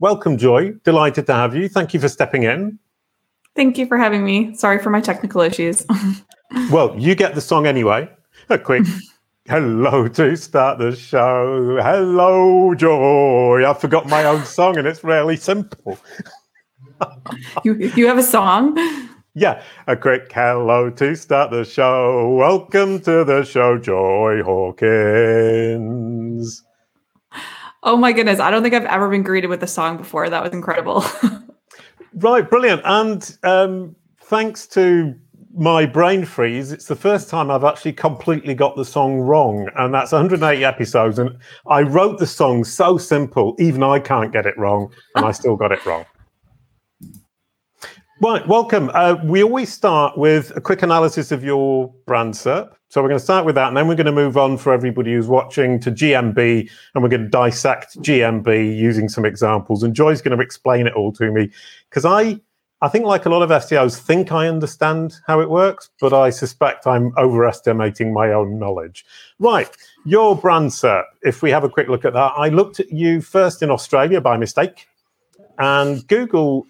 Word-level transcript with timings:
Welcome, 0.00 0.38
Joy. 0.38 0.74
Delighted 0.84 1.26
to 1.26 1.34
have 1.34 1.56
you. 1.56 1.68
Thank 1.68 1.92
you 1.92 1.98
for 1.98 2.08
stepping 2.08 2.44
in. 2.44 2.78
Thank 3.56 3.76
you 3.78 3.86
for 3.86 3.98
having 3.98 4.24
me. 4.24 4.54
Sorry 4.54 4.78
for 4.78 4.90
my 4.90 5.00
technical 5.00 5.40
issues. 5.40 5.84
well, 6.70 6.94
you 6.96 7.16
get 7.16 7.34
the 7.34 7.40
song 7.40 7.66
anyway. 7.66 8.08
A 8.48 8.60
quick 8.60 8.84
hello 9.48 10.06
to 10.06 10.36
start 10.36 10.78
the 10.78 10.94
show. 10.94 11.80
Hello, 11.82 12.76
Joy. 12.76 13.68
I 13.68 13.74
forgot 13.74 14.06
my 14.06 14.24
own 14.24 14.44
song 14.44 14.78
and 14.78 14.86
it's 14.86 15.02
really 15.02 15.36
simple. 15.36 15.98
you, 17.64 17.74
you 17.74 18.06
have 18.06 18.18
a 18.18 18.22
song? 18.22 18.78
Yeah, 19.34 19.64
a 19.88 19.96
quick 19.96 20.30
hello 20.32 20.90
to 20.90 21.16
start 21.16 21.50
the 21.50 21.64
show. 21.64 22.36
Welcome 22.36 23.00
to 23.00 23.24
the 23.24 23.42
show, 23.42 23.78
Joy 23.78 24.44
Hawkins. 24.44 25.88
Oh 27.82 27.96
my 27.96 28.12
goodness. 28.12 28.40
I 28.40 28.50
don't 28.50 28.62
think 28.62 28.74
I've 28.74 28.84
ever 28.84 29.08
been 29.08 29.22
greeted 29.22 29.48
with 29.48 29.62
a 29.62 29.66
song 29.66 29.96
before. 29.96 30.28
That 30.28 30.42
was 30.42 30.52
incredible. 30.52 31.04
right, 32.14 32.48
brilliant. 32.48 32.82
And 32.84 33.38
um, 33.44 33.96
thanks 34.22 34.66
to 34.68 35.14
my 35.54 35.86
brain 35.86 36.24
freeze, 36.24 36.72
it's 36.72 36.86
the 36.86 36.96
first 36.96 37.28
time 37.28 37.50
I've 37.50 37.64
actually 37.64 37.92
completely 37.92 38.54
got 38.54 38.76
the 38.76 38.84
song 38.84 39.18
wrong. 39.18 39.68
And 39.76 39.94
that's 39.94 40.12
180 40.12 40.64
episodes. 40.64 41.18
And 41.18 41.38
I 41.68 41.82
wrote 41.82 42.18
the 42.18 42.26
song 42.26 42.64
so 42.64 42.98
simple, 42.98 43.54
even 43.58 43.82
I 43.82 44.00
can't 44.00 44.32
get 44.32 44.46
it 44.46 44.58
wrong. 44.58 44.92
And 45.14 45.24
I 45.24 45.30
still 45.30 45.56
got 45.56 45.70
it 45.70 45.84
wrong. 45.86 46.04
Right, 48.20 48.46
welcome. 48.48 48.90
Uh, 48.92 49.14
we 49.22 49.44
always 49.44 49.72
start 49.72 50.18
with 50.18 50.50
a 50.56 50.60
quick 50.60 50.82
analysis 50.82 51.30
of 51.30 51.44
your 51.44 51.94
brand 52.04 52.34
SERP. 52.34 52.72
So 52.90 53.02
we're 53.02 53.08
going 53.08 53.18
to 53.18 53.24
start 53.24 53.44
with 53.44 53.54
that, 53.56 53.68
and 53.68 53.76
then 53.76 53.86
we're 53.86 53.96
going 53.96 54.06
to 54.06 54.12
move 54.12 54.38
on 54.38 54.56
for 54.56 54.72
everybody 54.72 55.12
who's 55.12 55.26
watching 55.26 55.78
to 55.80 55.90
GMB, 55.90 56.70
and 56.94 57.02
we're 57.02 57.10
going 57.10 57.24
to 57.24 57.28
dissect 57.28 57.98
GMB 57.98 58.78
using 58.78 59.10
some 59.10 59.26
examples. 59.26 59.82
And 59.82 59.94
Joy's 59.94 60.22
going 60.22 60.36
to 60.36 60.42
explain 60.42 60.86
it 60.86 60.94
all 60.94 61.12
to 61.12 61.30
me 61.30 61.50
because 61.90 62.06
I, 62.06 62.40
I 62.80 62.88
think, 62.88 63.04
like 63.04 63.26
a 63.26 63.28
lot 63.28 63.42
of 63.42 63.50
SEOs, 63.50 63.98
think 64.00 64.32
I 64.32 64.48
understand 64.48 65.16
how 65.26 65.40
it 65.40 65.50
works, 65.50 65.90
but 66.00 66.14
I 66.14 66.30
suspect 66.30 66.86
I'm 66.86 67.12
overestimating 67.18 68.10
my 68.10 68.32
own 68.32 68.58
knowledge. 68.58 69.04
Right, 69.38 69.68
your 70.06 70.34
brand 70.34 70.70
SERP. 70.70 71.04
If 71.22 71.42
we 71.42 71.50
have 71.50 71.64
a 71.64 71.68
quick 71.68 71.88
look 71.88 72.06
at 72.06 72.14
that, 72.14 72.32
I 72.38 72.48
looked 72.48 72.80
at 72.80 72.90
you 72.90 73.20
first 73.20 73.62
in 73.62 73.70
Australia 73.70 74.22
by 74.22 74.38
mistake, 74.38 74.86
and 75.58 76.06
Google 76.06 76.66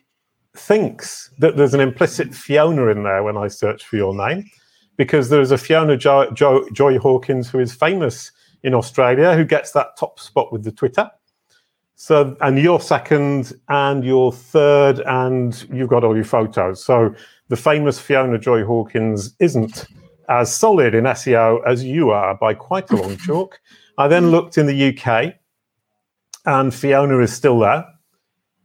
thinks 0.56 1.30
that 1.38 1.56
there's 1.56 1.74
an 1.74 1.80
implicit 1.80 2.34
Fiona 2.34 2.88
in 2.88 3.04
there 3.04 3.22
when 3.22 3.36
I 3.36 3.46
search 3.46 3.84
for 3.84 3.94
your 3.94 4.16
name, 4.16 4.50
because 4.98 5.30
there's 5.30 5.52
a 5.52 5.56
Fiona 5.56 5.96
jo- 5.96 6.30
jo- 6.32 6.68
Joy 6.72 6.98
Hawkins 6.98 7.48
who 7.48 7.60
is 7.60 7.72
famous 7.72 8.30
in 8.62 8.74
Australia 8.74 9.34
who 9.34 9.44
gets 9.44 9.72
that 9.72 9.96
top 9.96 10.20
spot 10.20 10.52
with 10.52 10.64
the 10.64 10.72
Twitter. 10.72 11.10
So, 11.94 12.36
and 12.40 12.58
you're 12.58 12.80
second, 12.80 13.54
and 13.68 14.04
you're 14.04 14.30
third, 14.30 15.00
and 15.00 15.66
you've 15.72 15.88
got 15.88 16.04
all 16.04 16.14
your 16.14 16.24
photos. 16.24 16.84
So, 16.84 17.12
the 17.48 17.56
famous 17.56 17.98
Fiona 17.98 18.38
Joy 18.38 18.64
Hawkins 18.64 19.34
isn't 19.40 19.86
as 20.28 20.54
solid 20.54 20.94
in 20.94 21.04
SEO 21.04 21.60
as 21.66 21.82
you 21.82 22.10
are 22.10 22.36
by 22.36 22.54
quite 22.54 22.90
a 22.90 22.96
long 22.96 23.16
chalk. 23.26 23.60
I 23.96 24.06
then 24.06 24.30
looked 24.30 24.58
in 24.58 24.66
the 24.66 24.96
UK, 24.96 25.34
and 26.46 26.72
Fiona 26.72 27.18
is 27.18 27.32
still 27.32 27.58
there. 27.58 27.84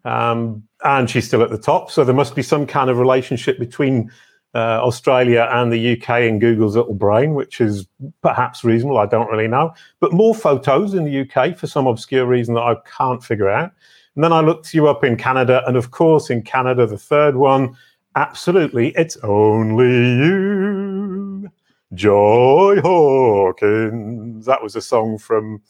Um, 0.05 0.67
and 0.83 1.09
she's 1.09 1.25
still 1.25 1.41
at 1.41 1.49
the 1.49 1.57
top. 1.57 1.89
So 1.89 2.03
there 2.03 2.13
must 2.13 2.35
be 2.35 2.43
some 2.43 2.67
kind 2.67 2.89
of 2.89 2.99
relationship 2.99 3.57
between 3.57 4.11
uh, 4.55 4.79
Australia 4.83 5.47
and 5.51 5.71
the 5.73 5.93
UK 5.93 6.21
in 6.21 6.39
Google's 6.39 6.75
little 6.75 6.93
brain, 6.93 7.33
which 7.33 7.59
is 7.59 7.87
perhaps 8.21 8.63
reasonable. 8.63 8.99
I 8.99 9.07
don't 9.07 9.29
really 9.29 9.47
know. 9.47 9.73
But 9.99 10.13
more 10.13 10.35
photos 10.35 10.93
in 10.93 11.05
the 11.05 11.21
UK 11.21 11.57
for 11.57 11.67
some 11.67 11.87
obscure 11.87 12.25
reason 12.25 12.53
that 12.55 12.61
I 12.61 12.75
can't 12.85 13.23
figure 13.23 13.49
out. 13.49 13.71
And 14.15 14.23
then 14.23 14.31
I 14.31 14.41
looked 14.41 14.73
you 14.73 14.87
up 14.87 15.03
in 15.03 15.17
Canada. 15.17 15.63
And 15.65 15.75
of 15.75 15.91
course, 15.91 16.29
in 16.29 16.43
Canada, 16.43 16.85
the 16.85 16.97
third 16.97 17.35
one, 17.35 17.75
absolutely, 18.15 18.89
it's 18.89 19.17
only 19.23 19.87
you, 19.87 21.51
Joy 21.95 22.79
Hawkins. 22.81 24.45
That 24.45 24.61
was 24.61 24.75
a 24.75 24.81
song 24.81 25.17
from 25.17 25.61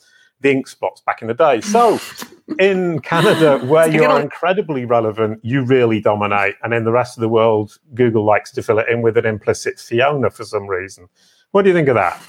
the 0.43 0.51
ink 0.51 0.67
spots 0.67 1.01
back 1.01 1.21
in 1.21 1.27
the 1.27 1.33
day. 1.33 1.61
So 1.61 1.99
in 2.59 2.99
Canada, 2.99 3.59
where 3.65 3.89
you 3.89 4.03
are 4.03 4.21
incredibly 4.21 4.85
relevant, 4.85 5.39
you 5.43 5.63
really 5.63 5.99
dominate. 5.99 6.55
And 6.61 6.73
in 6.73 6.83
the 6.83 6.91
rest 6.91 7.17
of 7.17 7.21
the 7.21 7.29
world, 7.29 7.79
Google 7.95 8.23
likes 8.23 8.51
to 8.51 8.61
fill 8.61 8.79
it 8.79 8.87
in 8.89 9.01
with 9.01 9.17
an 9.17 9.25
implicit 9.25 9.79
Fiona 9.79 10.29
for 10.29 10.43
some 10.43 10.67
reason. 10.67 11.07
What 11.51 11.63
do 11.63 11.69
you 11.69 11.75
think 11.75 11.87
of 11.87 11.95
that? 11.95 12.21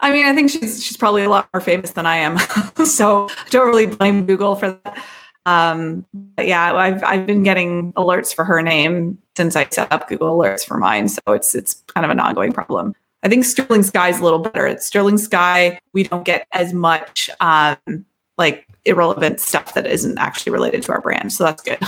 I 0.00 0.12
mean, 0.12 0.26
I 0.26 0.34
think 0.34 0.50
she's 0.50 0.84
she's 0.84 0.96
probably 0.96 1.22
a 1.22 1.30
lot 1.30 1.48
more 1.54 1.60
famous 1.60 1.92
than 1.92 2.06
I 2.06 2.16
am, 2.16 2.38
so 2.84 3.28
I 3.30 3.48
don't 3.50 3.66
really 3.66 3.86
blame 3.86 4.26
Google 4.26 4.54
for 4.54 4.72
that. 4.84 5.04
Um, 5.46 6.04
but 6.36 6.46
yeah, 6.46 6.74
I've 6.74 7.02
I've 7.04 7.26
been 7.26 7.42
getting 7.42 7.92
alerts 7.94 8.34
for 8.34 8.44
her 8.44 8.60
name 8.62 9.18
since 9.36 9.56
I 9.56 9.66
set 9.66 9.90
up 9.92 10.08
Google 10.08 10.36
Alerts 10.36 10.64
for 10.64 10.76
mine, 10.76 11.08
so 11.08 11.20
it's 11.28 11.54
it's 11.54 11.74
kind 11.86 12.04
of 12.04 12.10
an 12.10 12.20
ongoing 12.20 12.52
problem. 12.52 12.94
I 13.24 13.28
think 13.28 13.44
Sterling 13.44 13.82
Sky 13.82 14.10
is 14.10 14.20
a 14.20 14.22
little 14.22 14.38
better. 14.38 14.66
At 14.66 14.82
Sterling 14.82 15.16
Sky, 15.16 15.80
we 15.94 16.04
don't 16.04 16.24
get 16.24 16.46
as 16.52 16.74
much 16.74 17.30
um, 17.40 18.04
like 18.36 18.66
irrelevant 18.84 19.40
stuff 19.40 19.72
that 19.74 19.86
isn't 19.86 20.18
actually 20.18 20.52
related 20.52 20.82
to 20.84 20.92
our 20.92 21.00
brand. 21.00 21.32
So 21.32 21.44
that's 21.44 21.62
good. 21.62 21.78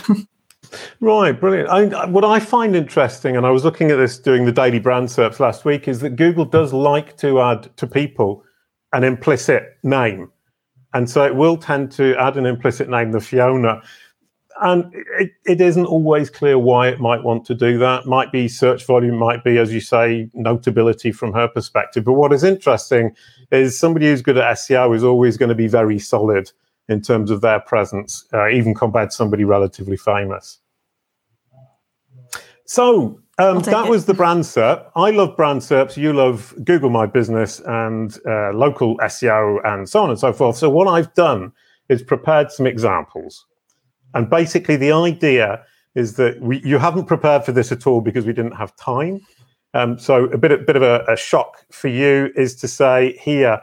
right, 1.00 1.38
brilliant. 1.38 1.68
I, 1.68 2.06
what 2.06 2.24
I 2.24 2.40
find 2.40 2.74
interesting, 2.74 3.36
and 3.36 3.44
I 3.44 3.50
was 3.50 3.64
looking 3.64 3.90
at 3.90 3.96
this 3.96 4.18
doing 4.18 4.46
the 4.46 4.52
daily 4.52 4.78
brand 4.78 5.08
SERPs 5.08 5.38
last 5.38 5.66
week, 5.66 5.86
is 5.88 6.00
that 6.00 6.16
Google 6.16 6.46
does 6.46 6.72
like 6.72 7.18
to 7.18 7.40
add 7.40 7.76
to 7.76 7.86
people 7.86 8.42
an 8.94 9.04
implicit 9.04 9.76
name. 9.82 10.32
And 10.94 11.10
so 11.10 11.22
it 11.26 11.36
will 11.36 11.58
tend 11.58 11.92
to 11.92 12.16
add 12.16 12.38
an 12.38 12.46
implicit 12.46 12.88
name, 12.88 13.12
the 13.12 13.20
Fiona 13.20 13.82
and 14.60 14.92
it, 15.18 15.32
it 15.44 15.60
isn't 15.60 15.86
always 15.86 16.30
clear 16.30 16.58
why 16.58 16.88
it 16.88 17.00
might 17.00 17.22
want 17.22 17.44
to 17.46 17.54
do 17.54 17.78
that. 17.78 18.06
Might 18.06 18.32
be 18.32 18.48
search 18.48 18.84
volume, 18.84 19.16
might 19.16 19.44
be, 19.44 19.58
as 19.58 19.72
you 19.72 19.80
say, 19.80 20.30
notability 20.34 21.12
from 21.12 21.32
her 21.32 21.48
perspective. 21.48 22.04
But 22.04 22.14
what 22.14 22.32
is 22.32 22.42
interesting 22.42 23.14
is 23.50 23.78
somebody 23.78 24.06
who's 24.06 24.22
good 24.22 24.38
at 24.38 24.56
SEO 24.56 24.94
is 24.94 25.04
always 25.04 25.36
going 25.36 25.48
to 25.50 25.54
be 25.54 25.68
very 25.68 25.98
solid 25.98 26.50
in 26.88 27.02
terms 27.02 27.30
of 27.30 27.40
their 27.40 27.60
presence, 27.60 28.24
uh, 28.32 28.48
even 28.48 28.74
compared 28.74 29.10
to 29.10 29.16
somebody 29.16 29.44
relatively 29.44 29.96
famous. 29.96 30.58
So 32.64 33.20
um, 33.38 33.60
that 33.60 33.86
it. 33.86 33.90
was 33.90 34.06
the 34.06 34.14
brand 34.14 34.44
SERP. 34.44 34.90
I 34.96 35.10
love 35.10 35.36
brand 35.36 35.60
SERPs. 35.60 35.96
You 35.96 36.12
love 36.12 36.54
Google 36.64 36.90
My 36.90 37.06
Business 37.06 37.60
and 37.66 38.16
uh, 38.26 38.52
local 38.52 38.96
SEO 38.98 39.58
and 39.64 39.88
so 39.88 40.02
on 40.02 40.10
and 40.10 40.18
so 40.18 40.32
forth. 40.32 40.56
So 40.56 40.70
what 40.70 40.88
I've 40.88 41.12
done 41.14 41.52
is 41.88 42.02
prepared 42.02 42.50
some 42.50 42.66
examples. 42.66 43.44
And 44.16 44.30
basically, 44.30 44.76
the 44.76 44.92
idea 44.92 45.62
is 45.94 46.14
that 46.14 46.40
we, 46.40 46.62
you 46.64 46.78
haven't 46.78 47.04
prepared 47.04 47.44
for 47.44 47.52
this 47.52 47.70
at 47.70 47.86
all 47.86 48.00
because 48.00 48.24
we 48.24 48.32
didn't 48.32 48.56
have 48.56 48.74
time. 48.76 49.20
Um, 49.74 49.98
so 49.98 50.24
a 50.24 50.38
bit, 50.38 50.52
a 50.52 50.56
bit 50.56 50.74
of 50.74 50.82
a, 50.82 51.04
a 51.06 51.16
shock 51.18 51.66
for 51.70 51.88
you 51.88 52.32
is 52.34 52.56
to 52.56 52.66
say 52.66 53.18
here, 53.20 53.60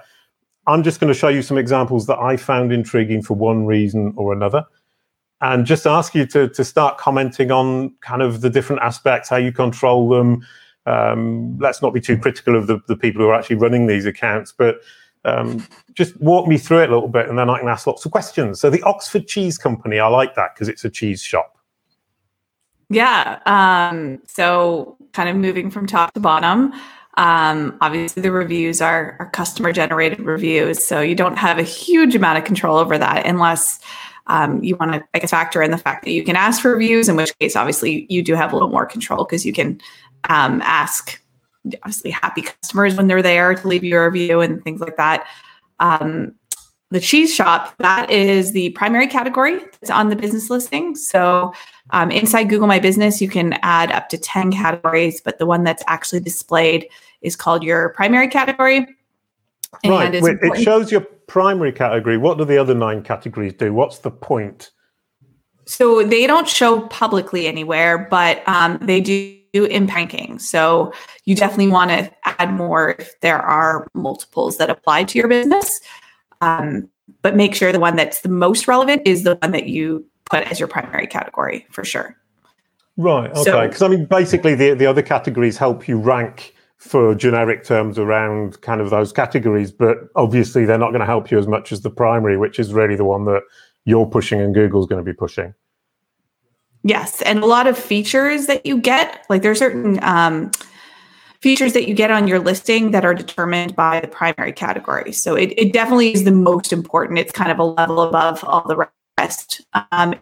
I'm 0.67 0.83
just 0.83 0.99
going 0.99 1.11
to 1.11 1.17
show 1.17 1.29
you 1.29 1.41
some 1.41 1.57
examples 1.57 2.05
that 2.05 2.19
I 2.19 2.37
found 2.37 2.71
intriguing 2.71 3.23
for 3.23 3.33
one 3.33 3.65
reason 3.65 4.13
or 4.15 4.31
another. 4.31 4.63
And 5.41 5.65
just 5.65 5.87
ask 5.87 6.13
you 6.13 6.27
to, 6.27 6.47
to 6.49 6.63
start 6.63 6.99
commenting 6.99 7.49
on 7.49 7.95
kind 8.01 8.21
of 8.21 8.41
the 8.41 8.49
different 8.51 8.83
aspects, 8.83 9.29
how 9.29 9.37
you 9.37 9.51
control 9.51 10.07
them. 10.07 10.45
Um, 10.85 11.57
let's 11.57 11.81
not 11.81 11.95
be 11.95 11.99
too 11.99 12.19
critical 12.19 12.55
of 12.55 12.67
the, 12.67 12.79
the 12.87 12.95
people 12.95 13.23
who 13.23 13.29
are 13.29 13.33
actually 13.33 13.55
running 13.55 13.87
these 13.87 14.05
accounts, 14.05 14.53
but 14.55 14.81
um, 15.25 15.65
just 15.93 16.19
walk 16.19 16.47
me 16.47 16.57
through 16.57 16.83
it 16.83 16.89
a 16.89 16.93
little 16.93 17.09
bit 17.09 17.29
and 17.29 17.37
then 17.37 17.49
I 17.49 17.59
can 17.59 17.67
ask 17.67 17.87
lots 17.87 18.05
of 18.05 18.11
questions. 18.11 18.59
So, 18.59 18.69
the 18.69 18.81
Oxford 18.83 19.27
Cheese 19.27 19.57
Company, 19.57 19.99
I 19.99 20.07
like 20.07 20.35
that 20.35 20.53
because 20.53 20.69
it's 20.69 20.83
a 20.83 20.89
cheese 20.89 21.21
shop. 21.21 21.57
Yeah. 22.89 23.39
Um, 23.45 24.21
so, 24.27 24.97
kind 25.13 25.29
of 25.29 25.35
moving 25.35 25.71
from 25.71 25.87
top 25.87 26.13
to 26.13 26.19
bottom. 26.19 26.73
Um, 27.15 27.77
obviously, 27.81 28.21
the 28.21 28.31
reviews 28.31 28.81
are, 28.81 29.15
are 29.19 29.29
customer 29.29 29.71
generated 29.71 30.19
reviews. 30.19 30.83
So, 30.85 30.99
you 30.99 31.15
don't 31.15 31.37
have 31.37 31.57
a 31.57 31.63
huge 31.63 32.15
amount 32.15 32.37
of 32.37 32.43
control 32.43 32.77
over 32.77 32.97
that 32.97 33.25
unless 33.25 33.79
um, 34.27 34.63
you 34.63 34.75
want 34.75 34.93
to, 34.93 35.03
I 35.13 35.19
guess, 35.19 35.31
factor 35.31 35.61
in 35.61 35.71
the 35.71 35.77
fact 35.77 36.05
that 36.05 36.11
you 36.11 36.23
can 36.23 36.35
ask 36.35 36.61
for 36.61 36.71
reviews, 36.71 37.09
in 37.09 37.15
which 37.15 37.37
case, 37.39 37.55
obviously, 37.55 38.05
you 38.09 38.23
do 38.23 38.35
have 38.35 38.51
a 38.51 38.55
little 38.55 38.69
more 38.69 38.85
control 38.85 39.25
because 39.25 39.45
you 39.45 39.53
can 39.53 39.81
um, 40.29 40.61
ask 40.63 41.21
obviously 41.83 42.11
happy 42.11 42.41
customers 42.41 42.95
when 42.95 43.07
they're 43.07 43.21
there 43.21 43.55
to 43.55 43.67
leave 43.67 43.83
you 43.83 43.97
a 43.97 44.09
review 44.09 44.41
and 44.41 44.63
things 44.63 44.81
like 44.81 44.97
that. 44.97 45.27
Um, 45.79 46.35
the 46.93 46.99
cheese 46.99 47.33
shop, 47.33 47.75
that 47.79 48.11
is 48.11 48.51
the 48.51 48.69
primary 48.71 49.07
category 49.07 49.59
that's 49.59 49.89
on 49.89 50.09
the 50.09 50.15
business 50.15 50.49
listing. 50.51 50.95
So 50.95 51.51
um, 51.89 52.11
inside 52.11 52.49
Google 52.49 52.67
My 52.67 52.79
Business, 52.79 53.19
you 53.19 53.27
can 53.27 53.53
add 53.63 53.91
up 53.91 54.09
to 54.09 54.17
10 54.17 54.51
categories, 54.51 55.19
but 55.19 55.39
the 55.39 55.47
one 55.47 55.63
that's 55.63 55.83
actually 55.87 56.19
displayed 56.19 56.87
is 57.21 57.35
called 57.35 57.63
your 57.63 57.89
primary 57.89 58.27
category. 58.27 58.85
right. 59.83 60.21
Wait, 60.21 60.37
it 60.41 60.61
shows 60.61 60.91
your 60.91 61.01
primary 61.01 61.71
category. 61.71 62.17
What 62.17 62.37
do 62.37 62.45
the 62.45 62.59
other 62.59 62.75
nine 62.75 63.01
categories 63.01 63.53
do? 63.53 63.73
What's 63.73 63.99
the 63.99 64.11
point? 64.11 64.69
So 65.65 66.03
they 66.03 66.27
don't 66.27 66.47
show 66.47 66.81
publicly 66.87 67.47
anywhere, 67.47 68.07
but 68.09 68.47
um, 68.47 68.77
they 68.81 69.01
do 69.01 69.39
in 69.53 69.85
banking. 69.85 70.39
So 70.39 70.91
you 71.25 71.35
definitely 71.35 71.67
want 71.67 71.91
to 71.91 72.11
add 72.25 72.53
more 72.53 72.95
if 72.97 73.19
there 73.21 73.39
are 73.39 73.87
multiples 73.93 74.57
that 74.57 74.69
apply 74.69 75.03
to 75.05 75.17
your 75.17 75.27
business. 75.27 75.79
Um, 76.41 76.89
but 77.21 77.35
make 77.35 77.53
sure 77.53 77.71
the 77.71 77.79
one 77.79 77.95
that's 77.95 78.21
the 78.21 78.29
most 78.29 78.67
relevant 78.67 79.03
is 79.05 79.23
the 79.23 79.35
one 79.35 79.51
that 79.51 79.67
you 79.67 80.05
put 80.25 80.43
as 80.51 80.59
your 80.59 80.67
primary 80.67 81.07
category 81.07 81.67
for 81.69 81.85
sure. 81.85 82.17
Right. 82.97 83.31
Okay. 83.31 83.67
Because 83.67 83.77
so, 83.77 83.85
I 83.85 83.89
mean, 83.89 84.05
basically, 84.05 84.55
the 84.55 84.73
the 84.73 84.85
other 84.85 85.01
categories 85.01 85.57
help 85.57 85.87
you 85.87 85.97
rank 85.97 86.53
for 86.77 87.15
generic 87.15 87.63
terms 87.63 87.97
around 87.97 88.59
kind 88.61 88.81
of 88.81 88.89
those 88.89 89.13
categories, 89.13 89.71
but 89.71 89.97
obviously 90.15 90.65
they're 90.65 90.77
not 90.77 90.89
going 90.89 90.99
to 90.99 91.05
help 91.05 91.31
you 91.31 91.39
as 91.39 91.47
much 91.47 91.71
as 91.71 91.81
the 91.81 91.89
primary, 91.89 92.37
which 92.37 92.59
is 92.59 92.73
really 92.73 92.95
the 92.95 93.05
one 93.05 93.23
that 93.23 93.41
you're 93.85 94.05
pushing 94.05 94.41
and 94.41 94.53
Google's 94.53 94.85
going 94.85 95.03
to 95.03 95.09
be 95.09 95.15
pushing. 95.15 95.53
Yes, 96.83 97.21
and 97.21 97.39
a 97.39 97.45
lot 97.45 97.65
of 97.65 97.77
features 97.77 98.47
that 98.47 98.65
you 98.65 98.77
get, 98.77 99.25
like 99.29 99.41
there 99.41 99.51
are 99.51 99.55
certain 99.55 100.03
um, 100.03 100.51
features 101.39 101.73
that 101.73 101.87
you 101.87 101.93
get 101.93 102.11
on 102.11 102.27
your 102.27 102.39
listing 102.39 102.91
that 102.91 103.05
are 103.05 103.13
determined 103.13 103.75
by 103.75 104.01
the 104.01 104.07
primary 104.07 104.51
category. 104.51 105.13
So 105.13 105.35
it, 105.35 105.53
it 105.57 105.71
definitely 105.71 106.13
is 106.13 106.25
the 106.25 106.31
most 106.31 106.73
important. 106.73 107.19
It's 107.19 107.31
kind 107.31 107.51
of 107.51 107.59
a 107.59 107.63
level 107.63 108.01
above 108.01 108.43
all 108.43 108.67
the 108.67 108.87
rest. 109.17 109.61
Um, 109.91 110.15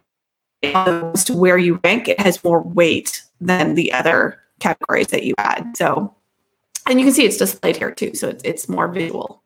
as 0.63 1.23
to 1.25 1.33
where 1.33 1.57
you 1.57 1.79
rank, 1.83 2.07
it 2.07 2.19
has 2.19 2.43
more 2.43 2.61
weight 2.61 3.23
than 3.39 3.73
the 3.73 3.91
other 3.91 4.39
categories 4.59 5.07
that 5.07 5.23
you 5.23 5.33
add. 5.39 5.75
So, 5.75 6.15
and 6.87 6.99
you 6.99 7.05
can 7.05 7.13
see 7.13 7.25
it's 7.25 7.37
displayed 7.37 7.77
here 7.77 7.91
too. 7.91 8.13
So 8.13 8.29
it's, 8.29 8.43
it's 8.43 8.69
more 8.69 8.87
visual. 8.87 9.40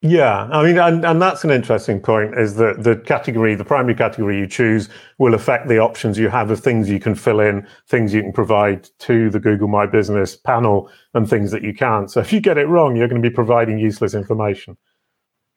Yeah, 0.00 0.44
I 0.52 0.62
mean, 0.62 0.78
and, 0.78 1.04
and 1.04 1.20
that's 1.20 1.42
an 1.42 1.50
interesting 1.50 1.98
point 1.98 2.38
is 2.38 2.54
that 2.54 2.84
the 2.84 2.94
category, 2.96 3.56
the 3.56 3.64
primary 3.64 3.96
category 3.96 4.38
you 4.38 4.46
choose 4.46 4.88
will 5.18 5.34
affect 5.34 5.66
the 5.66 5.78
options 5.78 6.16
you 6.16 6.28
have 6.28 6.52
of 6.52 6.60
things 6.60 6.88
you 6.88 7.00
can 7.00 7.16
fill 7.16 7.40
in, 7.40 7.66
things 7.88 8.14
you 8.14 8.22
can 8.22 8.32
provide 8.32 8.88
to 9.00 9.28
the 9.28 9.40
Google 9.40 9.66
My 9.66 9.86
Business 9.86 10.36
panel, 10.36 10.88
and 11.14 11.28
things 11.28 11.50
that 11.50 11.64
you 11.64 11.74
can't. 11.74 12.08
So 12.12 12.20
if 12.20 12.32
you 12.32 12.38
get 12.40 12.58
it 12.58 12.66
wrong, 12.66 12.94
you're 12.94 13.08
going 13.08 13.20
to 13.20 13.28
be 13.28 13.34
providing 13.34 13.80
useless 13.80 14.14
information. 14.14 14.76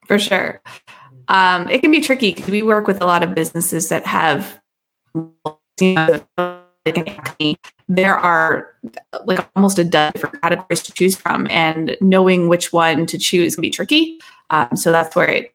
For 0.07 0.17
sure. 0.17 0.59
Um, 1.27 1.69
it 1.69 1.81
can 1.81 1.91
be 1.91 2.01
tricky 2.01 2.33
because 2.33 2.49
we 2.49 2.63
work 2.63 2.87
with 2.87 2.99
a 2.99 3.05
lot 3.05 3.21
of 3.21 3.35
businesses 3.35 3.89
that 3.89 4.07
have 4.07 4.59
you 5.13 5.93
know, 5.93 6.23
there 7.95 8.17
are 8.17 8.73
like 9.25 9.45
almost 9.53 9.77
a 9.77 9.83
dozen 9.83 10.13
different 10.13 10.41
categories 10.41 10.81
to 10.83 10.93
choose 10.93 11.15
from, 11.15 11.45
and 11.49 11.97
knowing 11.99 12.47
which 12.47 12.71
one 12.71 13.05
to 13.05 13.17
choose 13.17 13.55
can 13.55 13.61
be 13.61 13.69
tricky. 13.69 14.17
Um, 14.49 14.75
so 14.75 14.91
that's 14.91 15.13
where 15.13 15.29
it 15.29 15.53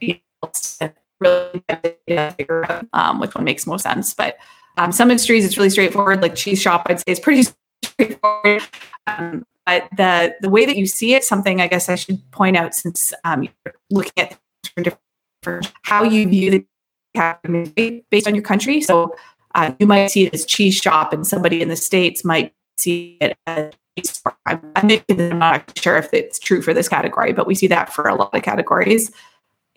you 0.00 0.18
know, 0.42 0.92
really 1.20 1.62
figure 2.08 2.70
out 2.70 2.86
um, 2.92 3.20
which 3.20 3.34
one 3.36 3.44
makes 3.44 3.68
most 3.68 3.84
sense. 3.84 4.14
But 4.14 4.36
um, 4.76 4.90
some 4.90 5.12
industries, 5.12 5.44
it's 5.44 5.56
really 5.56 5.70
straightforward. 5.70 6.22
Like 6.22 6.34
cheese 6.34 6.60
shop, 6.60 6.86
I'd 6.86 6.98
say 6.98 7.04
is 7.12 7.20
pretty 7.20 7.44
straightforward. 7.84 8.62
Um, 9.06 9.46
but 9.64 9.88
the 9.96 10.34
the 10.40 10.50
way 10.50 10.66
that 10.66 10.76
you 10.76 10.86
see 10.86 11.14
it, 11.14 11.22
something 11.22 11.60
I 11.60 11.68
guess 11.68 11.88
I 11.88 11.94
should 11.94 12.28
point 12.32 12.56
out 12.56 12.74
since 12.74 13.14
um, 13.24 13.44
you're 13.44 13.74
looking 13.90 14.12
at 14.16 14.36
different 14.64 15.72
how 15.82 16.02
you 16.02 16.28
view 16.28 16.50
the 16.50 16.66
based 18.10 18.26
on 18.26 18.34
your 18.34 18.42
country. 18.42 18.80
So 18.80 19.14
uh, 19.56 19.72
you 19.80 19.86
might 19.86 20.08
see 20.08 20.26
it 20.26 20.34
as 20.34 20.44
cheese 20.44 20.76
shop, 20.76 21.12
and 21.12 21.26
somebody 21.26 21.60
in 21.62 21.68
the 21.68 21.76
states 21.76 22.24
might 22.24 22.52
see 22.76 23.16
it 23.20 23.36
as 23.46 23.72
I'm, 24.44 24.60
I'm 24.76 25.38
not 25.38 25.76
sure 25.78 25.96
if 25.96 26.12
it's 26.12 26.38
true 26.38 26.60
for 26.60 26.74
this 26.74 26.88
category, 26.88 27.32
but 27.32 27.46
we 27.46 27.54
see 27.54 27.66
that 27.68 27.92
for 27.92 28.06
a 28.06 28.14
lot 28.14 28.34
of 28.34 28.42
categories. 28.42 29.10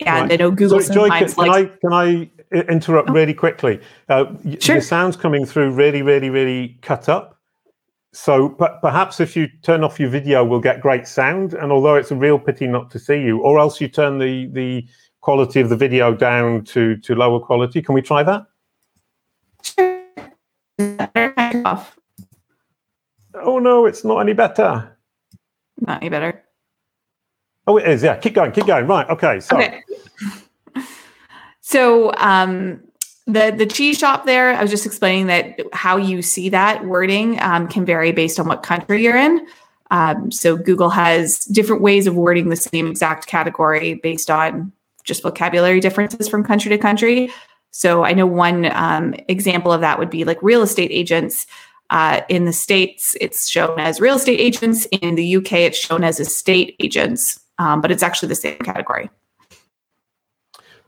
And 0.05 0.29
right. 0.29 0.33
I 0.33 0.35
know 0.35 0.51
Google 0.51 0.81
so, 0.81 0.93
Joy, 0.93 1.09
can, 1.09 1.31
like, 1.37 1.79
can 1.79 1.93
I 1.93 2.29
can 2.51 2.61
I 2.61 2.71
interrupt 2.71 3.09
oh. 3.09 3.13
really 3.13 3.33
quickly? 3.33 3.79
Uh, 4.09 4.25
sure. 4.59 4.75
The 4.75 4.81
sound's 4.81 5.15
coming 5.15 5.45
through 5.45 5.71
really, 5.71 6.01
really, 6.01 6.29
really 6.29 6.77
cut 6.81 7.07
up. 7.07 7.37
So 8.11 8.49
perhaps 8.81 9.19
if 9.19 9.35
you 9.35 9.47
turn 9.61 9.83
off 9.83 9.99
your 9.99 10.09
video, 10.09 10.43
we'll 10.43 10.59
get 10.59 10.81
great 10.81 11.07
sound. 11.07 11.53
And 11.53 11.71
although 11.71 11.95
it's 11.95 12.11
a 12.11 12.15
real 12.15 12.39
pity 12.39 12.67
not 12.67 12.89
to 12.91 12.99
see 12.99 13.21
you, 13.21 13.39
or 13.41 13.59
else 13.59 13.79
you 13.79 13.87
turn 13.87 14.19
the 14.19 14.47
the 14.51 14.85
quality 15.21 15.59
of 15.61 15.69
the 15.69 15.77
video 15.77 16.13
down 16.13 16.63
to 16.65 16.97
to 16.97 17.15
lower 17.15 17.39
quality. 17.39 17.81
Can 17.81 17.95
we 17.95 18.01
try 18.01 18.23
that? 18.23 18.45
Sure. 19.63 20.05
Oh 23.33 23.59
no, 23.59 23.85
it's 23.85 24.03
not 24.03 24.19
any 24.19 24.33
better. 24.33 24.97
Not 25.79 26.01
any 26.01 26.09
better. 26.09 26.43
Oh, 27.67 27.77
it 27.77 27.87
is. 27.87 28.03
Yeah, 28.03 28.17
keep 28.17 28.33
going. 28.33 28.51
Keep 28.51 28.67
going. 28.67 28.87
Right. 28.87 29.07
Okay. 29.09 29.39
So. 29.39 29.57
Okay. 29.57 29.83
So 31.61 32.11
um, 32.17 32.81
the 33.27 33.53
the 33.55 33.67
cheese 33.67 33.99
shop 33.99 34.25
there, 34.25 34.55
I 34.55 34.61
was 34.61 34.71
just 34.71 34.87
explaining 34.87 35.27
that 35.27 35.59
how 35.71 35.97
you 35.97 36.23
see 36.23 36.49
that 36.49 36.83
wording 36.85 37.39
um, 37.41 37.67
can 37.67 37.85
vary 37.85 38.11
based 38.11 38.39
on 38.39 38.47
what 38.47 38.63
country 38.63 39.03
you're 39.03 39.15
in. 39.15 39.45
Um, 39.91 40.31
so 40.31 40.57
Google 40.57 40.89
has 40.89 41.45
different 41.45 41.83
ways 41.83 42.07
of 42.07 42.15
wording 42.15 42.49
the 42.49 42.55
same 42.55 42.87
exact 42.87 43.27
category 43.27 43.95
based 43.95 44.31
on 44.31 44.71
just 45.03 45.21
vocabulary 45.21 45.79
differences 45.79 46.27
from 46.27 46.43
country 46.43 46.69
to 46.69 46.77
country. 46.77 47.31
So 47.71 48.03
I 48.03 48.13
know 48.13 48.25
one 48.25 48.65
um, 48.73 49.13
example 49.27 49.71
of 49.71 49.81
that 49.81 49.99
would 49.99 50.09
be 50.09 50.23
like 50.23 50.41
real 50.41 50.61
estate 50.61 50.91
agents. 50.91 51.45
Uh, 51.91 52.21
in 52.29 52.45
the 52.45 52.53
States, 52.53 53.15
it's 53.19 53.49
shown 53.49 53.79
as 53.79 53.99
real 53.99 54.15
estate 54.15 54.39
agents. 54.39 54.85
In 55.01 55.15
the 55.15 55.35
UK, 55.37 55.53
it's 55.53 55.77
shown 55.77 56.03
as 56.03 56.19
estate 56.19 56.75
agents, 56.79 57.39
um, 57.57 57.81
but 57.81 57.91
it's 57.91 58.03
actually 58.03 58.29
the 58.29 58.35
same 58.35 58.59
category. 58.59 59.09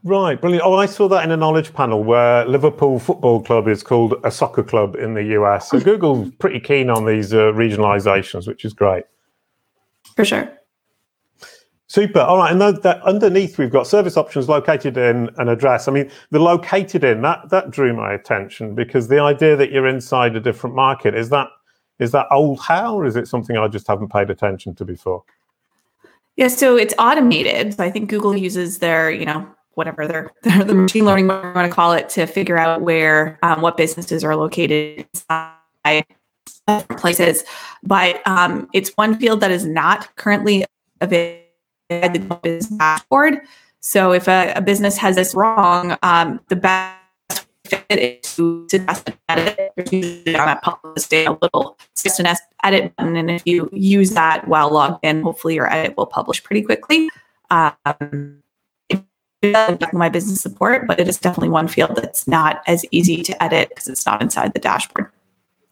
Right, 0.04 0.40
brilliant. 0.40 0.66
Oh, 0.66 0.74
I 0.74 0.88
saw 0.88 1.08
that 1.10 1.24
in 1.24 1.32
a 1.32 1.38
knowledge 1.38 1.74
panel 1.74 2.04
where 2.04 2.46
Liverpool 2.46 2.98
Football 2.98 3.44
Club 3.44 3.68
is 3.68 3.84
called 3.84 4.16
a 4.24 4.32
soccer 4.32 4.64
club 4.64 4.96
in 4.96 5.14
the 5.14 5.24
US. 5.40 5.70
So 5.70 5.80
Google's 5.84 6.32
pretty 6.40 6.60
keen 6.60 6.90
on 6.90 7.06
these 7.06 7.34
uh, 7.34 7.52
regionalizations, 7.54 8.48
which 8.48 8.66
is 8.66 8.74
great. 8.74 9.04
For 10.16 10.26
sure. 10.26 10.52
Super. 11.92 12.22
All 12.22 12.38
right. 12.38 12.54
And 12.54 12.62
that 12.62 13.02
underneath, 13.04 13.58
we've 13.58 13.70
got 13.70 13.86
service 13.86 14.16
options 14.16 14.48
located 14.48 14.96
in 14.96 15.30
an 15.36 15.50
address. 15.50 15.90
I 15.90 15.92
mean, 15.92 16.10
the 16.30 16.40
located 16.40 17.04
in 17.04 17.22
that 17.24 17.50
that 17.50 17.70
drew 17.70 17.94
my 17.94 18.14
attention 18.14 18.76
because 18.76 19.10
the 19.10 19.20
idea 19.20 19.58
that 19.58 19.74
you're 19.74 19.88
inside 19.88 20.38
a 20.38 20.40
different 20.40 20.74
market 20.74 21.14
is 21.14 21.28
that 21.32 21.50
is 22.00 22.14
that 22.14 22.28
old 22.32 22.62
how, 22.62 22.96
or 22.96 23.06
is 23.06 23.18
it 23.18 23.28
something 23.28 23.58
I 23.58 23.68
just 23.68 23.88
haven't 23.88 24.10
paid 24.10 24.30
attention 24.30 24.74
to 24.76 24.86
before? 24.86 25.26
Yeah. 26.38 26.48
So 26.48 26.78
it's 26.78 26.94
automated. 26.98 27.74
So 27.74 27.84
I 27.84 27.92
think 27.92 28.10
Google 28.10 28.38
uses 28.38 28.78
their, 28.78 29.12
you 29.12 29.26
know, 29.26 29.46
whatever 29.74 30.08
their, 30.08 30.32
their 30.44 30.64
the 30.64 30.74
machine 30.74 31.04
learning, 31.04 31.28
what 31.28 31.44
you 31.44 31.52
want 31.52 31.70
to 31.70 31.76
call 31.76 31.92
it, 31.92 32.08
to 32.12 32.26
figure 32.26 32.58
out 32.58 32.84
where 32.84 33.38
um, 33.44 33.60
what 33.60 33.76
businesses 33.76 34.24
are 34.24 34.38
located 34.38 35.06
inside 35.14 36.06
places. 36.92 37.44
But 37.84 38.26
um, 38.26 38.70
it's 38.72 38.92
one 38.92 39.20
field 39.20 39.42
that 39.42 39.52
is 39.52 39.66
not 39.66 40.16
currently 40.16 40.64
available 41.02 41.42
the 42.00 42.40
business 42.42 42.68
dashboard. 42.78 43.42
So 43.80 44.12
if 44.12 44.28
a, 44.28 44.54
a, 44.56 44.62
business 44.62 44.98
has 44.98 45.16
this 45.16 45.36
wrong, 45.36 45.98
um, 46.04 46.40
the 46.50 46.56
best 46.56 47.48
fit 47.66 47.84
is 47.90 48.36
to 48.36 48.68
suggest 48.70 49.10
an 49.10 49.16
edit. 49.28 49.74
On 49.78 50.46
that 50.46 50.62
publish 50.62 51.08
data 51.08 51.32
a 51.32 51.38
little 51.42 51.78
suggest 51.96 52.44
edit 52.64 52.96
button, 52.96 53.16
and 53.16 53.32
if 53.32 53.42
you 53.46 53.70
use 53.74 54.12
that 54.12 54.48
while 54.48 54.72
logged 54.72 55.04
in, 55.04 55.22
hopefully 55.24 55.56
your 55.56 55.72
edit 55.72 55.98
will 55.98 56.06
publish 56.06 56.44
pretty 56.44 56.62
quickly. 56.62 57.10
Um, 57.50 58.42
my 59.94 60.10
business 60.10 60.42
support, 60.42 60.88
but 60.88 61.00
it 61.00 61.08
is 61.08 61.18
definitely 61.18 61.50
one 61.50 61.68
field 61.68 61.96
that's 61.96 62.28
not 62.28 62.62
as 62.68 62.86
easy 62.92 63.24
to 63.24 63.44
edit 63.44 63.70
because 63.70 63.88
it's 63.88 64.06
not 64.06 64.22
inside 64.22 64.54
the 64.54 64.60
dashboard 64.60 65.08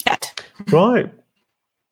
yet. 0.05 0.43
Right. 0.71 1.11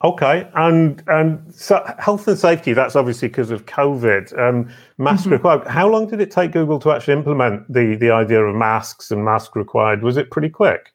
Okay, 0.03 0.47
and 0.53 1.01
and 1.07 1.53
so 1.53 1.83
health 1.97 2.27
and 2.27 2.37
safety. 2.37 2.73
That's 2.73 2.95
obviously 2.95 3.29
because 3.29 3.49
of 3.49 3.65
COVID. 3.65 4.37
Um, 4.37 4.69
mask 4.99 5.23
mm-hmm. 5.23 5.31
required. 5.31 5.67
How 5.67 5.89
long 5.89 6.07
did 6.07 6.21
it 6.21 6.29
take 6.29 6.51
Google 6.51 6.77
to 6.79 6.91
actually 6.91 7.15
implement 7.15 7.71
the 7.71 7.95
the 7.95 8.11
idea 8.11 8.43
of 8.43 8.55
masks 8.55 9.09
and 9.09 9.25
mask 9.25 9.55
required? 9.55 10.03
Was 10.03 10.17
it 10.17 10.29
pretty 10.29 10.49
quick? 10.49 10.93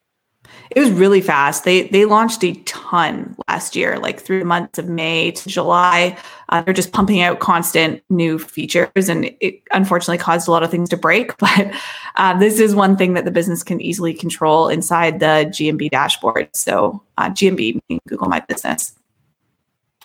It 0.70 0.80
was 0.80 0.90
really 0.90 1.20
fast. 1.20 1.64
They 1.64 1.88
they 1.88 2.04
launched 2.04 2.42
a 2.44 2.54
ton 2.64 3.36
last 3.48 3.76
year, 3.76 3.98
like 3.98 4.20
through 4.20 4.40
the 4.40 4.44
months 4.44 4.78
of 4.78 4.88
May 4.88 5.30
to 5.32 5.48
July. 5.48 6.16
Uh, 6.48 6.62
they're 6.62 6.74
just 6.74 6.92
pumping 6.92 7.20
out 7.20 7.40
constant 7.40 8.02
new 8.08 8.38
features, 8.38 9.08
and 9.08 9.30
it 9.40 9.62
unfortunately 9.72 10.18
caused 10.18 10.48
a 10.48 10.50
lot 10.50 10.62
of 10.62 10.70
things 10.70 10.88
to 10.90 10.96
break. 10.96 11.32
But 11.42 11.74
uh, 12.16 12.38
this 12.38 12.60
is 12.60 12.74
one 12.74 12.96
thing 12.96 13.14
that 13.14 13.24
the 13.24 13.30
business 13.30 13.62
can 13.62 13.80
easily 13.80 14.14
control 14.14 14.68
inside 14.68 15.20
the 15.20 15.46
GMB 15.50 15.90
dashboard. 15.90 16.48
So 16.54 17.02
uh, 17.18 17.30
GMB 17.30 17.80
meaning 17.88 18.00
Google 18.08 18.28
My 18.28 18.40
Business. 18.40 18.94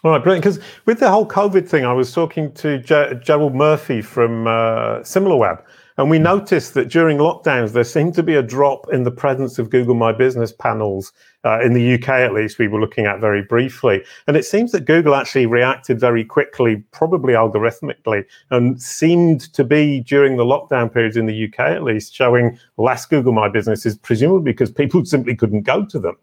All 0.04 0.12
right, 0.12 0.24
brilliant. 0.24 0.44
Because 0.44 0.60
with 0.86 1.00
the 1.00 1.10
whole 1.10 1.28
COVID 1.28 1.68
thing, 1.68 1.86
I 1.86 1.94
was 1.94 2.12
talking 2.14 2.52
to 2.54 2.80
Gerald 2.80 3.56
Murphy 3.56 4.02
from 4.02 4.48
uh, 4.48 5.00
SimilarWeb, 5.00 5.62
and 5.98 6.10
we 6.10 6.20
noticed 6.20 6.76
that 6.76 6.90
during 6.90 7.18
lockdowns, 7.18 7.72
there 7.72 7.84
seemed 7.84 8.14
to 8.16 8.24
be 8.24 8.36
a 8.36 8.44
drop 8.44 8.88
in 8.94 9.04
the 9.04 9.12
presence 9.12 9.58
of 9.58 9.72
Google 9.72 9.96
My 9.96 10.12
Business 10.12 10.52
panels. 10.52 11.12
Uh, 11.44 11.60
in 11.62 11.74
the 11.74 11.96
UK, 11.96 12.10
at 12.10 12.34
least, 12.34 12.60
we 12.60 12.68
were 12.68 12.80
looking 12.80 13.06
at 13.06 13.20
very 13.20 13.42
briefly. 13.42 14.04
And 14.28 14.38
it 14.38 14.46
seems 14.46 14.72
that 14.74 14.86
Google 14.86 15.16
actually 15.16 15.48
reacted 15.48 16.00
very 16.00 16.24
quickly, 16.24 16.84
probably 16.92 17.34
algorithmically, 17.34 18.26
and 18.52 18.82
seemed 18.82 19.52
to 19.54 19.64
be 19.64 20.02
during 20.02 20.38
the 20.38 20.46
lockdown 20.46 20.94
periods 20.94 21.18
in 21.18 21.26
the 21.26 21.46
UK, 21.46 21.60
at 21.60 21.84
least, 21.84 22.14
showing 22.14 22.60
less 22.78 23.06
Google 23.06 23.34
My 23.34 23.50
Businesses, 23.50 23.98
presumably 23.98 24.52
because 24.52 24.72
people 24.72 25.04
simply 25.06 25.36
couldn't 25.36 25.64
go 25.64 25.86
to 25.86 26.00
them. 26.00 26.18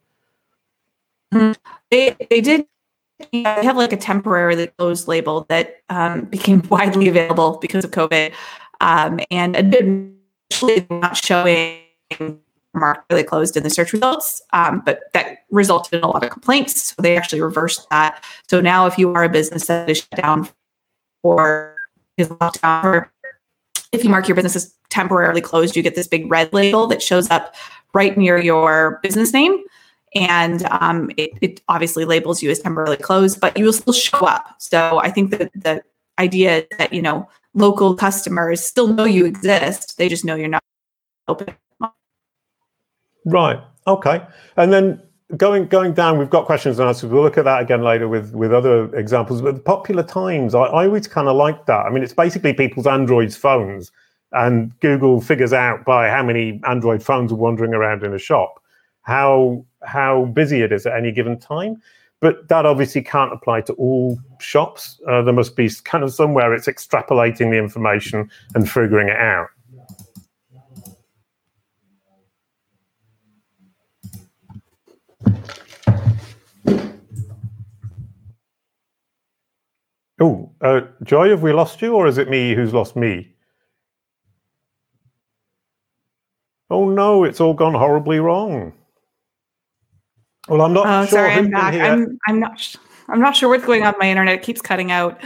Mm-hmm. 1.32 1.52
They, 1.90 2.16
they 2.30 2.40
did 2.40 2.66
they 3.32 3.42
have 3.42 3.76
like 3.76 3.92
a 3.92 3.96
temporarily 3.96 4.66
closed 4.78 5.08
label 5.08 5.46
that 5.48 5.82
um, 5.88 6.22
became 6.22 6.62
widely 6.68 7.08
available 7.08 7.58
because 7.60 7.84
of 7.84 7.90
COVID. 7.90 8.32
Um, 8.84 9.18
and 9.30 9.56
initially 9.56 10.86
not 10.90 11.16
showing 11.16 11.80
marked 12.74 13.10
really 13.10 13.22
closed 13.22 13.56
in 13.56 13.62
the 13.62 13.70
search 13.70 13.92
results, 13.92 14.42
um, 14.52 14.82
but 14.84 15.04
that 15.12 15.38
resulted 15.50 15.94
in 15.94 16.04
a 16.04 16.08
lot 16.08 16.22
of 16.22 16.30
complaints. 16.30 16.82
So 16.82 17.02
they 17.02 17.16
actually 17.16 17.40
reversed 17.40 17.88
that. 17.90 18.22
So 18.50 18.60
now, 18.60 18.86
if 18.86 18.98
you 18.98 19.12
are 19.14 19.24
a 19.24 19.28
business 19.28 19.66
that 19.66 19.88
is 19.88 19.98
shut 19.98 20.20
down 20.20 20.48
or 21.22 21.76
is 22.16 22.30
locked 22.40 22.60
down, 22.62 22.84
or 22.84 23.12
if 23.92 24.04
you 24.04 24.10
mark 24.10 24.28
your 24.28 24.34
business 24.34 24.56
as 24.56 24.74
temporarily 24.90 25.40
closed, 25.40 25.76
you 25.76 25.82
get 25.82 25.94
this 25.94 26.08
big 26.08 26.30
red 26.30 26.52
label 26.52 26.86
that 26.88 27.00
shows 27.00 27.30
up 27.30 27.54
right 27.94 28.18
near 28.18 28.38
your 28.38 28.98
business 29.02 29.32
name. 29.32 29.62
And 30.16 30.66
um, 30.70 31.10
it, 31.16 31.30
it 31.40 31.62
obviously 31.68 32.04
labels 32.04 32.42
you 32.42 32.50
as 32.50 32.58
temporarily 32.58 32.96
closed, 32.96 33.40
but 33.40 33.56
you 33.56 33.64
will 33.64 33.72
still 33.72 33.92
show 33.92 34.18
up. 34.18 34.56
So 34.58 35.00
I 35.00 35.10
think 35.10 35.30
that 35.30 35.52
the 35.54 35.82
idea 36.18 36.66
that, 36.78 36.92
you 36.92 37.02
know, 37.02 37.28
local 37.54 37.94
customers 37.94 38.64
still 38.64 38.88
know 38.88 39.04
you 39.04 39.25
exist, 39.26 39.96
they 39.99 40.08
just 40.08 40.25
know 40.25 40.34
you're 40.34 40.49
not 40.49 40.62
open 41.28 41.54
Right. 43.26 43.58
Okay. 43.87 44.23
And 44.56 44.70
then 44.70 45.02
going 45.38 45.66
going 45.68 45.94
down, 45.94 46.18
we've 46.18 46.28
got 46.28 46.44
questions 46.44 46.78
and 46.78 46.88
answers. 46.88 47.11
We'll 47.11 47.23
look 47.23 47.38
at 47.38 47.44
that 47.44 47.62
again 47.62 47.82
later 47.82 48.06
with 48.06 48.34
with 48.34 48.52
other 48.52 48.94
examples. 48.94 49.40
But 49.40 49.54
the 49.54 49.62
popular 49.62 50.02
times, 50.02 50.54
I, 50.54 50.64
I 50.64 50.84
always 50.84 51.08
kind 51.08 51.26
of 51.28 51.37
like 51.37 51.64
that. 51.64 51.87
I 51.87 51.90
mean, 51.90 52.02
it's 52.02 52.12
basically 52.12 52.52
people's 52.52 52.87
Android 52.87 53.32
phones, 53.32 53.90
and 54.32 54.78
Google 54.80 55.23
figures 55.23 55.54
out 55.54 55.87
by 55.87 56.11
how 56.11 56.23
many 56.23 56.61
Android 56.64 57.02
phones 57.02 57.32
are 57.32 57.37
wandering 57.37 57.73
around 57.73 58.02
in 58.02 58.12
a 58.12 58.18
shop 58.18 58.61
how 59.04 59.64
how 59.82 60.25
busy 60.26 60.62
it 60.62 60.73
is 60.73 60.87
at 60.87 60.96
any 60.96 61.12
given 61.12 61.38
time. 61.38 61.80
But 62.24 62.48
that 62.48 62.64
obviously 62.64 63.02
can't 63.02 63.34
apply 63.34 63.60
to 63.60 63.74
all 63.74 64.18
shops. 64.40 64.98
Uh, 65.06 65.20
there 65.20 65.34
must 65.34 65.56
be 65.56 65.68
kind 65.84 66.02
of 66.02 66.10
somewhere 66.10 66.54
it's 66.54 66.66
extrapolating 66.66 67.50
the 67.50 67.58
information 67.58 68.30
and 68.54 68.66
figuring 68.66 69.08
it 69.08 69.16
out. 69.18 69.48
Oh, 80.18 80.50
uh, 80.62 80.80
Joy, 81.02 81.28
have 81.28 81.42
we 81.42 81.52
lost 81.52 81.82
you, 81.82 81.94
or 81.94 82.06
is 82.06 82.16
it 82.16 82.30
me 82.30 82.54
who's 82.54 82.72
lost 82.72 82.96
me? 82.96 83.34
Oh 86.70 86.88
no, 86.88 87.24
it's 87.24 87.42
all 87.42 87.52
gone 87.52 87.74
horribly 87.74 88.18
wrong. 88.18 88.72
Well, 90.48 90.62
I'm 90.62 90.72
not 90.72 90.86
oh, 90.86 91.06
sure. 91.06 91.18
Sorry, 91.18 91.32
I'm 91.32 91.50
back. 91.50 91.74
I'm, 91.74 92.18
I'm 92.26 92.40
not. 92.40 92.76
I'm 93.08 93.20
not 93.20 93.36
sure 93.36 93.48
what's 93.48 93.64
going 93.64 93.82
on 93.82 93.92
with 93.92 94.00
my 94.00 94.08
internet. 94.10 94.34
It 94.34 94.42
keeps 94.42 94.60
cutting 94.60 94.90
out. 94.90 95.20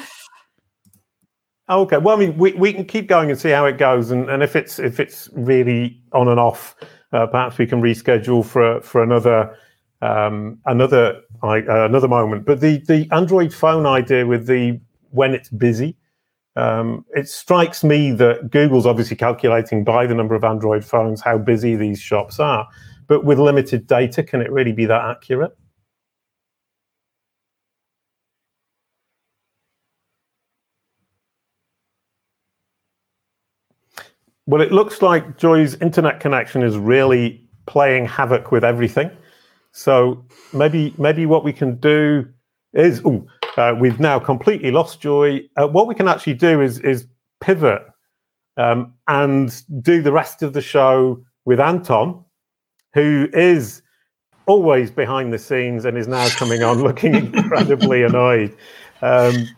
Okay. 1.70 1.98
Well, 1.98 2.16
I 2.16 2.18
mean, 2.18 2.36
we, 2.36 2.52
we 2.52 2.72
can 2.72 2.84
keep 2.84 3.08
going 3.08 3.30
and 3.30 3.38
see 3.38 3.50
how 3.50 3.66
it 3.66 3.78
goes, 3.78 4.10
and, 4.10 4.28
and 4.30 4.42
if 4.42 4.56
it's 4.56 4.78
if 4.78 5.00
it's 5.00 5.28
really 5.32 6.00
on 6.12 6.28
and 6.28 6.40
off, 6.40 6.74
uh, 7.12 7.26
perhaps 7.26 7.58
we 7.58 7.66
can 7.66 7.82
reschedule 7.82 8.44
for 8.44 8.80
for 8.80 9.02
another 9.02 9.54
um, 10.00 10.58
another 10.66 11.20
uh, 11.42 11.60
another 11.66 12.08
moment. 12.08 12.46
But 12.46 12.60
the 12.60 12.78
the 12.86 13.08
Android 13.12 13.52
phone 13.52 13.86
idea 13.86 14.26
with 14.26 14.46
the 14.46 14.80
when 15.10 15.34
it's 15.34 15.48
busy, 15.48 15.96
um, 16.56 17.04
it 17.14 17.28
strikes 17.28 17.84
me 17.84 18.12
that 18.12 18.50
Google's 18.50 18.86
obviously 18.86 19.16
calculating 19.16 19.84
by 19.84 20.06
the 20.06 20.14
number 20.14 20.34
of 20.34 20.44
Android 20.44 20.84
phones 20.84 21.20
how 21.20 21.38
busy 21.38 21.76
these 21.76 22.00
shops 22.00 22.40
are. 22.40 22.66
But 23.08 23.24
with 23.24 23.38
limited 23.38 23.86
data, 23.86 24.22
can 24.22 24.40
it 24.40 24.52
really 24.52 24.72
be 24.72 24.86
that 24.86 25.02
accurate? 25.04 25.56
Well, 34.46 34.62
it 34.62 34.72
looks 34.72 35.02
like 35.02 35.36
Joy's 35.36 35.74
internet 35.82 36.20
connection 36.20 36.62
is 36.62 36.78
really 36.78 37.46
playing 37.66 38.06
havoc 38.06 38.50
with 38.50 38.64
everything. 38.64 39.10
So 39.72 40.24
maybe 40.54 40.94
maybe 40.96 41.26
what 41.26 41.44
we 41.44 41.52
can 41.52 41.76
do 41.76 42.26
is 42.72 43.02
oh, 43.04 43.26
uh, 43.58 43.74
we've 43.78 44.00
now 44.00 44.18
completely 44.18 44.70
lost 44.70 45.00
Joy. 45.00 45.42
Uh, 45.56 45.68
what 45.68 45.86
we 45.86 45.94
can 45.94 46.08
actually 46.08 46.34
do 46.34 46.62
is 46.62 46.78
is 46.80 47.06
pivot 47.40 47.82
um, 48.56 48.94
and 49.06 49.62
do 49.82 50.00
the 50.00 50.12
rest 50.12 50.42
of 50.42 50.54
the 50.54 50.62
show 50.62 51.22
with 51.44 51.60
Anton, 51.60 52.24
who 52.94 53.28
is 53.32 53.82
always 54.46 54.90
behind 54.90 55.32
the 55.32 55.38
scenes 55.38 55.84
and 55.84 55.96
is 55.96 56.08
now 56.08 56.28
coming 56.30 56.62
on 56.62 56.82
looking 56.82 57.14
incredibly 57.34 58.02
annoyed. 58.02 58.56
Um, 59.02 59.48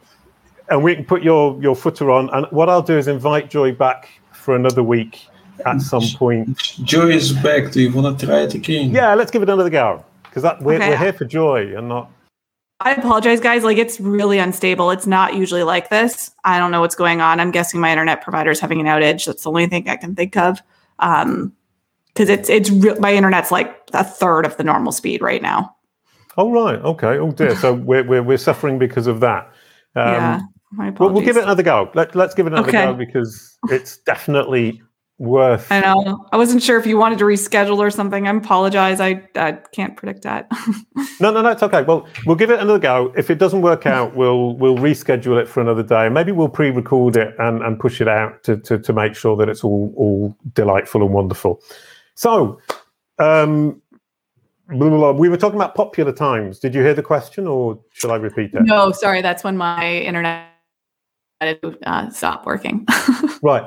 and 0.69 0.83
we 0.83 0.95
can 0.95 1.05
put 1.05 1.23
your 1.23 1.61
your 1.63 1.75
footer 1.75 2.11
on. 2.11 2.31
And 2.31 2.47
what 2.51 2.69
I'll 2.69 2.83
do 2.83 2.97
is 2.97 3.09
invite 3.09 3.51
Joy 3.51 3.73
back 3.73 4.09
for 4.33 4.55
another 4.55 4.83
week 4.83 5.27
at 5.67 5.81
some 5.81 6.05
point. 6.15 6.57
Joy 6.85 7.11
is 7.11 7.33
back. 7.33 7.73
Do 7.73 7.81
you 7.81 7.93
want 7.93 8.19
to 8.19 8.27
try 8.27 8.41
it 8.41 8.55
again? 8.55 8.91
Yeah, 8.91 9.15
let's 9.15 9.31
give 9.31 9.43
it 9.43 9.49
another 9.49 9.71
go 9.71 10.05
because 10.25 10.43
that 10.43 10.63
we're, 10.63 10.77
okay. 10.77 10.91
we're 10.91 10.97
here 10.97 11.13
for 11.13 11.25
joy 11.25 11.77
and 11.77 11.89
not. 11.89 12.11
I 12.83 12.95
apologize, 12.95 13.41
guys. 13.41 13.63
Like 13.63 13.77
it's 13.77 14.01
really 14.01 14.39
unstable. 14.39 14.91
It's 14.91 15.07
not 15.07 15.35
usually 15.35 15.65
like 15.65 15.91
this. 15.91 16.31
I 16.45 16.59
don't 16.59 16.71
know 16.71 16.81
what's 16.81 16.95
going 16.95 17.21
on. 17.21 17.39
I'm 17.39 17.51
guessing 17.51 17.81
my 17.81 17.91
internet 17.91 18.23
provider 18.23 18.51
is 18.51 18.61
having 18.61 18.81
an 18.81 18.87
outage. 18.87 19.27
That's 19.27 19.43
the 19.43 19.51
only 19.51 19.67
thing 19.67 19.89
I 19.89 19.97
can 19.97 20.15
think 20.15 20.37
of. 20.37 20.63
Um, 20.99 21.53
because 22.15 22.29
it's 22.29 22.49
it's 22.49 22.71
my 22.99 23.13
internet's 23.15 23.51
like 23.51 23.77
a 23.93 24.05
third 24.05 24.47
of 24.47 24.57
the 24.57 24.65
normal 24.65 24.93
speed 24.93 25.23
right 25.23 25.43
now. 25.43 25.75
Oh 26.37 26.51
right, 26.51 26.81
okay. 26.81 27.19
Oh 27.19 27.33
dear. 27.33 27.57
So 27.57 27.75
we're 27.89 28.05
we're, 28.05 28.23
we're 28.23 28.39
suffering 28.39 28.79
because 28.79 29.07
of 29.07 29.21
that. 29.21 29.47
Um, 29.97 30.07
yeah. 30.07 30.41
Well, 30.77 31.11
we'll 31.11 31.25
give 31.25 31.37
it 31.37 31.43
another 31.43 31.65
go. 31.65 31.91
Let, 31.95 32.15
let's 32.15 32.33
give 32.33 32.47
it 32.47 32.53
another 32.53 32.69
okay. 32.69 32.85
go 32.85 32.95
because 32.95 33.59
it's 33.71 33.97
definitely 33.99 34.81
worth. 35.21 35.71
I 35.71 35.81
know. 35.81 36.27
I 36.33 36.37
wasn't 36.37 36.63
sure 36.63 36.79
if 36.79 36.87
you 36.87 36.97
wanted 36.97 37.19
to 37.19 37.25
reschedule 37.25 37.79
or 37.79 37.91
something. 37.91 38.27
I 38.27 38.31
apologize. 38.31 39.01
I, 39.01 39.23
I 39.37 39.59
can't 39.73 39.97
predict 39.97 40.23
that. 40.23 40.49
no, 41.21 41.31
no, 41.31 41.43
no. 41.43 41.51
It's 41.51 41.63
okay. 41.63 41.83
Well, 41.83 42.07
we'll 42.25 42.37
give 42.37 42.51
it 42.51 42.61
another 42.61 42.79
go. 42.79 43.13
If 43.17 43.31
it 43.31 43.39
doesn't 43.39 43.63
work 43.63 43.85
out, 43.87 44.17
we'll 44.17 44.57
we'll 44.57 44.79
reschedule 44.79 45.41
it 45.41 45.49
for 45.49 45.61
another 45.61 45.83
day. 45.83 46.09
Maybe 46.09 46.33
we'll 46.33 46.49
pre-record 46.49 47.17
it 47.17 47.35
and, 47.39 47.63
and 47.63 47.79
push 47.79 48.01
it 48.01 48.09
out 48.09 48.43
to, 48.45 48.57
to 48.59 48.79
to 48.79 48.93
make 48.93 49.15
sure 49.15 49.37
that 49.37 49.49
it's 49.49 49.63
all 49.63 49.93
all 49.97 50.37
delightful 50.55 51.03
and 51.03 51.13
wonderful. 51.13 51.61
So, 52.21 52.61
um, 53.19 53.81
we 54.69 55.31
were 55.31 55.39
talking 55.39 55.57
about 55.57 55.75
popular 55.75 56.13
times. 56.13 56.59
Did 56.59 56.75
you 56.75 56.83
hear 56.83 56.93
the 56.93 57.03
question, 57.03 57.47
or 57.47 57.81
shall 57.95 58.13
I 58.13 58.17
repeat 58.17 58.53
it? 58.53 58.63
No, 58.63 58.93
sorry. 58.93 59.23
That's 59.23 59.43
when 59.43 59.57
my 59.57 60.01
internet 60.01 60.49
uh, 61.41 62.11
stop 62.11 62.45
working. 62.45 62.87
right. 63.43 63.67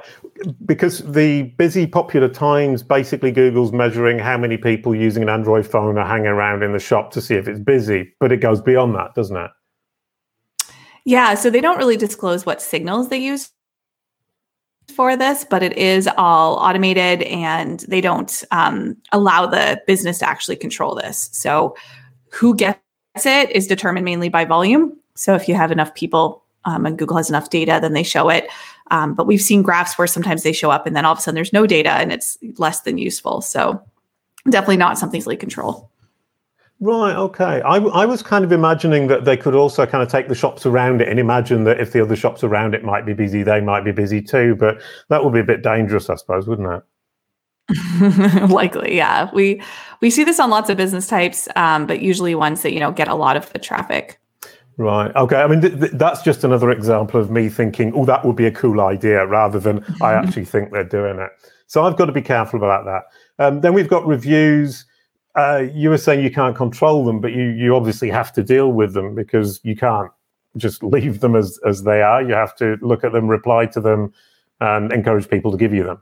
Because 0.67 0.99
the 0.99 1.51
busy 1.57 1.87
popular 1.87 2.29
times, 2.29 2.83
basically 2.83 3.31
Google's 3.31 3.71
measuring 3.71 4.19
how 4.19 4.37
many 4.37 4.57
people 4.57 4.93
using 4.93 5.23
an 5.23 5.29
Android 5.29 5.65
phone 5.65 5.97
are 5.97 6.05
hanging 6.05 6.27
around 6.27 6.61
in 6.61 6.73
the 6.73 6.79
shop 6.79 7.09
to 7.13 7.21
see 7.21 7.33
if 7.33 7.47
it's 7.47 7.59
busy, 7.59 8.13
but 8.19 8.31
it 8.31 8.37
goes 8.37 8.61
beyond 8.61 8.93
that, 8.93 9.15
doesn't 9.15 9.35
it? 9.35 9.49
Yeah. 11.05 11.33
So 11.33 11.49
they 11.49 11.59
don't 11.59 11.79
really 11.79 11.97
disclose 11.97 12.45
what 12.45 12.61
signals 12.61 13.09
they 13.09 13.17
use 13.17 13.49
for 14.91 15.15
this, 15.15 15.45
but 15.49 15.63
it 15.63 15.77
is 15.77 16.09
all 16.17 16.55
automated 16.55 17.23
and 17.23 17.81
they 17.81 18.01
don't 18.01 18.43
um, 18.51 18.97
allow 19.11 19.45
the 19.45 19.81
business 19.87 20.19
to 20.19 20.29
actually 20.29 20.55
control 20.55 20.95
this. 20.95 21.29
So 21.31 21.75
who 22.29 22.55
gets 22.55 22.79
it 23.15 23.51
is 23.51 23.67
determined 23.67 24.05
mainly 24.05 24.29
by 24.29 24.45
volume. 24.45 24.97
So 25.15 25.35
if 25.35 25.47
you 25.47 25.55
have 25.55 25.71
enough 25.71 25.93
people 25.93 26.43
um, 26.65 26.85
and 26.85 26.97
Google 26.97 27.17
has 27.17 27.29
enough 27.29 27.49
data, 27.49 27.79
then 27.81 27.93
they 27.93 28.03
show 28.03 28.29
it. 28.29 28.47
Um, 28.91 29.13
but 29.13 29.27
we've 29.27 29.41
seen 29.41 29.61
graphs 29.61 29.97
where 29.97 30.07
sometimes 30.07 30.43
they 30.43 30.51
show 30.53 30.71
up 30.71 30.85
and 30.87 30.95
then 30.95 31.05
all 31.05 31.13
of 31.13 31.19
a 31.19 31.21
sudden 31.21 31.35
there's 31.35 31.53
no 31.53 31.67
data 31.67 31.91
and 31.91 32.11
it's 32.11 32.37
less 32.57 32.81
than 32.81 32.97
useful. 32.97 33.41
So 33.41 33.81
definitely 34.49 34.77
not 34.77 34.97
something 34.97 35.21
to 35.21 35.35
control. 35.37 35.89
Right. 36.83 37.15
Okay. 37.15 37.61
I, 37.61 37.77
I 37.77 38.05
was 38.05 38.21
kind 38.21 38.43
of 38.43 38.51
imagining 38.51 39.07
that 39.07 39.23
they 39.23 39.37
could 39.37 39.55
also 39.55 39.85
kind 39.85 40.03
of 40.03 40.09
take 40.09 40.27
the 40.27 40.35
shops 40.35 40.65
around 40.65 40.99
it 41.01 41.07
and 41.07 41.17
imagine 41.17 41.63
that 41.63 41.79
if 41.79 41.93
the 41.93 42.01
other 42.01 42.17
shops 42.17 42.43
around 42.43 42.75
it 42.75 42.83
might 42.83 43.05
be 43.05 43.13
busy, 43.13 43.41
they 43.41 43.61
might 43.61 43.85
be 43.85 43.93
busy 43.93 44.21
too. 44.21 44.53
But 44.55 44.81
that 45.07 45.23
would 45.23 45.31
be 45.31 45.39
a 45.39 45.45
bit 45.45 45.63
dangerous, 45.63 46.09
I 46.09 46.15
suppose, 46.15 46.45
wouldn't 46.45 46.83
it? 47.69 48.49
Likely, 48.51 48.97
yeah. 48.97 49.29
We 49.33 49.61
we 50.01 50.09
see 50.09 50.25
this 50.25 50.41
on 50.41 50.49
lots 50.49 50.69
of 50.69 50.75
business 50.75 51.07
types, 51.07 51.47
um, 51.55 51.87
but 51.87 52.01
usually 52.01 52.35
ones 52.35 52.63
that 52.63 52.73
you 52.73 52.81
know 52.81 52.91
get 52.91 53.07
a 53.07 53.15
lot 53.15 53.37
of 53.37 53.49
the 53.53 53.59
traffic. 53.59 54.19
Right. 54.75 55.15
Okay. 55.15 55.37
I 55.37 55.47
mean, 55.47 55.61
th- 55.61 55.79
th- 55.79 55.91
that's 55.93 56.21
just 56.21 56.43
another 56.43 56.69
example 56.69 57.17
of 57.17 57.31
me 57.31 57.47
thinking, 57.47 57.93
oh, 57.95 58.03
that 58.03 58.25
would 58.25 58.35
be 58.35 58.45
a 58.45 58.51
cool 58.51 58.81
idea, 58.81 59.25
rather 59.25 59.57
than 59.57 59.85
I 60.01 60.13
actually 60.21 60.43
think 60.43 60.73
they're 60.73 60.83
doing 60.83 61.17
it. 61.19 61.29
So 61.67 61.85
I've 61.85 61.95
got 61.95 62.07
to 62.07 62.11
be 62.11 62.21
careful 62.21 62.59
about 62.59 62.83
that. 62.83 63.03
Um, 63.41 63.61
then 63.61 63.73
we've 63.73 63.87
got 63.87 64.05
reviews. 64.05 64.85
Uh, 65.35 65.65
you 65.73 65.89
were 65.89 65.97
saying 65.97 66.23
you 66.23 66.31
can't 66.31 66.55
control 66.55 67.05
them, 67.05 67.19
but 67.19 67.33
you 67.33 67.43
you 67.43 67.75
obviously 67.75 68.09
have 68.09 68.31
to 68.33 68.43
deal 68.43 68.71
with 68.71 68.93
them 68.93 69.15
because 69.15 69.59
you 69.63 69.75
can't 69.75 70.11
just 70.57 70.83
leave 70.83 71.21
them 71.21 71.35
as 71.35 71.59
as 71.65 71.83
they 71.83 72.01
are. 72.01 72.21
You 72.21 72.33
have 72.33 72.55
to 72.57 72.77
look 72.81 73.03
at 73.03 73.11
them, 73.13 73.27
reply 73.27 73.65
to 73.67 73.81
them, 73.81 74.13
and 74.59 74.91
encourage 74.93 75.29
people 75.29 75.51
to 75.51 75.57
give 75.57 75.73
you 75.73 75.83
them. 75.83 76.01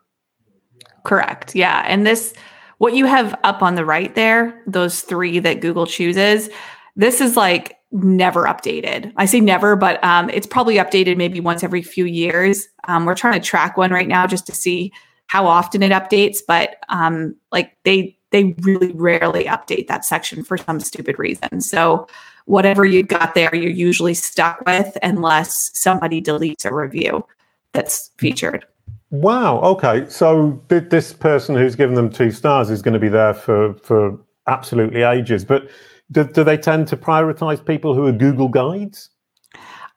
Correct. 1.04 1.56
Yeah. 1.56 1.84
And 1.88 2.06
this, 2.06 2.34
what 2.78 2.94
you 2.94 3.06
have 3.06 3.38
up 3.44 3.62
on 3.62 3.76
the 3.76 3.86
right 3.86 4.14
there, 4.16 4.62
those 4.68 5.02
three 5.02 5.40
that 5.40 5.62
Google 5.62 5.88
chooses, 5.88 6.50
this 6.96 7.22
is 7.22 7.36
like 7.36 7.78
never 7.92 8.44
updated. 8.44 9.12
I 9.18 9.26
say 9.26 9.40
never, 9.40 9.76
but 9.76 10.04
um, 10.04 10.30
it's 10.30 10.48
probably 10.48 10.76
updated 10.76 11.18
maybe 11.18 11.40
once 11.40 11.64
every 11.64 11.82
few 11.82 12.06
years. 12.06 12.68
Um, 12.88 13.06
we're 13.06 13.16
trying 13.16 13.40
to 13.40 13.46
track 13.46 13.78
one 13.78 13.92
right 13.92 14.08
now 14.08 14.28
just 14.28 14.46
to 14.48 14.56
see 14.56 14.92
how 15.28 15.48
often 15.48 15.82
it 15.82 15.92
updates, 15.92 16.40
but 16.46 16.76
um, 16.90 17.36
like 17.52 17.78
they 17.84 18.18
they 18.32 18.56
really 18.62 18.92
rarely 18.94 19.46
update 19.46 19.88
that 19.88 20.06
section 20.06 20.44
for 20.44 20.58
some 20.58 20.80
stupid 20.80 21.20
reason. 21.20 21.62
So 21.62 22.08
whatever 22.46 22.86
you 22.86 23.04
got 23.04 23.36
there, 23.36 23.54
you're 23.54 23.70
usually 23.72 24.14
stuck 24.14 24.62
with 24.66 24.98
unless 25.04 25.72
somebody 25.74 26.22
deletes 26.22 26.66
a 26.66 26.74
review 26.74 27.26
that's 27.74 28.12
featured. 28.18 28.66
Wow. 29.12 29.60
Okay. 29.60 30.06
So 30.10 30.62
th- 30.70 30.90
this 30.90 31.14
person 31.14 31.56
who's 31.56 31.76
given 31.76 31.96
them 31.96 32.10
two 32.10 32.32
stars 32.32 32.70
is 32.70 32.82
going 32.82 32.94
to 32.94 33.00
be 33.00 33.10
there 33.10 33.34
for 33.34 33.74
for 33.76 34.18
absolutely 34.48 35.04
ages. 35.04 35.46
But 35.46 35.70
do, 36.12 36.24
do 36.24 36.44
they 36.44 36.58
tend 36.58 36.88
to 36.90 36.98
prioritize 36.98 37.64
people 37.64 37.94
who 37.94 38.06
are 38.06 38.12
Google 38.12 38.48
guides? 38.48 39.10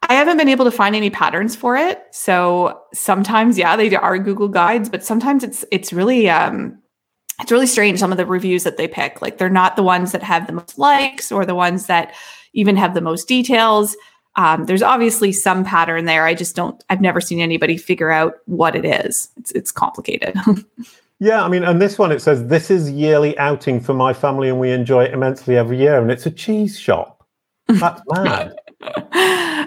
I 0.08 0.14
haven't 0.14 0.36
been 0.36 0.48
able 0.48 0.64
to 0.66 0.70
find 0.70 0.94
any 0.94 1.10
patterns 1.10 1.56
for 1.56 1.76
it. 1.76 2.02
So 2.10 2.82
sometimes, 2.92 3.56
yeah, 3.56 3.74
they 3.76 3.94
are 3.96 4.18
Google 4.18 4.48
guides, 4.48 4.88
but 4.88 5.04
sometimes 5.04 5.42
it's 5.42 5.64
it's 5.70 5.92
really 5.92 6.28
um, 6.28 6.78
it's 7.40 7.52
really 7.52 7.66
strange. 7.66 7.98
Some 7.98 8.12
of 8.12 8.18
the 8.18 8.26
reviews 8.26 8.64
that 8.64 8.76
they 8.76 8.88
pick, 8.88 9.20
like 9.22 9.38
they're 9.38 9.50
not 9.50 9.76
the 9.76 9.82
ones 9.82 10.12
that 10.12 10.22
have 10.22 10.46
the 10.46 10.52
most 10.52 10.78
likes 10.78 11.32
or 11.32 11.44
the 11.44 11.54
ones 11.54 11.86
that 11.86 12.14
even 12.52 12.76
have 12.76 12.94
the 12.94 13.00
most 13.00 13.26
details. 13.26 13.96
Um, 14.36 14.66
there's 14.66 14.82
obviously 14.82 15.32
some 15.32 15.64
pattern 15.64 16.06
there. 16.06 16.26
I 16.26 16.34
just 16.34 16.56
don't. 16.56 16.82
I've 16.90 17.00
never 17.00 17.20
seen 17.20 17.40
anybody 17.40 17.76
figure 17.76 18.10
out 18.10 18.34
what 18.46 18.74
it 18.74 18.84
is. 18.84 19.30
It's 19.36 19.52
it's 19.52 19.72
complicated. 19.72 20.36
Yeah, 21.20 21.44
I 21.44 21.48
mean, 21.48 21.62
and 21.62 21.80
this 21.80 21.98
one 21.98 22.12
it 22.12 22.20
says 22.20 22.48
this 22.48 22.70
is 22.70 22.90
yearly 22.90 23.38
outing 23.38 23.80
for 23.80 23.94
my 23.94 24.12
family, 24.12 24.48
and 24.48 24.58
we 24.58 24.72
enjoy 24.72 25.04
it 25.04 25.14
immensely 25.14 25.56
every 25.56 25.78
year, 25.78 25.98
and 25.98 26.10
it's 26.10 26.26
a 26.26 26.30
cheese 26.30 26.78
shop. 26.78 27.26
That's 27.68 28.02
mad. 28.10 28.54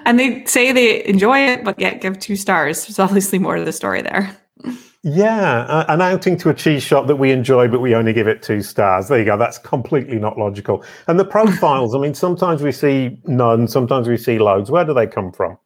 and 0.05 0.19
they 0.19 0.43
say 0.45 0.71
they 0.71 1.05
enjoy 1.05 1.39
it, 1.39 1.63
but 1.63 1.79
yet 1.79 2.01
give 2.01 2.19
two 2.19 2.35
stars. 2.35 2.85
There's 2.85 2.99
obviously 2.99 3.39
more 3.39 3.55
to 3.55 3.63
the 3.63 3.71
story 3.71 4.01
there. 4.01 4.37
Yeah, 5.03 5.59
uh, 5.61 5.85
an 5.89 6.01
outing 6.01 6.37
to 6.37 6.49
a 6.49 6.53
cheese 6.53 6.83
shop 6.83 7.07
that 7.07 7.15
we 7.17 7.31
enjoy, 7.31 7.67
but 7.67 7.81
we 7.81 7.95
only 7.95 8.13
give 8.13 8.27
it 8.27 8.41
two 8.41 8.61
stars. 8.61 9.07
There 9.07 9.19
you 9.19 9.25
go. 9.25 9.37
That's 9.37 9.57
completely 9.57 10.17
not 10.17 10.37
logical. 10.37 10.83
And 11.07 11.19
the 11.19 11.25
profiles, 11.37 11.95
I 11.95 11.99
mean, 11.99 12.13
sometimes 12.13 12.61
we 12.61 12.71
see 12.71 13.19
none, 13.25 13.67
sometimes 13.67 14.07
we 14.07 14.17
see 14.17 14.39
loads. 14.39 14.71
Where 14.71 14.83
do 14.83 14.93
they 14.93 15.07
come 15.07 15.31
from? 15.31 15.57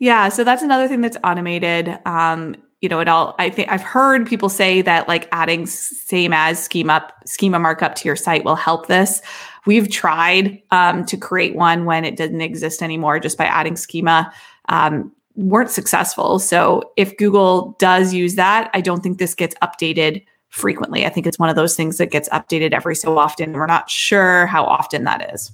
Yeah, 0.00 0.28
so 0.28 0.44
that's 0.44 0.62
another 0.62 0.86
thing 0.86 1.00
that's 1.00 1.16
automated. 1.24 1.98
Um, 2.04 2.56
you 2.80 2.88
know, 2.88 3.00
it 3.00 3.08
all. 3.08 3.34
I 3.38 3.50
think 3.50 3.68
I've 3.70 3.82
heard 3.82 4.26
people 4.26 4.48
say 4.48 4.82
that 4.82 5.08
like 5.08 5.28
adding 5.32 5.66
same 5.66 6.32
as 6.32 6.62
schema 6.62 7.10
schema 7.26 7.58
markup 7.58 7.96
to 7.96 8.08
your 8.08 8.14
site 8.14 8.44
will 8.44 8.54
help 8.54 8.86
this. 8.86 9.20
We've 9.66 9.90
tried 9.90 10.62
um, 10.70 11.04
to 11.06 11.16
create 11.16 11.56
one 11.56 11.84
when 11.84 12.04
it 12.04 12.16
didn't 12.16 12.40
exist 12.40 12.82
anymore, 12.82 13.18
just 13.18 13.36
by 13.36 13.46
adding 13.46 13.76
schema. 13.76 14.32
Um, 14.68 15.12
weren't 15.38 15.70
successful. 15.70 16.38
So 16.40 16.92
if 16.96 17.16
Google 17.16 17.76
does 17.78 18.12
use 18.12 18.34
that, 18.34 18.70
I 18.74 18.80
don't 18.80 19.02
think 19.02 19.18
this 19.18 19.34
gets 19.34 19.54
updated 19.62 20.24
frequently. 20.48 21.06
I 21.06 21.10
think 21.10 21.26
it's 21.26 21.38
one 21.38 21.48
of 21.48 21.56
those 21.56 21.76
things 21.76 21.98
that 21.98 22.10
gets 22.10 22.28
updated 22.30 22.72
every 22.72 22.96
so 22.96 23.16
often. 23.16 23.52
We're 23.52 23.66
not 23.66 23.88
sure 23.88 24.46
how 24.46 24.64
often 24.64 25.04
that 25.04 25.32
is. 25.32 25.52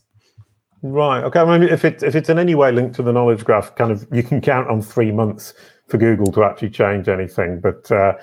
Right. 0.82 1.22
Okay. 1.24 1.40
I 1.40 1.58
mean, 1.58 1.68
if 1.68 1.84
it 1.84 2.02
if 2.02 2.14
it's 2.14 2.28
in 2.28 2.38
any 2.38 2.54
way 2.54 2.72
linked 2.72 2.94
to 2.96 3.02
the 3.02 3.12
knowledge 3.12 3.44
graph, 3.44 3.74
kind 3.74 3.90
of 3.90 4.06
you 4.10 4.22
can 4.22 4.40
count 4.40 4.68
on 4.68 4.80
three 4.80 5.12
months 5.12 5.54
for 5.88 5.98
Google 5.98 6.32
to 6.32 6.44
actually 6.44 6.70
change 6.70 7.08
anything. 7.08 7.60
But 7.60 7.90
uh, 7.90 8.14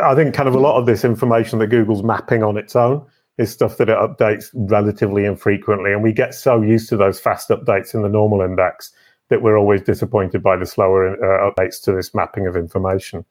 I 0.00 0.14
think 0.14 0.34
kind 0.34 0.48
of 0.48 0.54
a 0.54 0.60
lot 0.60 0.78
of 0.78 0.86
this 0.86 1.04
information 1.04 1.58
that 1.58 1.68
Google's 1.68 2.02
mapping 2.02 2.42
on 2.42 2.56
its 2.56 2.76
own 2.76 3.04
is 3.38 3.50
stuff 3.50 3.76
that 3.78 3.88
it 3.88 3.96
updates 3.96 4.50
relatively 4.54 5.24
infrequently, 5.24 5.92
and 5.92 6.02
we 6.02 6.12
get 6.12 6.34
so 6.34 6.60
used 6.60 6.88
to 6.90 6.96
those 6.96 7.18
fast 7.18 7.48
updates 7.48 7.94
in 7.94 8.02
the 8.02 8.08
normal 8.08 8.40
index 8.40 8.92
that 9.30 9.42
we're 9.42 9.56
always 9.56 9.82
disappointed 9.82 10.42
by 10.42 10.56
the 10.56 10.66
slower 10.66 11.14
uh, 11.14 11.50
updates 11.50 11.82
to 11.82 11.92
this 11.92 12.14
mapping 12.14 12.46
of 12.46 12.56
information. 12.56 13.24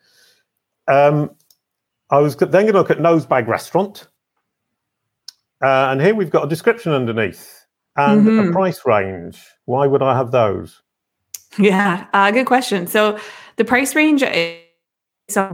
Um, 0.88 1.32
I 2.10 2.20
was 2.20 2.36
then 2.36 2.50
going 2.52 2.68
to 2.68 2.74
look 2.74 2.92
at 2.92 2.98
Nosebag 2.98 3.48
Restaurant. 3.48 4.08
Uh, 5.62 5.90
and 5.92 6.02
here 6.02 6.16
we've 6.16 6.32
got 6.32 6.46
a 6.46 6.50
description 6.50 6.92
underneath 6.92 7.66
and 7.96 8.26
mm-hmm. 8.26 8.50
a 8.50 8.52
price 8.52 8.86
range. 8.86 9.42
Why 9.66 9.86
would 9.86 10.02
I 10.02 10.18
have 10.18 10.32
those? 10.32 10.82
Yeah, 11.58 12.08
uh, 12.14 12.32
good 12.32 12.48
question. 12.48 12.88
So 12.88 13.20
the 13.58 13.66
price 13.66 13.96
range 13.96 14.24
is 14.24 14.58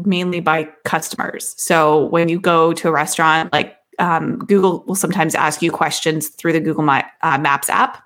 mainly 0.05 0.39
by 0.39 0.69
customers. 0.85 1.53
So 1.57 2.05
when 2.05 2.29
you 2.29 2.39
go 2.39 2.73
to 2.73 2.87
a 2.87 2.91
restaurant, 2.91 3.51
like 3.51 3.75
um, 3.99 4.37
Google 4.39 4.83
will 4.87 4.95
sometimes 4.95 5.35
ask 5.35 5.61
you 5.61 5.71
questions 5.71 6.29
through 6.29 6.53
the 6.53 6.59
Google 6.59 6.83
My, 6.83 7.05
uh, 7.21 7.37
Maps 7.37 7.69
app. 7.69 8.03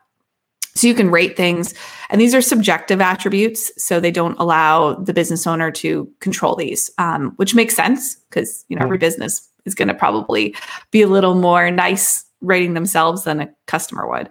So 0.74 0.88
you 0.88 0.94
can 0.94 1.12
rate 1.12 1.36
things, 1.36 1.74
and 2.10 2.22
these 2.22 2.34
are 2.34 2.42
subjective 2.42 3.02
attributes, 3.02 3.72
so 3.78 4.00
they 4.00 4.12
don't 4.12 4.40
allow 4.40 4.94
the 4.96 5.14
business 5.14 5.46
owner 5.46 5.70
to 5.72 6.10
control 6.22 6.56
these, 6.56 6.90
um, 6.98 7.34
which 7.36 7.54
makes 7.54 7.76
sense 7.76 8.16
because 8.30 8.64
you 8.70 8.78
know 8.78 8.84
every 8.84 8.98
business 8.98 9.48
is 9.66 9.76
going 9.76 9.90
to 9.90 9.94
probably 9.94 10.56
be 10.92 11.02
a 11.02 11.08
little 11.08 11.36
more 11.36 11.70
nice 11.72 12.24
rating 12.42 12.74
themselves 12.74 13.24
than 13.24 13.42
a 13.42 13.50
customer 13.68 14.08
would. 14.08 14.30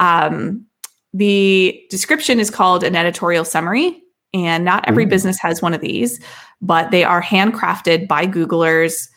Um, 0.00 0.66
the 1.14 1.82
description 1.90 2.38
is 2.38 2.50
called 2.50 2.84
an 2.84 2.94
editorial 2.94 3.44
summary, 3.44 4.02
and 4.34 4.64
not 4.64 4.86
every 4.86 5.06
mm. 5.06 5.10
business 5.10 5.38
has 5.40 5.62
one 5.62 5.74
of 5.74 5.80
these, 5.80 6.20
but 6.60 6.90
they 6.90 7.04
are 7.04 7.22
handcrafted 7.22 8.06
by 8.06 8.26
Googlers. 8.26 9.08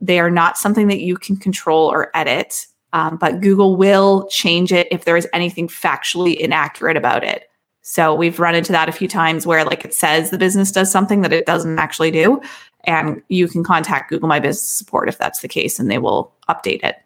They 0.00 0.18
are 0.18 0.30
not 0.30 0.56
something 0.56 0.88
that 0.88 1.00
you 1.00 1.16
can 1.16 1.36
control 1.36 1.86
or 1.90 2.10
edit. 2.14 2.66
Um, 2.94 3.16
but 3.16 3.40
Google 3.40 3.76
will 3.76 4.28
change 4.28 4.72
it 4.72 4.86
if 4.92 5.04
there 5.04 5.16
is 5.16 5.28
anything 5.32 5.66
factually 5.66 6.36
inaccurate 6.36 6.96
about 6.96 7.24
it. 7.24 7.50
So 7.82 8.14
we've 8.14 8.38
run 8.38 8.54
into 8.54 8.72
that 8.72 8.88
a 8.88 8.92
few 8.92 9.08
times 9.08 9.46
where 9.46 9.64
like 9.64 9.84
it 9.84 9.92
says 9.92 10.30
the 10.30 10.38
business 10.38 10.70
does 10.70 10.90
something 10.90 11.20
that 11.20 11.32
it 11.32 11.44
doesn't 11.44 11.78
actually 11.78 12.12
do. 12.12 12.40
And 12.84 13.20
you 13.28 13.48
can 13.48 13.64
contact 13.64 14.10
Google 14.10 14.28
My 14.28 14.38
Business 14.38 14.78
Support 14.78 15.08
if 15.08 15.18
that's 15.18 15.40
the 15.40 15.48
case 15.48 15.80
and 15.80 15.90
they 15.90 15.98
will 15.98 16.32
update 16.48 16.84
it. 16.84 16.96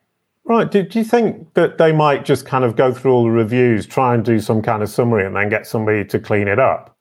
Right. 0.45 0.71
Do, 0.71 0.83
do 0.83 0.99
you 0.99 1.05
think 1.05 1.55
that 1.55 1.79
they 1.79 1.93
might 1.93 2.25
just 2.25 2.45
kind 2.45 2.65
of 2.65 2.77
go 2.77 2.93
through 2.93 3.13
all 3.13 3.25
the 3.25 3.31
reviews, 3.31 3.87
try 3.87 4.15
and 4.15 4.25
do 4.25 4.41
some 4.41 4.61
kind 4.61 4.83
of 4.83 4.91
summary 4.91 5.25
and 5.25 5.35
then 5.35 5.49
get 5.49 5.67
somebody 5.67 6.05
to 6.05 6.19
clean 6.19 6.49
it 6.49 6.59
up? 6.59 6.98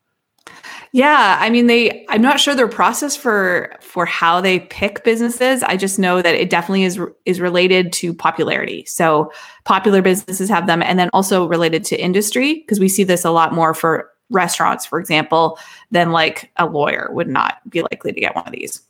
Yeah, 0.92 1.36
I 1.40 1.50
mean 1.50 1.66
they 1.66 2.06
I'm 2.08 2.22
not 2.22 2.40
sure 2.40 2.54
their 2.54 2.68
process 2.68 3.16
for 3.16 3.74
for 3.80 4.06
how 4.06 4.40
they 4.40 4.60
pick 4.60 5.04
businesses. 5.04 5.62
I 5.62 5.76
just 5.76 5.98
know 5.98 6.22
that 6.22 6.34
it 6.34 6.50
definitely 6.50 6.84
is 6.84 6.98
is 7.26 7.40
related 7.40 7.92
to 7.94 8.14
popularity. 8.14 8.84
So 8.86 9.30
popular 9.64 10.00
businesses 10.00 10.48
have 10.48 10.66
them 10.66 10.82
and 10.82 10.98
then 10.98 11.10
also 11.12 11.46
related 11.46 11.84
to 11.86 12.00
industry 12.00 12.54
because 12.54 12.80
we 12.80 12.88
see 12.88 13.04
this 13.04 13.24
a 13.24 13.30
lot 13.30 13.52
more 13.52 13.74
for 13.74 14.10
restaurants 14.30 14.84
for 14.84 15.00
example 15.00 15.58
than 15.90 16.12
like 16.12 16.50
a 16.56 16.66
lawyer 16.66 17.08
would 17.12 17.28
not 17.28 17.58
be 17.70 17.80
likely 17.82 18.12
to 18.12 18.20
get 18.20 18.34
one 18.34 18.46
of 18.46 18.52
these. 18.52 18.82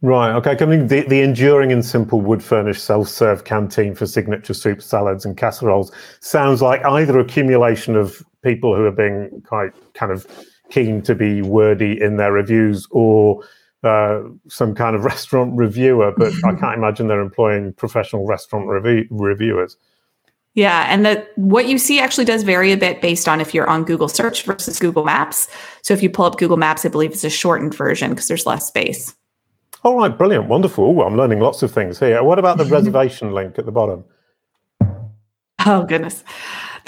Right. 0.00 0.32
Okay. 0.32 0.64
Mean, 0.64 0.86
the, 0.86 1.00
the 1.02 1.22
enduring 1.22 1.72
and 1.72 1.84
simple 1.84 2.20
wood 2.20 2.42
furnished 2.42 2.84
self 2.84 3.08
serve 3.08 3.44
canteen 3.44 3.96
for 3.96 4.06
signature 4.06 4.54
soup, 4.54 4.80
salads, 4.80 5.24
and 5.24 5.36
casseroles 5.36 5.90
sounds 6.20 6.62
like 6.62 6.84
either 6.84 7.18
accumulation 7.18 7.96
of 7.96 8.24
people 8.44 8.76
who 8.76 8.84
are 8.84 8.92
being 8.92 9.42
quite 9.44 9.72
kind 9.94 10.12
of 10.12 10.24
keen 10.70 11.02
to 11.02 11.14
be 11.14 11.42
wordy 11.42 12.00
in 12.00 12.16
their 12.16 12.32
reviews 12.32 12.86
or 12.90 13.42
uh, 13.82 14.20
some 14.48 14.74
kind 14.74 14.96
of 14.96 15.04
restaurant 15.12 15.56
reviewer, 15.56 16.12
but 16.16 16.32
I 16.44 16.54
can't 16.54 16.74
imagine 16.76 17.08
they're 17.08 17.20
employing 17.20 17.72
professional 17.74 18.26
restaurant 18.26 18.68
review- 18.68 19.06
reviewers. 19.10 19.76
Yeah, 20.54 20.86
and 20.88 21.06
that 21.06 21.30
what 21.36 21.68
you 21.68 21.78
see 21.78 22.00
actually 22.00 22.24
does 22.24 22.42
vary 22.42 22.72
a 22.72 22.76
bit 22.76 23.00
based 23.00 23.28
on 23.28 23.40
if 23.40 23.54
you're 23.54 23.68
on 23.68 23.84
Google 23.84 24.08
Search 24.08 24.42
versus 24.42 24.80
Google 24.80 25.04
Maps. 25.04 25.46
So 25.82 25.94
if 25.94 26.02
you 26.02 26.10
pull 26.10 26.24
up 26.24 26.36
Google 26.36 26.56
Maps, 26.56 26.84
I 26.84 26.88
believe 26.88 27.12
it's 27.12 27.22
a 27.22 27.30
shortened 27.30 27.74
version 27.74 28.10
because 28.10 28.26
there's 28.26 28.46
less 28.46 28.66
space. 28.66 29.14
All 29.84 29.96
right, 29.96 30.16
brilliant, 30.16 30.48
wonderful. 30.48 31.00
I'm 31.02 31.16
learning 31.16 31.38
lots 31.38 31.62
of 31.62 31.70
things 31.70 32.00
here. 32.00 32.24
What 32.24 32.40
about 32.40 32.58
the 32.58 32.64
reservation 32.76 33.32
link 33.32 33.58
at 33.58 33.66
the 33.66 33.72
bottom? 33.72 34.04
Oh 35.64 35.84
goodness. 35.84 36.24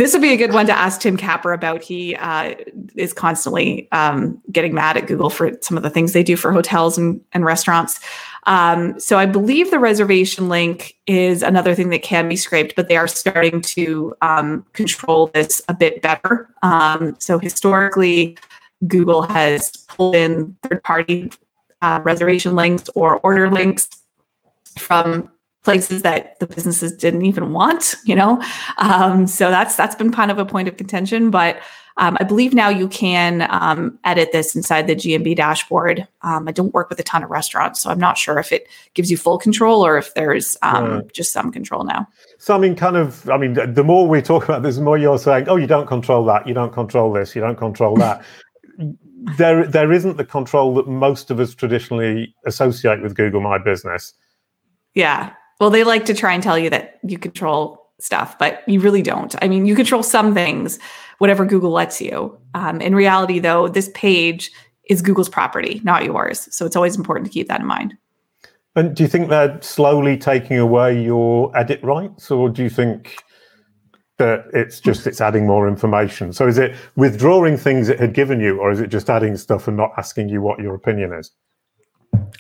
This 0.00 0.14
would 0.14 0.22
be 0.22 0.32
a 0.32 0.36
good 0.38 0.54
one 0.54 0.64
to 0.64 0.72
ask 0.72 1.02
Tim 1.02 1.18
Capper 1.18 1.52
about. 1.52 1.82
He 1.82 2.16
uh, 2.16 2.54
is 2.96 3.12
constantly 3.12 3.86
um, 3.92 4.40
getting 4.50 4.72
mad 4.72 4.96
at 4.96 5.06
Google 5.06 5.28
for 5.28 5.52
some 5.60 5.76
of 5.76 5.82
the 5.82 5.90
things 5.90 6.14
they 6.14 6.22
do 6.22 6.38
for 6.38 6.52
hotels 6.52 6.96
and, 6.96 7.20
and 7.34 7.44
restaurants. 7.44 8.00
Um, 8.46 8.98
so 8.98 9.18
I 9.18 9.26
believe 9.26 9.70
the 9.70 9.78
reservation 9.78 10.48
link 10.48 10.96
is 11.06 11.42
another 11.42 11.74
thing 11.74 11.90
that 11.90 12.00
can 12.00 12.30
be 12.30 12.36
scraped, 12.36 12.76
but 12.76 12.88
they 12.88 12.96
are 12.96 13.06
starting 13.06 13.60
to 13.60 14.14
um, 14.22 14.64
control 14.72 15.26
this 15.34 15.60
a 15.68 15.74
bit 15.74 16.00
better. 16.00 16.48
Um, 16.62 17.14
so 17.18 17.38
historically, 17.38 18.38
Google 18.86 19.20
has 19.20 19.70
pulled 19.86 20.14
in 20.14 20.56
third 20.62 20.82
party 20.82 21.30
uh, 21.82 22.00
reservation 22.02 22.56
links 22.56 22.88
or 22.94 23.18
order 23.18 23.50
links 23.50 23.86
from 24.78 25.30
places 25.62 26.02
that 26.02 26.38
the 26.40 26.46
businesses 26.46 26.96
didn't 26.96 27.24
even 27.24 27.52
want, 27.52 27.94
you 28.04 28.14
know? 28.14 28.42
Um, 28.78 29.26
so 29.26 29.50
that's 29.50 29.76
that's 29.76 29.94
been 29.94 30.12
kind 30.12 30.30
of 30.30 30.38
a 30.38 30.44
point 30.44 30.68
of 30.68 30.76
contention. 30.76 31.30
But 31.30 31.60
um, 31.96 32.16
I 32.18 32.24
believe 32.24 32.54
now 32.54 32.70
you 32.70 32.88
can 32.88 33.46
um, 33.50 33.98
edit 34.04 34.32
this 34.32 34.56
inside 34.56 34.86
the 34.86 34.96
GMB 34.96 35.36
dashboard. 35.36 36.08
Um, 36.22 36.48
I 36.48 36.52
don't 36.52 36.72
work 36.72 36.88
with 36.88 36.98
a 36.98 37.02
ton 37.02 37.22
of 37.22 37.30
restaurants, 37.30 37.82
so 37.82 37.90
I'm 37.90 37.98
not 37.98 38.16
sure 38.16 38.38
if 38.38 38.52
it 38.52 38.68
gives 38.94 39.10
you 39.10 39.18
full 39.18 39.36
control 39.36 39.84
or 39.84 39.98
if 39.98 40.14
there's 40.14 40.56
um, 40.62 40.90
right. 40.90 41.12
just 41.12 41.32
some 41.32 41.52
control 41.52 41.84
now. 41.84 42.06
So 42.38 42.54
I 42.54 42.58
mean, 42.58 42.74
kind 42.74 42.96
of, 42.96 43.28
I 43.28 43.36
mean, 43.36 43.52
the 43.52 43.84
more 43.84 44.08
we 44.08 44.22
talk 44.22 44.44
about 44.44 44.62
this, 44.62 44.76
the 44.76 44.82
more 44.82 44.96
you're 44.96 45.18
saying, 45.18 45.48
oh, 45.48 45.56
you 45.56 45.66
don't 45.66 45.86
control 45.86 46.24
that, 46.24 46.46
you 46.46 46.54
don't 46.54 46.72
control 46.72 47.12
this, 47.12 47.34
you 47.34 47.42
don't 47.42 47.56
control 47.56 47.96
that. 47.96 48.24
there, 49.36 49.66
there 49.66 49.92
isn't 49.92 50.16
the 50.16 50.24
control 50.24 50.74
that 50.76 50.88
most 50.88 51.30
of 51.30 51.38
us 51.38 51.54
traditionally 51.54 52.34
associate 52.46 53.02
with 53.02 53.14
Google 53.14 53.42
My 53.42 53.58
Business. 53.58 54.14
Yeah. 54.94 55.34
Well, 55.60 55.70
they 55.70 55.84
like 55.84 56.06
to 56.06 56.14
try 56.14 56.32
and 56.32 56.42
tell 56.42 56.58
you 56.58 56.70
that 56.70 56.98
you 57.04 57.18
control 57.18 57.86
stuff, 57.98 58.38
but 58.38 58.66
you 58.66 58.80
really 58.80 59.02
don't. 59.02 59.34
I 59.42 59.48
mean, 59.48 59.66
you 59.66 59.76
control 59.76 60.02
some 60.02 60.34
things, 60.34 60.78
whatever 61.18 61.44
Google 61.44 61.70
lets 61.70 62.00
you. 62.00 62.36
Um, 62.54 62.80
in 62.80 62.94
reality, 62.94 63.38
though, 63.38 63.68
this 63.68 63.90
page 63.94 64.50
is 64.88 65.02
Google's 65.02 65.28
property, 65.28 65.80
not 65.84 66.04
yours. 66.04 66.48
So 66.50 66.64
it's 66.64 66.76
always 66.76 66.96
important 66.96 67.26
to 67.26 67.32
keep 67.32 67.46
that 67.48 67.60
in 67.60 67.66
mind. 67.66 67.94
And 68.74 68.96
do 68.96 69.02
you 69.02 69.08
think 69.08 69.28
they're 69.28 69.60
slowly 69.60 70.16
taking 70.16 70.58
away 70.58 71.00
your 71.02 71.56
edit 71.56 71.82
rights, 71.82 72.30
or 72.30 72.48
do 72.48 72.62
you 72.62 72.70
think 72.70 73.16
that 74.18 74.44
it's 74.54 74.80
just 74.80 75.06
it's 75.06 75.20
adding 75.20 75.46
more 75.46 75.68
information? 75.68 76.32
So 76.32 76.46
is 76.46 76.56
it 76.56 76.74
withdrawing 76.96 77.56
things 77.56 77.88
it 77.88 78.00
had 78.00 78.14
given 78.14 78.40
you, 78.40 78.60
or 78.60 78.70
is 78.70 78.80
it 78.80 78.86
just 78.88 79.10
adding 79.10 79.36
stuff 79.36 79.68
and 79.68 79.76
not 79.76 79.90
asking 79.98 80.28
you 80.28 80.40
what 80.40 80.60
your 80.60 80.74
opinion 80.74 81.12
is? 81.12 81.32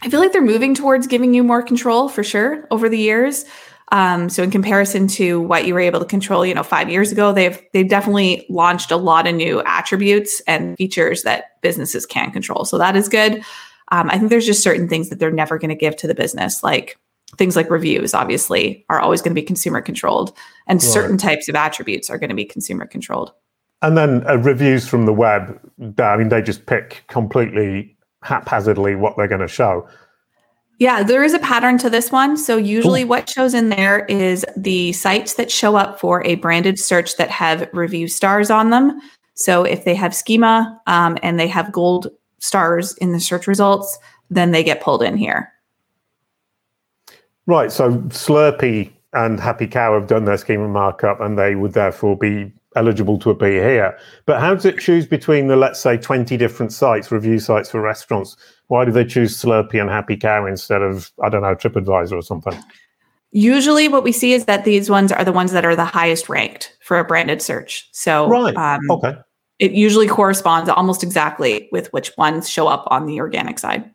I 0.02 0.08
feel 0.08 0.20
like 0.20 0.32
they're 0.32 0.42
moving 0.42 0.74
towards 0.74 1.06
giving 1.06 1.34
you 1.34 1.44
more 1.44 1.62
control 1.62 2.08
for 2.08 2.24
sure 2.24 2.66
over 2.70 2.88
the 2.88 2.98
years. 2.98 3.44
Um, 3.92 4.28
so 4.28 4.42
in 4.42 4.50
comparison 4.50 5.08
to 5.08 5.40
what 5.40 5.66
you 5.66 5.74
were 5.74 5.80
able 5.80 5.98
to 6.00 6.06
control, 6.06 6.46
you 6.46 6.54
know, 6.54 6.62
five 6.62 6.88
years 6.88 7.10
ago, 7.10 7.32
they've 7.32 7.60
they've 7.72 7.88
definitely 7.88 8.46
launched 8.48 8.90
a 8.90 8.96
lot 8.96 9.26
of 9.26 9.34
new 9.34 9.62
attributes 9.62 10.40
and 10.46 10.76
features 10.76 11.24
that 11.24 11.60
businesses 11.60 12.06
can 12.06 12.30
control. 12.30 12.64
So 12.64 12.78
that 12.78 12.96
is 12.96 13.08
good. 13.08 13.44
Um, 13.92 14.08
I 14.08 14.18
think 14.18 14.30
there's 14.30 14.46
just 14.46 14.62
certain 14.62 14.88
things 14.88 15.08
that 15.08 15.18
they're 15.18 15.32
never 15.32 15.58
going 15.58 15.70
to 15.70 15.74
give 15.74 15.96
to 15.96 16.06
the 16.06 16.14
business, 16.14 16.62
like 16.62 16.96
things 17.36 17.56
like 17.56 17.68
reviews. 17.68 18.14
Obviously, 18.14 18.86
are 18.88 19.00
always 19.00 19.22
going 19.22 19.34
to 19.34 19.40
be 19.40 19.44
consumer 19.44 19.80
controlled, 19.80 20.36
and 20.68 20.80
right. 20.80 20.92
certain 20.92 21.18
types 21.18 21.48
of 21.48 21.56
attributes 21.56 22.08
are 22.10 22.18
going 22.18 22.30
to 22.30 22.36
be 22.36 22.44
consumer 22.44 22.86
controlled. 22.86 23.32
And 23.82 23.96
then 23.96 24.24
uh, 24.28 24.36
reviews 24.36 24.86
from 24.86 25.06
the 25.06 25.12
web. 25.12 25.58
I 25.98 26.16
mean, 26.16 26.28
they 26.28 26.42
just 26.42 26.66
pick 26.66 27.02
completely 27.08 27.96
haphazardly 28.22 28.94
what 28.94 29.16
they're 29.16 29.28
going 29.28 29.40
to 29.40 29.48
show. 29.48 29.88
Yeah, 30.78 31.02
there 31.02 31.22
is 31.22 31.34
a 31.34 31.38
pattern 31.38 31.76
to 31.78 31.90
this 31.90 32.10
one. 32.10 32.38
So 32.38 32.56
usually 32.56 33.04
what 33.04 33.28
shows 33.28 33.52
in 33.52 33.68
there 33.68 34.06
is 34.06 34.46
the 34.56 34.92
sites 34.92 35.34
that 35.34 35.50
show 35.50 35.76
up 35.76 36.00
for 36.00 36.24
a 36.24 36.36
branded 36.36 36.78
search 36.78 37.18
that 37.18 37.28
have 37.28 37.68
review 37.74 38.08
stars 38.08 38.50
on 38.50 38.70
them. 38.70 38.98
So 39.34 39.62
if 39.62 39.84
they 39.84 39.94
have 39.94 40.14
schema 40.14 40.80
um, 40.86 41.18
and 41.22 41.38
they 41.38 41.48
have 41.48 41.70
gold 41.70 42.08
stars 42.38 42.94
in 42.94 43.12
the 43.12 43.20
search 43.20 43.46
results, 43.46 43.98
then 44.30 44.52
they 44.52 44.64
get 44.64 44.80
pulled 44.80 45.02
in 45.02 45.18
here. 45.18 45.52
Right. 47.46 47.70
So 47.70 47.98
Slurpee 48.08 48.90
and 49.12 49.38
Happy 49.38 49.66
Cow 49.66 49.94
have 49.94 50.06
done 50.06 50.24
their 50.24 50.38
schema 50.38 50.68
markup 50.68 51.20
and 51.20 51.38
they 51.38 51.56
would 51.56 51.74
therefore 51.74 52.16
be 52.16 52.52
eligible 52.76 53.18
to 53.18 53.30
appear 53.30 53.68
here. 53.68 53.98
But 54.26 54.40
how 54.40 54.54
does 54.54 54.64
it 54.64 54.78
choose 54.78 55.06
between 55.06 55.48
the, 55.48 55.56
let's 55.56 55.80
say, 55.80 55.96
20 55.96 56.36
different 56.36 56.72
sites, 56.72 57.10
review 57.10 57.38
sites 57.38 57.70
for 57.70 57.80
restaurants? 57.80 58.36
Why 58.68 58.84
do 58.84 58.92
they 58.92 59.04
choose 59.04 59.36
Slurpee 59.36 59.80
and 59.80 59.90
Happy 59.90 60.16
Cow 60.16 60.46
instead 60.46 60.82
of, 60.82 61.10
I 61.22 61.28
don't 61.28 61.42
know, 61.42 61.54
TripAdvisor 61.54 62.12
or 62.12 62.22
something? 62.22 62.56
Usually, 63.32 63.88
what 63.88 64.02
we 64.02 64.12
see 64.12 64.32
is 64.32 64.46
that 64.46 64.64
these 64.64 64.90
ones 64.90 65.12
are 65.12 65.24
the 65.24 65.32
ones 65.32 65.52
that 65.52 65.64
are 65.64 65.76
the 65.76 65.84
highest 65.84 66.28
ranked 66.28 66.76
for 66.82 66.98
a 66.98 67.04
branded 67.04 67.40
search. 67.40 67.88
So, 67.92 68.28
right. 68.28 68.56
Um, 68.56 68.80
okay. 68.90 69.16
It 69.60 69.72
usually 69.72 70.08
corresponds 70.08 70.70
almost 70.70 71.02
exactly 71.02 71.68
with 71.70 71.92
which 71.92 72.16
ones 72.16 72.48
show 72.48 72.66
up 72.66 72.84
on 72.88 73.06
the 73.06 73.20
organic 73.20 73.58
side. 73.58 73.88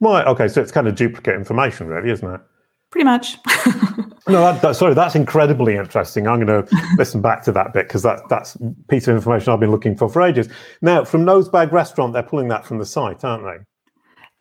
Right. 0.00 0.26
Okay. 0.26 0.48
So 0.48 0.62
it's 0.62 0.72
kind 0.72 0.88
of 0.88 0.94
duplicate 0.94 1.34
information, 1.34 1.86
really, 1.86 2.10
isn't 2.10 2.28
it? 2.28 2.40
Pretty 2.90 3.04
much. 3.04 3.36
no, 4.28 4.40
that, 4.40 4.62
that, 4.62 4.76
sorry, 4.76 4.94
that's 4.94 5.14
incredibly 5.14 5.76
interesting. 5.76 6.26
I'm 6.26 6.44
going 6.44 6.66
to 6.66 6.76
listen 6.96 7.20
back 7.20 7.42
to 7.44 7.52
that 7.52 7.72
bit 7.72 7.88
because 7.88 8.02
that, 8.02 8.22
that's 8.28 8.54
a 8.56 8.74
piece 8.88 9.08
of 9.08 9.16
information 9.16 9.52
I've 9.52 9.60
been 9.60 9.70
looking 9.70 9.96
for 9.96 10.08
for 10.08 10.22
ages. 10.22 10.48
Now, 10.82 11.04
from 11.04 11.24
Nosebag 11.24 11.72
Restaurant, 11.72 12.12
they're 12.12 12.22
pulling 12.22 12.48
that 12.48 12.64
from 12.66 12.78
the 12.78 12.86
site, 12.86 13.24
aren't 13.24 13.44
they? 13.44 13.64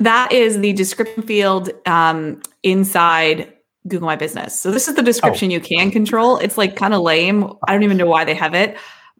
That 0.03 0.31
is 0.31 0.59
the 0.59 0.73
description 0.73 1.23
field 1.23 1.71
um, 1.85 2.41
inside 2.63 3.53
Google 3.87 4.07
My 4.07 4.15
Business. 4.15 4.59
So 4.59 4.71
this 4.71 4.87
is 4.87 4.95
the 4.95 5.03
description 5.03 5.49
oh. 5.49 5.53
you 5.53 5.59
can 5.59 5.91
control. 5.91 6.37
It's 6.37 6.57
like 6.57 6.75
kind 6.75 6.93
of 6.93 7.01
lame. 7.01 7.51
I 7.67 7.73
don't 7.73 7.83
even 7.83 7.97
know 7.97 8.05
why 8.05 8.23
they 8.23 8.33
have 8.33 8.53
it, 8.53 8.77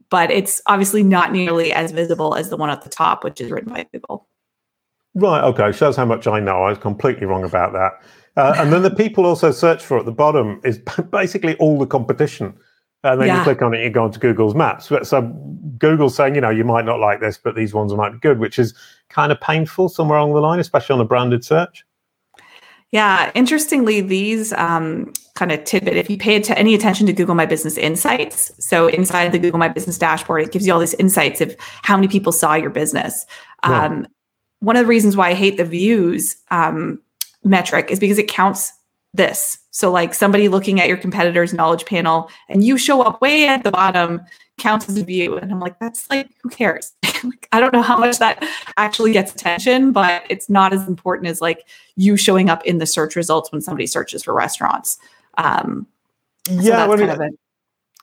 but 0.10 0.32
it's 0.32 0.62
obviously 0.68 1.04
not 1.04 1.32
nearly 1.32 1.74
as 1.74 1.92
visible 1.92 2.36
as 2.36 2.50
the 2.50 2.58
one 2.58 2.70
at 2.70 2.84
the 2.84 2.90
top, 2.90 3.24
which 3.24 3.42
is 3.42 3.52
written 3.52 3.74
by 3.74 3.88
Google. 3.92 4.28
Right. 5.16 5.44
Okay. 5.44 5.72
Shows 5.72 5.96
how 5.96 6.06
much 6.06 6.28
I 6.28 6.40
know. 6.40 6.64
I 6.64 6.70
was 6.70 6.78
completely 6.78 7.26
wrong 7.26 7.44
about 7.44 7.74
that. 7.74 8.02
Uh, 8.40 8.54
and 8.58 8.72
then 8.72 8.84
the 8.84 8.90
people 8.90 9.26
also 9.26 9.52
search 9.52 9.84
for 9.84 10.00
at 10.00 10.06
the 10.06 10.14
bottom 10.14 10.62
is 10.64 10.80
basically 11.12 11.56
all 11.56 11.78
the 11.78 11.86
competition. 11.86 12.58
And 13.04 13.20
then 13.20 13.28
yeah. 13.28 13.38
you 13.38 13.44
click 13.44 13.62
on 13.62 13.74
it, 13.74 13.84
you 13.84 13.90
go 13.90 14.06
into 14.06 14.20
Google's 14.20 14.56
maps. 14.56 14.90
So 15.04 15.22
Google's 15.78 16.16
saying, 16.16 16.36
you 16.36 16.42
know, 16.42 16.50
you 16.50 16.64
might 16.64 16.86
not 16.86 17.00
like 17.00 17.20
this, 17.20 17.38
but 17.38 17.56
these 17.56 17.74
ones 17.74 17.94
might 17.94 18.12
be 18.12 18.20
good, 18.20 18.40
which 18.40 18.58
is 18.58 18.74
kind 19.10 19.32
of 19.32 19.40
painful 19.42 19.90
somewhere 19.90 20.18
along 20.18 20.34
the 20.34 20.42
line, 20.42 20.60
especially 20.60 20.94
on 20.94 21.02
a 21.02 21.06
branded 21.06 21.44
search. 21.44 21.86
Yeah, 22.92 23.32
interestingly, 23.36 24.02
these 24.02 24.52
um, 24.54 25.14
kind 25.36 25.52
of 25.52 25.64
tidbit, 25.64 25.96
if 25.96 26.10
you 26.10 26.18
pay 26.18 26.42
any 26.42 26.74
attention 26.74 27.08
to 27.08 27.14
Google 27.14 27.36
My 27.36 27.46
Business 27.46 27.78
Insights, 27.78 28.52
so 28.58 28.88
inside 28.88 29.32
the 29.32 29.40
Google 29.40 29.60
My 29.60 29.70
Business 29.70 29.98
dashboard, 29.98 30.44
it 30.44 30.52
gives 30.52 30.66
you 30.66 30.74
all 30.74 30.80
these 30.80 30.96
insights 30.96 31.40
of 31.40 31.56
how 31.84 31.96
many 31.96 32.08
people 32.08 32.32
saw 32.32 32.56
your 32.56 32.72
business. 32.72 33.26
Um, 33.64 34.08
one 34.60 34.76
of 34.76 34.84
the 34.84 34.88
reasons 34.88 35.16
why 35.16 35.30
I 35.30 35.34
hate 35.36 35.58
the 35.58 35.66
views 35.66 36.36
um, 36.52 37.00
metric 37.44 37.90
is 37.90 38.00
because 38.00 38.18
it 38.18 38.28
counts 38.28 38.72
this. 39.14 39.58
So, 39.72 39.92
like 39.92 40.14
somebody 40.14 40.50
looking 40.50 40.80
at 40.80 40.88
your 40.88 40.98
competitor's 40.98 41.54
knowledge 41.54 41.86
panel 41.86 42.30
and 42.48 42.64
you 42.64 42.78
show 42.78 43.02
up 43.02 43.22
way 43.22 43.48
at 43.48 43.64
the 43.64 43.72
bottom 43.72 44.22
counts 44.58 44.90
as 44.90 44.98
a 44.98 45.04
view. 45.04 45.38
And 45.38 45.52
I'm 45.52 45.60
like, 45.60 45.80
that's 45.80 46.10
like, 46.10 46.30
who 46.44 46.50
cares? 46.50 46.94
like, 47.24 47.48
I 47.52 47.60
don't 47.60 47.74
know 47.74 47.82
how 47.82 47.98
much 47.98 48.20
that 48.20 48.46
actually 48.78 49.14
gets 49.14 49.34
attention, 49.34 49.92
but 49.92 50.24
it's 50.30 50.50
not 50.50 50.74
as 50.74 50.88
important 50.88 51.28
as 51.28 51.42
like 51.42 51.66
you 51.96 52.18
showing 52.18 52.50
up 52.50 52.64
in 52.66 52.78
the 52.78 52.86
search 52.86 53.16
results 53.16 53.52
when 53.52 53.62
somebody 53.62 53.88
searches 53.88 54.24
for 54.24 54.34
restaurants. 54.34 54.98
Um, 55.38 55.88
yeah, 56.50 56.86
so 56.86 56.88
that's 56.88 57.00
kind 57.00 57.12
of 57.12 57.20
an 57.20 57.38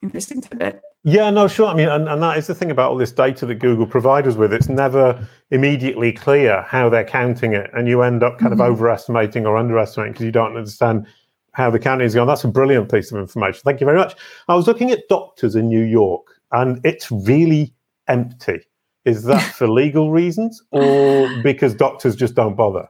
interesting 0.03 0.41
tidbit. 0.41 0.81
Yeah, 1.09 1.31
no, 1.31 1.47
sure. 1.47 1.69
I 1.69 1.75
mean, 1.75 1.89
and, 1.89 2.09
and 2.09 2.21
that 2.21 2.37
is 2.37 2.49
the 2.49 2.55
thing 2.55 2.73
about 2.73 2.91
all 2.91 2.97
this 2.97 3.13
data 3.13 3.47
that 3.47 3.55
Google 3.55 3.87
provides 3.87 4.27
us 4.27 4.35
with. 4.35 4.53
It's 4.53 4.69
never 4.69 5.17
immediately 5.53 6.11
clear 6.13 6.63
how 6.63 6.89
they're 6.89 7.05
counting 7.05 7.53
it, 7.53 7.71
and 7.75 7.87
you 7.87 8.03
end 8.03 8.25
up 8.25 8.41
kind 8.41 8.53
mm-hmm. 8.53 8.61
of 8.61 8.73
overestimating 8.73 9.47
or 9.47 9.57
underestimating 9.57 10.15
because 10.15 10.27
you 10.27 10.33
don't 10.33 10.57
understand 10.57 11.07
how 11.53 11.71
the 11.71 11.79
counting 11.79 12.09
is 12.09 12.15
going. 12.15 12.27
That's 12.27 12.43
a 12.43 12.49
brilliant 12.49 12.91
piece 12.91 13.13
of 13.13 13.19
information. 13.19 13.61
Thank 13.65 13.81
you 13.81 13.85
very 13.85 13.99
much. 13.99 14.17
I 14.49 14.57
was 14.57 14.67
looking 14.67 14.91
at 14.91 15.09
doctors 15.09 15.55
in 15.55 15.69
New 15.69 15.85
York, 15.85 16.27
and 16.51 16.85
it's 16.85 17.09
really 17.13 17.73
empty. 18.09 18.67
Is 19.05 19.23
that 19.23 19.43
for 19.55 19.69
legal 19.69 20.11
reasons 20.11 20.61
or 20.73 21.31
because 21.41 21.73
doctors 21.73 22.17
just 22.17 22.35
don't 22.35 22.57
bother? 22.57 22.89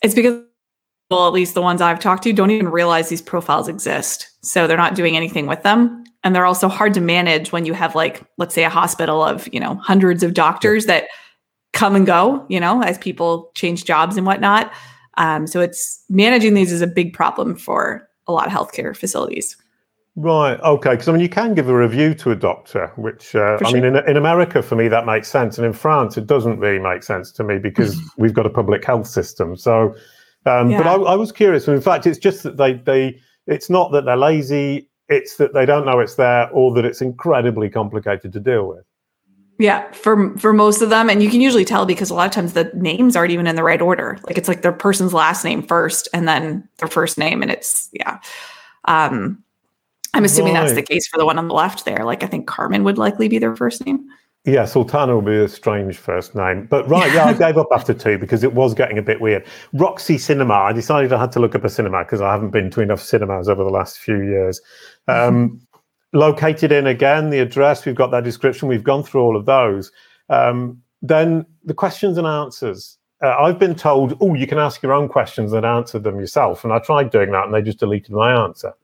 It's 0.00 0.14
because 0.14 0.42
well, 1.10 1.26
at 1.26 1.34
least 1.34 1.52
the 1.52 1.60
ones 1.60 1.82
I've 1.82 2.00
talked 2.00 2.22
to 2.22 2.32
don't 2.32 2.50
even 2.50 2.70
realize 2.70 3.10
these 3.10 3.20
profiles 3.20 3.68
exist. 3.68 4.30
So 4.40 4.66
they're 4.66 4.78
not 4.78 4.94
doing 4.94 5.14
anything 5.14 5.46
with 5.46 5.62
them 5.62 6.03
and 6.24 6.34
they're 6.34 6.46
also 6.46 6.68
hard 6.68 6.94
to 6.94 7.00
manage 7.00 7.52
when 7.52 7.66
you 7.66 7.74
have 7.74 7.94
like 7.94 8.24
let's 8.38 8.54
say 8.54 8.64
a 8.64 8.70
hospital 8.70 9.22
of 9.22 9.48
you 9.52 9.60
know 9.60 9.76
hundreds 9.76 10.22
of 10.22 10.34
doctors 10.34 10.86
that 10.86 11.04
come 11.72 11.94
and 11.94 12.06
go 12.06 12.44
you 12.48 12.58
know 12.58 12.82
as 12.82 12.98
people 12.98 13.52
change 13.54 13.84
jobs 13.84 14.16
and 14.16 14.26
whatnot 14.26 14.72
um, 15.16 15.46
so 15.46 15.60
it's 15.60 16.02
managing 16.08 16.54
these 16.54 16.72
is 16.72 16.82
a 16.82 16.86
big 16.86 17.12
problem 17.12 17.54
for 17.54 18.08
a 18.26 18.32
lot 18.32 18.46
of 18.46 18.52
healthcare 18.52 18.96
facilities 18.96 19.56
Right. 20.16 20.60
Okay. 20.60 20.90
Because 20.90 21.08
I 21.08 21.12
mean, 21.12 21.20
you 21.20 21.28
can 21.28 21.54
give 21.54 21.68
a 21.68 21.76
review 21.76 22.14
to 22.14 22.30
a 22.30 22.36
doctor, 22.36 22.92
which 22.94 23.34
uh, 23.34 23.58
I 23.64 23.72
mean, 23.72 23.84
in, 23.84 23.96
in 24.08 24.16
America, 24.16 24.62
for 24.62 24.76
me, 24.76 24.86
that 24.86 25.06
makes 25.06 25.26
sense, 25.26 25.58
and 25.58 25.66
in 25.66 25.72
France, 25.72 26.16
it 26.16 26.28
doesn't 26.28 26.60
really 26.60 26.78
make 26.78 27.02
sense 27.02 27.32
to 27.32 27.42
me 27.42 27.58
because 27.58 27.98
we've 28.16 28.32
got 28.32 28.46
a 28.46 28.50
public 28.50 28.84
health 28.84 29.08
system. 29.08 29.56
So, 29.56 29.92
um, 30.46 30.70
yeah. 30.70 30.78
but 30.78 30.86
I, 30.86 30.94
I, 30.94 31.16
was 31.16 31.32
curious. 31.32 31.66
In 31.66 31.80
fact, 31.80 32.06
it's 32.06 32.18
just 32.18 32.44
that 32.44 32.58
they 32.58 32.74
they 32.74 33.18
it's 33.48 33.68
not 33.68 33.90
that 33.90 34.04
they're 34.04 34.16
lazy 34.16 34.88
it's 35.08 35.36
that 35.36 35.54
they 35.54 35.66
don't 35.66 35.86
know 35.86 36.00
it's 36.00 36.14
there 36.14 36.48
or 36.50 36.74
that 36.74 36.84
it's 36.84 37.00
incredibly 37.00 37.68
complicated 37.68 38.32
to 38.32 38.40
deal 38.40 38.68
with. 38.68 38.84
Yeah, 39.58 39.90
for 39.92 40.36
for 40.36 40.52
most 40.52 40.82
of 40.82 40.90
them, 40.90 41.08
and 41.08 41.22
you 41.22 41.30
can 41.30 41.40
usually 41.40 41.64
tell 41.64 41.86
because 41.86 42.10
a 42.10 42.14
lot 42.14 42.26
of 42.26 42.32
times 42.32 42.54
the 42.54 42.72
names 42.74 43.14
aren't 43.14 43.30
even 43.30 43.46
in 43.46 43.54
the 43.54 43.62
right 43.62 43.80
order. 43.80 44.18
Like 44.24 44.36
it's 44.36 44.48
like 44.48 44.62
their 44.62 44.72
person's 44.72 45.14
last 45.14 45.44
name 45.44 45.62
first, 45.62 46.08
and 46.12 46.26
then 46.26 46.68
their 46.78 46.88
first 46.88 47.18
name, 47.18 47.40
and 47.40 47.52
it's 47.52 47.88
yeah. 47.92 48.18
Um, 48.86 49.44
I'm 50.12 50.24
assuming 50.24 50.54
right. 50.54 50.62
that's 50.62 50.74
the 50.74 50.82
case 50.82 51.06
for 51.06 51.18
the 51.18 51.26
one 51.26 51.38
on 51.38 51.48
the 51.48 51.54
left 51.54 51.84
there. 51.84 52.04
Like 52.04 52.24
I 52.24 52.26
think 52.26 52.48
Carmen 52.48 52.82
would 52.82 52.98
likely 52.98 53.28
be 53.28 53.38
their 53.38 53.54
first 53.54 53.84
name. 53.86 54.04
Yeah, 54.44 54.66
Sultana 54.66 55.14
will 55.14 55.22
be 55.22 55.36
a 55.36 55.48
strange 55.48 55.96
first 55.96 56.34
name. 56.34 56.66
But 56.66 56.86
right, 56.86 57.12
yeah, 57.14 57.24
I 57.24 57.32
gave 57.38 57.56
up 57.56 57.68
after 57.72 57.94
two 57.94 58.18
because 58.18 58.44
it 58.44 58.52
was 58.52 58.74
getting 58.74 58.98
a 58.98 59.02
bit 59.02 59.20
weird. 59.20 59.46
Roxy 59.72 60.18
Cinema, 60.18 60.54
I 60.54 60.72
decided 60.72 61.12
I 61.14 61.20
had 61.20 61.32
to 61.32 61.40
look 61.40 61.54
up 61.54 61.64
a 61.64 61.70
cinema 61.70 62.04
because 62.04 62.20
I 62.20 62.30
haven't 62.30 62.50
been 62.50 62.70
to 62.70 62.82
enough 62.82 63.00
cinemas 63.00 63.48
over 63.48 63.64
the 63.64 63.70
last 63.70 63.98
few 63.98 64.20
years. 64.22 64.60
Um, 65.08 65.60
located 66.12 66.72
in 66.72 66.86
again, 66.86 67.30
the 67.30 67.40
address, 67.40 67.86
we've 67.86 67.94
got 67.94 68.10
that 68.10 68.24
description, 68.24 68.68
we've 68.68 68.84
gone 68.84 69.02
through 69.02 69.22
all 69.22 69.36
of 69.36 69.46
those. 69.46 69.90
Um, 70.28 70.82
then 71.00 71.46
the 71.64 71.74
questions 71.74 72.18
and 72.18 72.26
answers. 72.26 72.98
Uh, 73.22 73.34
I've 73.38 73.58
been 73.58 73.74
told, 73.74 74.16
oh, 74.20 74.34
you 74.34 74.46
can 74.46 74.58
ask 74.58 74.82
your 74.82 74.92
own 74.92 75.08
questions 75.08 75.54
and 75.54 75.64
answer 75.64 75.98
them 75.98 76.20
yourself. 76.20 76.64
And 76.64 76.72
I 76.72 76.78
tried 76.80 77.10
doing 77.10 77.30
that 77.32 77.44
and 77.44 77.54
they 77.54 77.62
just 77.62 77.78
deleted 77.78 78.10
my 78.10 78.44
answer. 78.44 78.74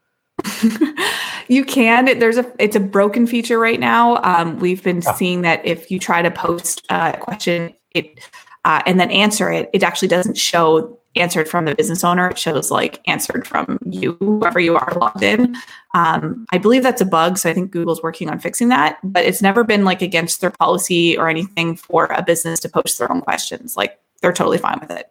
You 1.50 1.64
can. 1.64 2.20
There's 2.20 2.38
a. 2.38 2.50
It's 2.60 2.76
a 2.76 2.80
broken 2.80 3.26
feature 3.26 3.58
right 3.58 3.80
now. 3.80 4.22
Um, 4.22 4.60
we've 4.60 4.84
been 4.84 5.02
oh. 5.04 5.14
seeing 5.16 5.42
that 5.42 5.60
if 5.66 5.90
you 5.90 5.98
try 5.98 6.22
to 6.22 6.30
post 6.30 6.86
a 6.90 7.18
question, 7.18 7.74
it 7.90 8.20
uh, 8.64 8.82
and 8.86 9.00
then 9.00 9.10
answer 9.10 9.50
it, 9.50 9.68
it 9.72 9.82
actually 9.82 10.06
doesn't 10.06 10.38
show 10.38 10.96
answered 11.16 11.48
from 11.48 11.64
the 11.64 11.74
business 11.74 12.04
owner. 12.04 12.28
It 12.28 12.38
shows 12.38 12.70
like 12.70 13.00
answered 13.08 13.48
from 13.48 13.80
you, 13.84 14.16
whoever 14.20 14.60
you 14.60 14.76
are 14.76 14.92
logged 14.94 15.24
in. 15.24 15.56
Um, 15.92 16.46
I 16.52 16.58
believe 16.58 16.84
that's 16.84 17.00
a 17.00 17.04
bug, 17.04 17.36
so 17.36 17.50
I 17.50 17.52
think 17.52 17.72
Google's 17.72 18.00
working 18.00 18.30
on 18.30 18.38
fixing 18.38 18.68
that. 18.68 18.98
But 19.02 19.24
it's 19.24 19.42
never 19.42 19.64
been 19.64 19.84
like 19.84 20.02
against 20.02 20.40
their 20.40 20.52
policy 20.52 21.18
or 21.18 21.28
anything 21.28 21.74
for 21.74 22.04
a 22.14 22.22
business 22.22 22.60
to 22.60 22.68
post 22.68 22.96
their 23.00 23.10
own 23.10 23.22
questions. 23.22 23.76
Like 23.76 23.98
they're 24.22 24.32
totally 24.32 24.58
fine 24.58 24.78
with 24.80 24.92
it. 24.92 25.10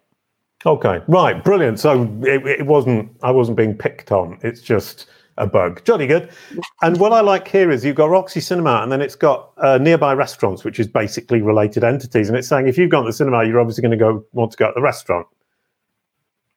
Okay, 0.65 1.01
right, 1.09 1.43
brilliant. 1.43 1.81
So 1.81 2.03
it, 2.21 2.47
it 2.47 2.65
wasn't. 2.65 3.13
I 3.23 3.31
wasn't 3.31 3.57
being 3.57 3.75
picked 3.75 4.13
on. 4.13 4.39
It's 4.41 4.61
just 4.61 5.05
a 5.39 5.47
bug. 5.47 5.83
Jolly 5.85 6.05
good. 6.05 6.29
And 6.81 6.99
what 6.99 7.13
I 7.13 7.21
like 7.21 7.47
here 7.47 7.71
is 7.71 7.83
you've 7.83 7.95
got 7.95 8.09
Roxy 8.09 8.39
Cinema, 8.39 8.81
and 8.83 8.91
then 8.91 9.01
it's 9.01 9.15
got 9.15 9.51
uh, 9.57 9.77
nearby 9.77 10.13
restaurants, 10.13 10.63
which 10.63 10.79
is 10.79 10.87
basically 10.87 11.41
related 11.41 11.83
entities. 11.83 12.29
And 12.29 12.37
it's 12.37 12.47
saying 12.47 12.67
if 12.67 12.77
you've 12.77 12.91
gone 12.91 13.03
to 13.03 13.09
the 13.09 13.13
cinema, 13.13 13.45
you're 13.45 13.59
obviously 13.59 13.81
going 13.81 13.91
to 13.91 13.97
go 13.97 14.23
want 14.33 14.51
to 14.51 14.57
go 14.57 14.67
to 14.67 14.73
the 14.75 14.81
restaurant. 14.81 15.25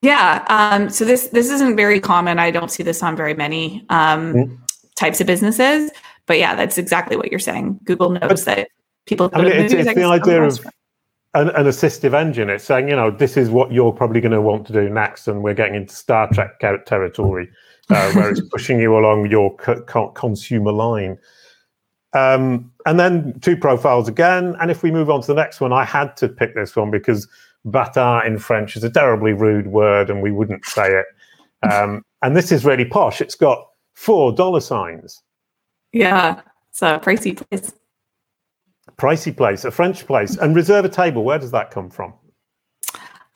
Yeah. 0.02 0.44
Um, 0.48 0.90
so 0.90 1.04
this 1.04 1.28
this 1.28 1.48
isn't 1.50 1.76
very 1.76 2.00
common. 2.00 2.38
I 2.38 2.50
don't 2.50 2.70
see 2.70 2.82
this 2.82 3.02
on 3.02 3.16
very 3.16 3.34
many 3.34 3.86
um, 3.88 4.34
mm. 4.34 4.58
types 4.96 5.20
of 5.20 5.26
businesses. 5.26 5.90
But 6.26 6.38
yeah, 6.38 6.54
that's 6.54 6.76
exactly 6.76 7.16
what 7.16 7.30
you're 7.30 7.40
saying. 7.40 7.80
Google 7.84 8.10
knows 8.10 8.20
but, 8.20 8.44
that 8.44 8.68
people. 9.06 9.30
I 9.32 9.42
mean, 9.42 9.52
it's, 9.52 9.72
it's 9.72 9.94
the 9.94 10.04
idea 10.04 10.42
of 10.42 10.58
an, 11.34 11.50
an, 11.50 11.66
assistive 11.66 12.14
engine. 12.14 12.50
It's 12.50 12.64
saying, 12.64 12.88
you 12.88 12.96
know, 12.96 13.10
this 13.10 13.36
is 13.36 13.50
what 13.50 13.72
you're 13.72 13.92
probably 13.92 14.20
going 14.20 14.32
to 14.32 14.40
want 14.40 14.66
to 14.66 14.72
do 14.72 14.88
next, 14.88 15.28
and 15.28 15.42
we're 15.42 15.54
getting 15.54 15.74
into 15.74 15.94
Star 15.94 16.28
Trek 16.32 16.58
territory 16.60 17.48
uh, 17.90 18.12
where 18.12 18.30
it's 18.30 18.40
pushing 18.40 18.80
you 18.80 18.96
along 18.96 19.30
your 19.30 19.54
co- 19.56 20.10
consumer 20.10 20.72
line. 20.72 21.18
Um, 22.14 22.70
and 22.84 23.00
then 23.00 23.38
two 23.40 23.56
profiles 23.56 24.08
again. 24.08 24.54
And 24.60 24.70
if 24.70 24.82
we 24.82 24.90
move 24.90 25.10
on 25.10 25.22
to 25.22 25.26
the 25.26 25.34
next 25.34 25.60
one, 25.60 25.72
I 25.72 25.84
had 25.84 26.16
to 26.18 26.28
pick 26.28 26.54
this 26.54 26.76
one 26.76 26.90
because 26.90 27.26
bâtard 27.66 28.26
in 28.26 28.38
French 28.38 28.76
is 28.76 28.84
a 28.84 28.90
terribly 28.90 29.32
rude 29.32 29.68
word 29.68 30.10
and 30.10 30.22
we 30.22 30.30
wouldn't 30.30 30.64
say 30.64 30.92
it. 30.92 31.06
Um, 31.62 32.04
and 32.22 32.36
this 32.36 32.52
is 32.52 32.64
really 32.64 32.84
posh. 32.84 33.20
It's 33.20 33.34
got 33.34 33.66
four 33.94 34.32
dollar 34.32 34.60
signs. 34.60 35.22
Yeah, 35.92 36.40
it's 36.70 36.82
a 36.82 36.98
pricey 36.98 37.36
place. 37.36 37.72
Pricey 38.96 39.36
place, 39.36 39.64
a 39.64 39.70
French 39.70 40.06
place. 40.06 40.36
And 40.36 40.54
reserve 40.54 40.84
a 40.84 40.88
table, 40.88 41.24
where 41.24 41.38
does 41.38 41.52
that 41.52 41.70
come 41.70 41.88
from? 41.88 42.12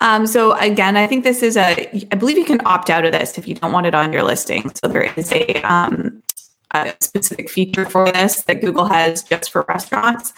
Um, 0.00 0.26
so 0.26 0.52
again, 0.59 0.96
I 0.96 1.06
think 1.06 1.24
this 1.24 1.42
is 1.42 1.56
a. 1.56 2.06
I 2.12 2.16
believe 2.16 2.37
you 2.37 2.44
can 2.44 2.61
opt 2.66 2.90
out 2.90 3.04
of 3.04 3.12
this 3.12 3.38
if 3.38 3.48
you 3.48 3.54
don't 3.54 3.72
want 3.72 3.87
it 3.87 3.94
on 3.94 4.12
your 4.12 4.22
listing. 4.22 4.70
So 4.74 4.88
there 4.88 5.12
is 5.16 5.32
a, 5.32 5.54
um, 5.62 6.22
a 6.72 6.94
specific 7.00 7.48
feature 7.48 7.87
for 7.87 8.11
this 8.12 8.42
that 8.42 8.61
Google 8.61 8.85
has 8.85 9.22
just 9.22 9.50
for 9.50 9.64
restaurants. 9.68 10.35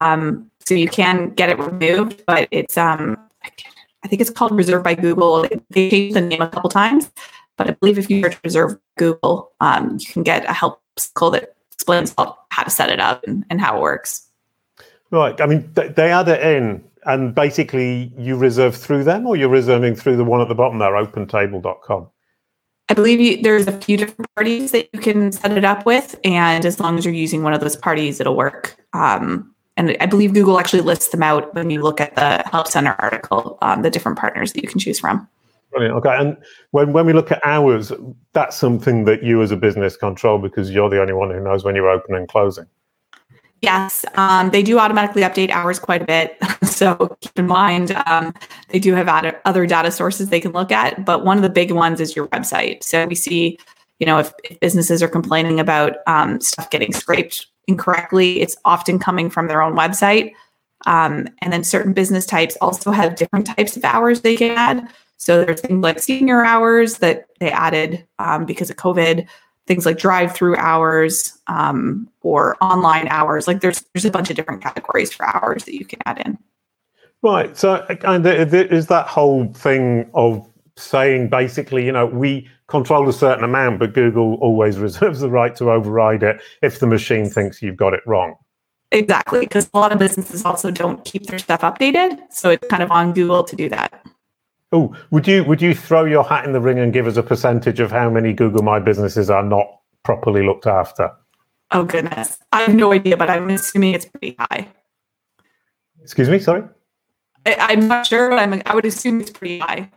Um, 0.00 0.50
so 0.64 0.74
you 0.74 0.88
can 0.88 1.30
get 1.30 1.48
it 1.48 1.58
removed, 1.58 2.22
but 2.26 2.46
it's 2.50 2.76
um, 2.76 3.18
I 4.04 4.08
think 4.08 4.20
it's 4.20 4.30
called 4.30 4.52
Reserve 4.52 4.82
by 4.82 4.94
Google. 4.94 5.46
They 5.70 5.90
changed 5.90 6.16
the 6.16 6.20
name 6.20 6.40
a 6.40 6.48
couple 6.48 6.70
times, 6.70 7.10
but 7.56 7.68
I 7.68 7.72
believe 7.72 7.98
if 7.98 8.10
you 8.10 8.22
search 8.22 8.38
Reserve 8.44 8.78
Google, 8.96 9.52
um, 9.60 9.96
you 9.98 10.06
can 10.06 10.22
get 10.22 10.44
a 10.44 10.52
help 10.52 10.80
call 11.14 11.30
that 11.32 11.54
explains 11.72 12.14
how 12.16 12.62
to 12.62 12.70
set 12.70 12.90
it 12.90 13.00
up 13.00 13.24
and, 13.24 13.44
and 13.50 13.60
how 13.60 13.76
it 13.76 13.80
works. 13.80 14.28
Right. 15.10 15.38
I 15.40 15.46
mean, 15.46 15.70
they 15.74 16.10
add 16.10 16.28
it 16.28 16.40
in 16.40 16.84
and 17.04 17.34
basically 17.34 18.12
you 18.16 18.36
reserve 18.36 18.76
through 18.76 19.04
them 19.04 19.26
or 19.26 19.36
you're 19.36 19.48
reserving 19.48 19.94
through 19.94 20.16
the 20.16 20.24
one 20.24 20.40
at 20.40 20.48
the 20.48 20.54
bottom 20.54 20.78
there 20.78 20.92
opentable.com 20.92 22.08
i 22.88 22.94
believe 22.94 23.20
you, 23.20 23.42
there's 23.42 23.66
a 23.66 23.72
few 23.80 23.96
different 23.96 24.26
parties 24.36 24.72
that 24.72 24.88
you 24.92 25.00
can 25.00 25.32
set 25.32 25.52
it 25.52 25.64
up 25.64 25.84
with 25.86 26.18
and 26.24 26.64
as 26.64 26.80
long 26.80 26.98
as 26.98 27.04
you're 27.04 27.14
using 27.14 27.42
one 27.42 27.54
of 27.54 27.60
those 27.60 27.76
parties 27.76 28.20
it'll 28.20 28.36
work 28.36 28.76
um, 28.92 29.52
and 29.76 29.96
i 30.00 30.06
believe 30.06 30.34
google 30.34 30.58
actually 30.58 30.82
lists 30.82 31.08
them 31.08 31.22
out 31.22 31.54
when 31.54 31.70
you 31.70 31.82
look 31.82 32.00
at 32.00 32.14
the 32.16 32.42
help 32.50 32.66
center 32.66 32.94
article 32.98 33.58
um, 33.62 33.82
the 33.82 33.90
different 33.90 34.18
partners 34.18 34.52
that 34.52 34.62
you 34.62 34.68
can 34.68 34.78
choose 34.78 34.98
from 34.98 35.28
Brilliant. 35.72 35.96
Okay. 35.96 36.14
And 36.14 36.36
when, 36.72 36.92
when 36.92 37.06
we 37.06 37.14
look 37.14 37.32
at 37.32 37.40
hours, 37.46 37.92
that's 38.34 38.56
something 38.56 39.04
that 39.06 39.22
you 39.22 39.40
as 39.40 39.50
a 39.50 39.56
business 39.56 39.96
control 39.96 40.38
because 40.38 40.70
you're 40.70 40.90
the 40.90 41.00
only 41.00 41.14
one 41.14 41.30
who 41.30 41.40
knows 41.40 41.64
when 41.64 41.74
you're 41.74 41.88
open 41.88 42.14
and 42.14 42.28
closing. 42.28 42.66
Yes, 43.62 44.04
um, 44.16 44.50
they 44.50 44.64
do 44.64 44.80
automatically 44.80 45.22
update 45.22 45.50
hours 45.50 45.78
quite 45.78 46.02
a 46.02 46.04
bit. 46.04 46.36
so 46.64 47.16
keep 47.20 47.38
in 47.38 47.46
mind, 47.46 47.92
um, 48.06 48.34
they 48.70 48.80
do 48.80 48.92
have 48.94 49.06
ad- 49.06 49.40
other 49.44 49.66
data 49.66 49.92
sources 49.92 50.28
they 50.28 50.40
can 50.40 50.50
look 50.50 50.72
at. 50.72 51.04
But 51.04 51.24
one 51.24 51.36
of 51.36 51.44
the 51.44 51.48
big 51.48 51.70
ones 51.70 52.00
is 52.00 52.16
your 52.16 52.26
website. 52.28 52.82
So 52.82 53.06
we 53.06 53.14
see, 53.14 53.58
you 54.00 54.06
know, 54.06 54.18
if, 54.18 54.32
if 54.42 54.58
businesses 54.58 55.00
are 55.00 55.08
complaining 55.08 55.60
about 55.60 55.98
um, 56.08 56.40
stuff 56.40 56.70
getting 56.70 56.92
scraped 56.92 57.46
incorrectly, 57.68 58.40
it's 58.40 58.56
often 58.64 58.98
coming 58.98 59.30
from 59.30 59.46
their 59.46 59.62
own 59.62 59.74
website. 59.74 60.32
Um, 60.86 61.28
and 61.40 61.52
then 61.52 61.62
certain 61.62 61.92
business 61.92 62.26
types 62.26 62.56
also 62.60 62.90
have 62.90 63.14
different 63.14 63.46
types 63.46 63.76
of 63.76 63.84
hours 63.84 64.22
they 64.22 64.34
can 64.34 64.58
add. 64.58 64.88
So 65.18 65.44
there's 65.44 65.60
things 65.60 65.84
like 65.84 66.00
senior 66.00 66.44
hours 66.44 66.98
that 66.98 67.26
they 67.38 67.52
added 67.52 68.04
um, 68.18 68.44
because 68.44 68.70
of 68.70 68.76
COVID 68.76 69.28
things 69.72 69.86
like 69.86 69.96
drive-through 69.96 70.54
hours 70.56 71.38
um, 71.46 72.06
or 72.20 72.56
online 72.60 73.08
hours. 73.08 73.48
Like 73.48 73.62
there's 73.62 73.80
there's 73.94 74.04
a 74.04 74.10
bunch 74.10 74.28
of 74.28 74.36
different 74.36 74.62
categories 74.62 75.10
for 75.10 75.24
hours 75.24 75.64
that 75.64 75.74
you 75.74 75.86
can 75.86 75.98
add 76.04 76.20
in. 76.26 76.38
Right. 77.22 77.56
So, 77.56 77.86
and 78.04 78.26
is 78.26 78.88
that 78.88 79.06
whole 79.06 79.50
thing 79.54 80.10
of 80.12 80.46
saying 80.76 81.28
basically, 81.28 81.86
you 81.86 81.92
know, 81.92 82.04
we 82.04 82.48
control 82.66 83.08
a 83.08 83.12
certain 83.14 83.44
amount, 83.44 83.78
but 83.78 83.94
Google 83.94 84.34
always 84.42 84.78
reserves 84.88 85.20
the 85.20 85.30
right 85.30 85.56
to 85.56 85.70
override 85.70 86.22
it 86.22 86.42
if 86.60 86.80
the 86.80 86.86
machine 86.86 87.30
thinks 87.30 87.62
you've 87.62 87.76
got 87.78 87.94
it 87.94 88.00
wrong. 88.06 88.34
Exactly, 88.90 89.40
because 89.40 89.70
a 89.72 89.78
lot 89.78 89.90
of 89.90 89.98
businesses 89.98 90.44
also 90.44 90.70
don't 90.70 91.02
keep 91.06 91.24
their 91.26 91.38
stuff 91.38 91.62
updated, 91.62 92.18
so 92.30 92.50
it's 92.50 92.66
kind 92.68 92.82
of 92.82 92.90
on 92.90 93.14
Google 93.14 93.42
to 93.42 93.56
do 93.56 93.70
that. 93.70 94.01
Oh, 94.72 94.96
would 95.10 95.28
you 95.28 95.44
would 95.44 95.60
you 95.60 95.74
throw 95.74 96.04
your 96.04 96.24
hat 96.24 96.44
in 96.44 96.52
the 96.52 96.60
ring 96.60 96.78
and 96.78 96.92
give 96.92 97.06
us 97.06 97.16
a 97.16 97.22
percentage 97.22 97.78
of 97.78 97.90
how 97.90 98.08
many 98.08 98.32
Google 98.32 98.62
My 98.62 98.80
Businesses 98.80 99.28
are 99.28 99.42
not 99.42 99.66
properly 100.02 100.44
looked 100.44 100.66
after? 100.66 101.10
Oh 101.70 101.84
goodness, 101.84 102.38
I 102.52 102.62
have 102.62 102.74
no 102.74 102.92
idea, 102.92 103.16
but 103.16 103.30
I'm 103.30 103.48
assuming 103.50 103.94
it's 103.94 104.06
pretty 104.06 104.36
high. 104.38 104.68
Excuse 106.02 106.28
me, 106.28 106.38
sorry. 106.38 106.64
I, 107.46 107.72
am 107.72 107.88
not 107.88 108.06
sure, 108.06 108.30
but 108.30 108.38
I'm, 108.38 108.62
I 108.66 108.74
would 108.74 108.84
assume 108.84 109.20
it's 109.20 109.30
pretty 109.30 109.58
high. 109.58 109.90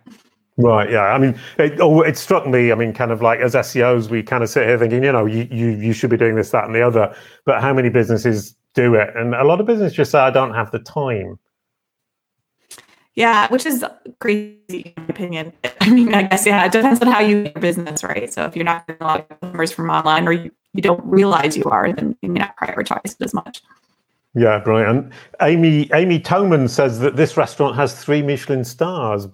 Right. 0.57 0.89
Yeah. 0.89 1.03
I 1.03 1.17
mean, 1.17 1.37
it, 1.57 1.79
oh, 1.79 2.01
it 2.01 2.17
struck 2.17 2.47
me. 2.47 2.71
I 2.71 2.75
mean, 2.75 2.93
kind 2.93 3.11
of 3.11 3.21
like 3.21 3.39
as 3.39 3.55
SEOs, 3.55 4.09
we 4.09 4.23
kind 4.23 4.43
of 4.43 4.49
sit 4.49 4.65
here 4.65 4.77
thinking, 4.77 5.03
you 5.03 5.11
know, 5.11 5.25
you, 5.25 5.47
you 5.51 5.69
you 5.69 5.93
should 5.93 6.09
be 6.09 6.17
doing 6.17 6.35
this, 6.35 6.51
that, 6.51 6.65
and 6.65 6.73
the 6.73 6.81
other. 6.81 7.13
But 7.45 7.61
how 7.61 7.73
many 7.73 7.89
businesses 7.89 8.55
do 8.73 8.95
it? 8.95 9.09
And 9.15 9.35
a 9.35 9.43
lot 9.43 9.59
of 9.59 9.67
businesses 9.67 9.95
just 9.95 10.11
say, 10.11 10.19
I 10.19 10.31
don't 10.31 10.53
have 10.53 10.71
the 10.71 10.79
time. 10.79 11.37
Yeah, 13.15 13.47
which 13.47 13.65
is 13.65 13.83
crazy 14.19 14.59
in 14.69 14.93
my 14.97 15.05
opinion. 15.07 15.53
I 15.81 15.89
mean, 15.89 16.13
I 16.13 16.23
guess 16.23 16.45
yeah, 16.45 16.65
it 16.65 16.71
depends 16.71 17.01
on 17.01 17.07
how 17.07 17.21
you 17.21 17.43
your 17.43 17.51
business, 17.53 18.03
right? 18.03 18.31
So 18.31 18.45
if 18.45 18.55
you're 18.55 18.65
not 18.65 18.85
getting 18.87 19.01
a 19.01 19.05
lot 19.05 19.19
of 19.21 19.39
customers 19.39 19.71
from 19.71 19.89
online, 19.89 20.27
or 20.27 20.33
you, 20.33 20.51
you 20.73 20.81
don't 20.81 21.03
realize 21.05 21.55
you 21.55 21.63
are, 21.65 21.91
then 21.91 22.17
you 22.21 22.29
may 22.29 22.39
not 22.39 22.57
prioritize 22.57 23.15
it 23.19 23.21
as 23.21 23.33
much. 23.33 23.61
Yeah, 24.35 24.59
brilliant. 24.59 24.89
And 24.89 25.13
Amy 25.41 25.89
Amy 25.93 26.19
Toman 26.19 26.69
says 26.69 26.99
that 26.99 27.15
this 27.15 27.37
restaurant 27.37 27.77
has 27.77 28.03
three 28.03 28.21
Michelin 28.21 28.65
stars, 28.65 29.27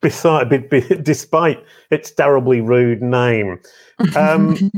beside, 0.00 0.48
be, 0.48 0.58
be, 0.58 0.80
despite 0.80 1.64
its 1.90 2.10
terribly 2.10 2.60
rude 2.60 3.00
name. 3.00 3.60
Um, 4.16 4.72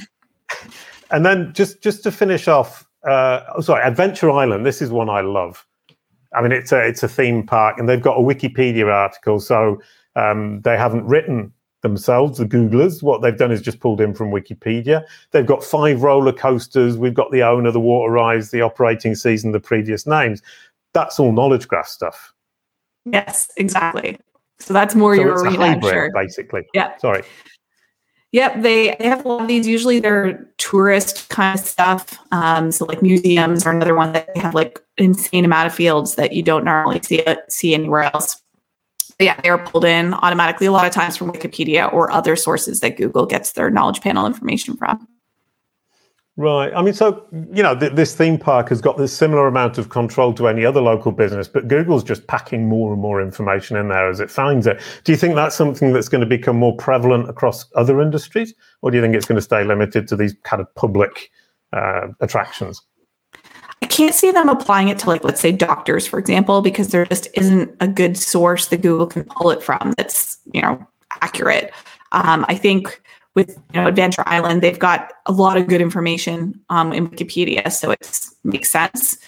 and 1.11 1.25
then 1.25 1.55
just 1.55 1.83
just 1.83 2.03
to 2.03 2.12
finish 2.12 2.49
off, 2.49 2.87
uh, 3.09 3.40
oh, 3.57 3.62
sorry, 3.62 3.83
Adventure 3.83 4.31
Island. 4.31 4.66
This 4.66 4.83
is 4.83 4.90
one 4.90 5.09
I 5.09 5.22
love. 5.22 5.66
I 6.37 6.42
mean, 6.42 6.53
it's 6.53 6.70
a 6.72 6.87
it's 6.87 7.03
a 7.03 7.09
theme 7.09 7.44
park, 7.46 7.79
and 7.79 7.88
they've 7.88 8.03
got 8.03 8.16
a 8.16 8.20
Wikipedia 8.20 8.92
article, 8.92 9.40
so 9.40 9.81
um, 10.14 10.61
they 10.62 10.77
haven't 10.77 11.07
written 11.07 11.53
themselves, 11.83 12.38
the 12.38 12.44
Googlers. 12.44 13.03
What 13.03 13.22
they've 13.22 13.37
done 13.37 13.53
is 13.53 13.62
just 13.62 13.81
pulled 13.81 14.01
in 14.01 14.14
from 14.14 14.31
Wikipedia. 14.31 15.05
They've 15.31 15.46
got 15.46 15.64
five 15.64 16.03
roller 16.03 16.33
coasters. 16.33 16.99
We've 16.99 17.14
got 17.14 17.31
the 17.33 17.42
owner, 17.42 17.70
the 17.70 17.81
water 17.81 18.12
rides, 18.12 18.51
the 18.51 18.62
operating 18.62 19.14
season, 19.14 19.53
the 19.53 19.61
previous 19.61 20.07
names. 20.07 20.42
That's 20.92 21.18
all 21.18 21.33
knowledge 21.33 21.68
graph 21.68 21.88
stuff. 21.88 22.33
Yes, 23.05 23.51
exactly. 23.57 24.18
So 24.59 24.75
that's 24.75 24.94
more 24.94 25.14
so 25.14 25.22
your 25.22 25.42
arena, 25.42 25.57
hybrid, 25.57 25.92
sure. 25.92 26.11
Basically. 26.12 26.66
Yeah. 26.75 26.96
Sorry. 26.99 27.22
Yep, 28.33 28.62
they, 28.62 28.97
they 28.99 29.07
have 29.07 29.25
a 29.25 29.29
lot 29.29 29.43
of 29.43 29.49
these. 29.49 29.67
Usually 29.67 30.01
they're 30.01 30.49
tourist 30.59 31.29
kind 31.29 31.59
of 31.59 31.65
stuff. 31.65 32.19
Um, 32.33 32.73
so 32.73 32.85
like 32.85 33.01
museums 33.01 33.65
are 33.65 33.73
another 33.73 33.95
one 33.95 34.12
that 34.12 34.35
they 34.35 34.41
have 34.41 34.55
like 34.55 34.81
insane 34.99 35.45
amount 35.45 35.69
of 35.69 35.75
fields 35.75 36.17
that 36.17 36.33
you 36.33 36.43
don't 36.43 36.65
normally 36.65 37.01
see 37.03 37.25
see 37.49 37.73
anywhere 37.73 38.03
else. 38.03 38.43
But 39.19 39.25
yeah, 39.25 39.41
they're 39.41 39.59
pulled 39.59 39.85
in 39.85 40.12
automatically 40.12 40.67
a 40.67 40.73
lot 40.73 40.87
of 40.87 40.93
times 40.93 41.17
from 41.17 41.33
Wikipedia 41.33 41.91
or 41.93 42.11
other 42.11 42.37
sources 42.37 42.81
that 42.81 42.97
Google 42.97 43.25
gets 43.25 43.53
their 43.53 43.71
knowledge 43.71 44.01
panel 44.03 44.27
information 44.27 44.77
from. 44.77 45.09
Right. 46.38 46.70
I 46.75 46.83
mean, 46.83 46.92
so, 46.92 47.27
you 47.33 47.62
know, 47.62 47.75
th- 47.75 47.92
this 47.92 48.14
theme 48.14 48.37
park 48.37 48.68
has 48.68 48.83
got 48.83 48.99
this 48.99 49.11
similar 49.11 49.46
amount 49.46 49.79
of 49.79 49.88
control 49.88 50.35
to 50.35 50.49
any 50.49 50.66
other 50.66 50.83
local 50.83 51.11
business, 51.11 51.49
but 51.49 51.66
Google's 51.66 52.05
just 52.05 52.27
packing 52.27 52.68
more 52.68 52.92
and 52.92 53.01
more 53.01 53.22
information 53.22 53.75
in 53.79 53.88
there 53.88 54.11
as 54.11 54.20
it 54.20 54.31
finds 54.31 54.66
it. 54.66 54.83
Do 55.05 55.12
you 55.12 55.16
think 55.16 55.35
that's 55.35 55.57
something 55.57 55.94
that's 55.94 56.11
going 56.11 56.20
to 56.20 56.27
become 56.27 56.57
more 56.57 56.77
prevalent 56.77 57.31
across 57.31 57.64
other 57.75 58.03
industries, 58.03 58.53
or 58.83 58.90
do 58.90 58.99
you 58.99 59.03
think 59.03 59.14
it's 59.14 59.25
going 59.25 59.37
to 59.37 59.42
stay 59.42 59.64
limited 59.64 60.07
to 60.09 60.16
these 60.16 60.37
kind 60.42 60.61
of 60.61 60.75
public 60.75 61.31
uh, 61.72 62.09
attractions? 62.20 62.83
I 63.81 63.87
can't 63.87 64.14
see 64.14 64.31
them 64.31 64.51
applying 64.51 64.88
it 64.88 64.99
to, 65.01 65.09
like, 65.09 65.25
let's 65.25 65.40
say 65.40 65.53
doctors, 65.53 66.07
for 66.07 66.18
example, 66.18 66.61
because 66.61 66.88
there 66.88 67.07
just 67.07 67.29
isn't 67.33 67.75
a 67.81 67.88
good 67.88 68.18
source 68.18 68.66
that 68.66 68.83
Google 68.83 69.07
can 69.07 69.25
pull 69.25 69.51
it 69.51 69.62
from 69.62 69.94
that's, 69.96 70.37
you 70.53 70.61
know, 70.61 70.87
accurate. 71.22 71.72
Um, 72.12 72.44
I 72.46 72.57
think 72.57 73.01
with 73.37 73.51
you 73.72 73.81
know 73.81 73.87
Adventure 73.87 74.25
Island, 74.27 74.62
they've 74.62 74.79
got 74.79 75.12
a 75.27 75.33
lot 75.33 75.57
of 75.57 75.68
good 75.68 75.81
information 75.81 76.61
um, 76.70 76.92
in 76.92 77.09
Wikipedia, 77.09 77.70
so 77.70 77.92
it 77.92 78.29
makes 78.42 78.70
sense. 78.70 79.18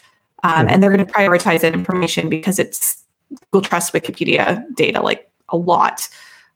Um, 0.42 0.68
and 0.68 0.82
they're 0.82 0.92
going 0.92 1.04
to 1.04 1.12
prioritize 1.12 1.60
that 1.60 1.74
information 1.74 2.28
because 2.28 2.58
it's 2.58 3.04
Google 3.52 3.68
trust 3.68 3.92
Wikipedia 3.92 4.64
data 4.74 5.02
like 5.02 5.30
a 5.50 5.56
lot. 5.56 6.08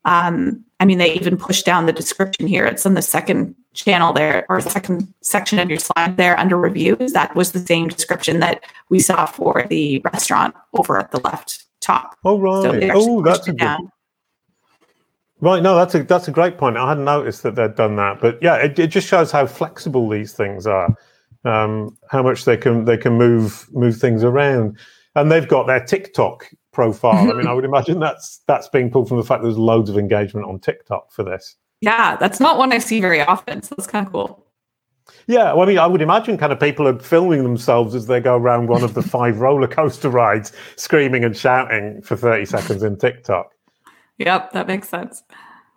Um, 0.04 0.64
I 0.80 0.84
mean, 0.84 0.98
they 0.98 1.12
even 1.14 1.36
push 1.36 1.62
down 1.62 1.86
the 1.86 1.92
description 1.92 2.46
here. 2.46 2.64
It's 2.64 2.86
in 2.86 2.94
the 2.94 3.02
second 3.02 3.54
channel 3.74 4.12
there, 4.12 4.46
or 4.48 4.60
second 4.60 5.12
section 5.20 5.58
of 5.58 5.68
your 5.68 5.78
slide 5.78 6.16
there 6.16 6.38
under 6.38 6.56
reviews. 6.56 7.12
That 7.12 7.34
was 7.36 7.52
the 7.52 7.60
same 7.60 7.88
description 7.88 8.40
that 8.40 8.64
we 8.88 8.98
saw 8.98 9.26
for 9.26 9.64
the 9.68 10.00
restaurant 10.12 10.54
over 10.74 10.98
at 10.98 11.10
the 11.10 11.20
left 11.20 11.64
top. 11.80 12.16
Oh 12.24 12.38
right. 12.38 12.82
So 12.82 12.90
oh, 12.94 13.22
that's 13.22 13.46
a 13.46 13.52
good. 13.52 13.78
Right, 15.42 15.60
no, 15.60 15.74
that's 15.74 15.92
a 15.96 16.04
that's 16.04 16.28
a 16.28 16.30
great 16.30 16.56
point. 16.56 16.76
I 16.76 16.88
hadn't 16.88 17.04
noticed 17.04 17.42
that 17.42 17.56
they'd 17.56 17.74
done 17.74 17.96
that, 17.96 18.20
but 18.20 18.38
yeah, 18.40 18.54
it, 18.54 18.78
it 18.78 18.86
just 18.86 19.08
shows 19.08 19.32
how 19.32 19.44
flexible 19.44 20.08
these 20.08 20.32
things 20.32 20.68
are, 20.68 20.96
um, 21.44 21.98
how 22.08 22.22
much 22.22 22.44
they 22.44 22.56
can 22.56 22.84
they 22.84 22.96
can 22.96 23.14
move 23.14 23.68
move 23.72 23.96
things 23.96 24.22
around, 24.22 24.78
and 25.16 25.32
they've 25.32 25.48
got 25.48 25.66
their 25.66 25.84
TikTok 25.84 26.48
profile. 26.72 27.28
I 27.28 27.32
mean, 27.34 27.48
I 27.48 27.54
would 27.54 27.64
imagine 27.72 27.98
that's 27.98 28.40
that's 28.46 28.68
being 28.68 28.88
pulled 28.88 29.08
from 29.08 29.16
the 29.16 29.24
fact 29.24 29.42
there's 29.42 29.58
loads 29.58 29.90
of 29.90 29.98
engagement 29.98 30.46
on 30.46 30.60
TikTok 30.60 31.10
for 31.10 31.24
this. 31.24 31.56
Yeah, 31.80 32.14
that's 32.14 32.38
not 32.38 32.56
one 32.56 32.72
I 32.72 32.78
see 32.78 33.00
very 33.00 33.20
often, 33.20 33.62
so 33.64 33.74
that's 33.74 33.88
kind 33.88 34.06
of 34.06 34.12
cool. 34.12 34.46
Yeah, 35.26 35.54
well, 35.54 35.62
I 35.62 35.66
mean, 35.66 35.78
I 35.80 35.88
would 35.88 36.02
imagine 36.02 36.38
kind 36.38 36.52
of 36.52 36.60
people 36.60 36.86
are 36.86 37.00
filming 37.00 37.42
themselves 37.42 37.96
as 37.96 38.06
they 38.06 38.20
go 38.20 38.36
around 38.36 38.68
one 38.68 38.84
of 38.84 38.94
the 38.94 39.02
five 39.16 39.40
roller 39.40 39.66
coaster 39.66 40.08
rides, 40.08 40.52
screaming 40.76 41.24
and 41.24 41.36
shouting 41.36 42.00
for 42.02 42.14
thirty 42.14 42.44
seconds 42.44 42.84
in 42.84 42.96
TikTok. 42.96 43.50
Yep, 44.18 44.52
that 44.52 44.66
makes 44.66 44.88
sense. 44.88 45.22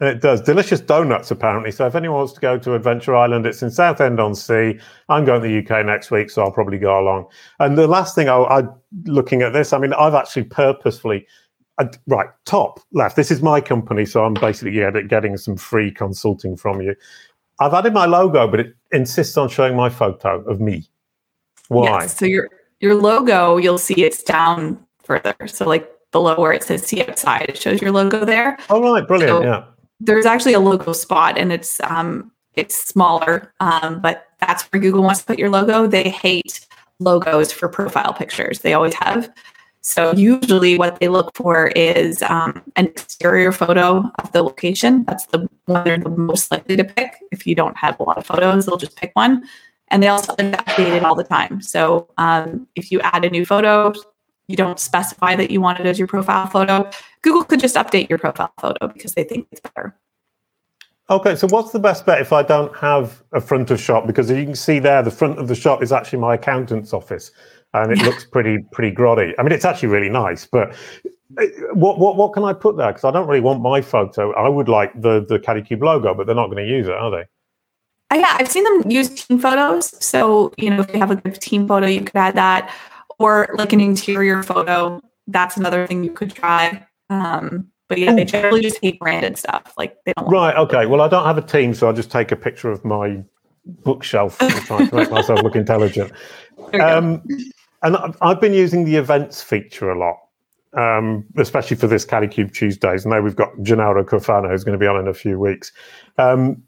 It 0.02 0.22
does. 0.22 0.42
Delicious 0.42 0.82
donuts, 0.82 1.32
apparently. 1.32 1.72
So 1.72 1.88
if 1.88 1.96
anyone 1.96 2.18
wants 2.18 2.34
to 2.34 2.42
go 2.42 2.58
to 2.60 2.76
Adventure 2.76 3.16
Island, 3.16 3.46
it's 3.46 3.62
in 3.62 3.72
Southend 3.72 4.20
on 4.20 4.36
Sea. 4.36 4.78
I'm 5.08 5.24
going 5.24 5.42
to 5.42 5.48
the 5.48 5.60
UK 5.60 5.86
next 5.86 6.12
week, 6.12 6.30
so 6.30 6.44
I'll 6.44 6.52
probably 6.52 6.78
go 6.78 7.00
along. 7.00 7.28
And 7.60 7.78
the 7.78 7.88
last 7.88 8.14
thing 8.14 8.28
I, 8.28 8.36
I 8.36 8.64
looking 9.06 9.42
at 9.42 9.54
this, 9.54 9.72
I 9.72 9.78
mean, 9.78 9.94
I've 9.94 10.14
actually 10.14 10.44
purposefully, 10.44 11.26
I, 11.80 11.90
right, 12.08 12.28
top 12.44 12.82
left. 12.92 13.16
This 13.16 13.32
is 13.32 13.42
my 13.42 13.62
company, 13.62 14.06
so 14.06 14.26
I'm 14.26 14.34
basically 14.34 14.72
getting, 14.72 15.08
getting 15.08 15.38
some 15.38 15.56
free 15.56 15.92
consulting 15.92 16.58
from 16.58 16.82
you. 16.82 16.94
I've 17.60 17.74
added 17.74 17.94
my 17.94 18.06
logo, 18.06 18.50
but 18.50 18.60
it 18.60 18.76
insists 18.92 19.38
on 19.38 19.48
showing 19.48 19.78
my 19.78 19.90
photo 19.90 20.42
of 20.44 20.60
me. 20.60 20.90
Why? 21.70 22.02
Yes, 22.02 22.18
so 22.18 22.26
your 22.26 22.50
your 22.82 22.96
logo, 22.96 23.58
you'll 23.58 23.78
see 23.78 24.04
it's 24.04 24.22
down 24.22 24.86
further. 25.04 25.36
So 25.48 25.66
like 25.66 25.90
below 26.16 26.40
where 26.40 26.54
it 26.54 26.64
says 26.64 26.82
see 26.84 27.02
outside. 27.04 27.46
It 27.50 27.58
shows 27.58 27.82
your 27.82 27.92
logo 27.92 28.24
there. 28.24 28.58
Oh 28.70 28.82
right, 28.82 29.06
brilliant. 29.06 29.30
So 29.30 29.44
yeah. 29.44 29.66
There's 30.00 30.26
actually 30.26 30.54
a 30.54 30.62
logo 30.62 30.94
spot 30.94 31.38
and 31.38 31.52
it's 31.52 31.82
um 31.82 32.32
it's 32.54 32.76
smaller. 32.88 33.54
Um, 33.60 34.00
but 34.00 34.28
that's 34.40 34.64
where 34.64 34.82
Google 34.82 35.04
wants 35.04 35.20
to 35.20 35.26
put 35.26 35.38
your 35.38 35.50
logo. 35.50 35.88
They 35.88 36.10
hate 36.10 36.66
logos 37.00 37.52
for 37.52 37.68
profile 37.68 38.14
pictures. 38.14 38.60
They 38.60 38.74
always 38.74 38.94
have. 38.94 39.30
So 39.82 40.14
usually 40.14 40.78
what 40.78 41.02
they 41.02 41.10
look 41.10 41.36
for 41.36 41.68
is 41.76 42.24
um, 42.24 42.64
an 42.78 42.86
exterior 42.86 43.52
photo 43.52 44.10
of 44.20 44.32
the 44.32 44.42
location. 44.42 45.04
That's 45.04 45.26
the 45.26 45.50
one 45.66 45.84
they're 45.84 45.98
the 45.98 46.10
most 46.10 46.50
likely 46.50 46.78
to 46.78 46.86
pick. 46.86 47.12
If 47.34 47.46
you 47.46 47.56
don't 47.56 47.76
have 47.76 48.00
a 48.00 48.04
lot 48.04 48.18
of 48.18 48.26
photos, 48.26 48.66
they'll 48.66 48.78
just 48.78 48.96
pick 48.96 49.12
one. 49.16 49.44
And 49.90 50.02
they 50.02 50.08
also 50.08 50.34
update 50.34 50.96
it 50.96 51.04
all 51.04 51.14
the 51.14 51.26
time. 51.26 51.62
So 51.62 52.10
um, 52.18 52.68
if 52.76 52.90
you 52.92 53.02
add 53.02 53.26
a 53.26 53.30
new 53.30 53.46
photo, 53.46 53.94
you 54.48 54.56
don't 54.56 54.80
specify 54.80 55.36
that 55.36 55.52
you 55.52 55.62
want 55.62 55.80
it 55.80 55.86
as 55.86 55.98
your 55.98 56.08
profile 56.08 56.48
photo, 56.48 56.90
Google 57.22 57.44
could 57.44 57.60
just 57.60 57.76
update 57.76 58.10
your 58.10 58.20
profile 58.20 58.54
photo 58.60 58.88
because 58.88 59.14
they 59.14 59.24
think 59.24 59.48
it's 59.52 59.62
better. 59.62 59.96
Okay, 61.10 61.36
so 61.36 61.48
what's 61.48 61.72
the 61.72 61.80
best 61.80 62.06
bet 62.06 62.20
if 62.20 62.34
I 62.34 62.42
don't 62.42 62.76
have 62.76 63.24
a 63.32 63.40
front 63.40 63.70
of 63.70 63.80
shop? 63.80 64.08
Because 64.08 64.30
you 64.32 64.44
can 64.44 64.56
see 64.56 64.80
there, 64.80 65.04
the 65.04 65.12
front 65.12 65.38
of 65.38 65.48
the 65.48 65.56
shop 65.56 65.84
is 65.84 65.92
actually 65.92 66.20
my 66.20 66.34
accountant's 66.34 66.94
office, 66.94 67.32
and 67.74 67.92
it 67.92 68.00
looks 68.00 68.26
pretty 68.26 68.66
pretty 68.72 68.96
grotty. 68.96 69.34
I 69.38 69.44
mean, 69.44 69.52
it's 69.52 69.66
actually 69.66 69.90
really 69.90 70.10
nice, 70.10 70.48
but 70.48 70.74
uh, 71.40 71.46
what 71.74 72.00
what 72.00 72.16
what 72.16 72.34
can 72.34 72.44
I 72.44 72.54
put 72.54 72.78
there? 72.78 72.88
Because 72.88 73.04
I 73.04 73.12
don't 73.12 73.28
really 73.28 73.42
want 73.42 73.62
my 73.62 73.82
photo. 73.82 74.34
I 74.34 74.50
would 74.50 74.68
like 74.68 75.00
the 75.00 75.24
the 75.28 75.38
Kalicube 75.38 75.84
logo, 75.84 76.16
but 76.16 76.26
they're 76.26 76.36
not 76.36 76.48
going 76.48 76.66
to 76.66 76.70
use 76.70 76.88
it, 76.88 76.94
are 76.94 77.12
they? 77.12 77.26
Uh, 78.12 78.20
yeah, 78.20 78.38
I've 78.40 78.50
seen 78.50 78.64
them 78.64 78.90
use 78.90 79.10
team 79.10 79.38
photos. 79.38 80.04
So 80.04 80.54
you 80.58 80.72
know, 80.72 80.82
if 80.82 80.92
you 80.92 81.00
have 81.00 81.12
a 81.12 81.18
good 81.18 81.40
team 81.40 81.68
photo, 81.68 81.86
you 81.86 82.02
could 82.02 82.16
add 82.16 82.36
that 82.36 82.74
or 83.20 83.50
like 83.58 83.74
an 83.74 83.82
interior 83.82 84.44
photo. 84.44 85.02
That's 85.28 85.58
another 85.58 85.88
thing 85.88 86.04
you 86.04 86.12
could 86.12 86.34
try. 86.34 86.86
Um, 87.10 87.68
but 87.88 88.00
yeah, 88.00 88.14
they 88.14 88.26
generally 88.26 88.62
just 88.62 88.80
hate 88.82 89.00
branded 89.00 89.38
stuff. 89.38 89.74
Like 89.78 89.98
they 90.06 90.14
don't. 90.18 90.30
Right. 90.30 90.56
Okay. 90.56 90.86
Well, 90.86 91.02
I 91.02 91.08
don't 91.08 91.26
have 91.26 91.38
a 91.38 91.42
team, 91.42 91.74
so 91.74 91.88
I'll 91.88 91.94
just 91.94 92.12
take 92.12 92.32
a 92.32 92.36
picture 92.36 92.72
of 92.72 92.84
my 92.84 93.24
bookshelf 93.66 94.42
and 94.42 94.54
try 94.66 94.86
to 94.86 94.96
make 94.96 95.12
myself 95.12 95.42
look 95.44 95.56
intelligent. 95.56 96.12
Um, 96.80 97.24
and 97.82 97.98
I've 98.22 98.42
been 98.42 98.54
using 98.54 98.86
the 98.86 98.96
events 98.96 99.42
feature 99.42 99.92
a 99.92 99.98
lot, 99.98 100.18
um, 100.74 101.26
especially 101.38 101.78
for 101.78 101.88
this 101.88 102.06
Kalicube 102.06 102.54
Tuesdays. 102.54 103.06
And 103.06 103.14
now 103.14 103.22
we've 103.22 103.36
got 103.36 103.52
Gennaro 103.62 104.04
Cuofano 104.04 104.50
who's 104.50 104.64
going 104.64 104.78
to 104.78 104.84
be 104.84 104.88
on 104.88 105.00
in 105.00 105.08
a 105.08 105.14
few 105.14 105.40
weeks. 105.40 105.72
Um, 106.18 106.64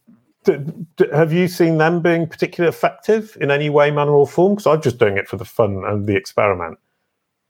d- 0.47 0.73
d- 0.95 1.05
have 1.13 1.33
you 1.33 1.47
seen 1.47 1.77
them 1.77 2.01
being 2.01 2.27
particularly 2.27 2.69
effective 2.69 3.37
in 3.41 3.51
any 3.51 3.69
way, 3.69 3.91
manner, 3.91 4.11
or 4.11 4.27
form? 4.27 4.53
Because 4.53 4.67
I'm 4.67 4.81
just 4.81 4.97
doing 4.97 5.17
it 5.17 5.27
for 5.27 5.37
the 5.37 5.45
fun 5.45 5.83
and 5.85 6.07
the 6.07 6.15
experiment. 6.15 6.79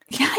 Yeah. 0.09 0.35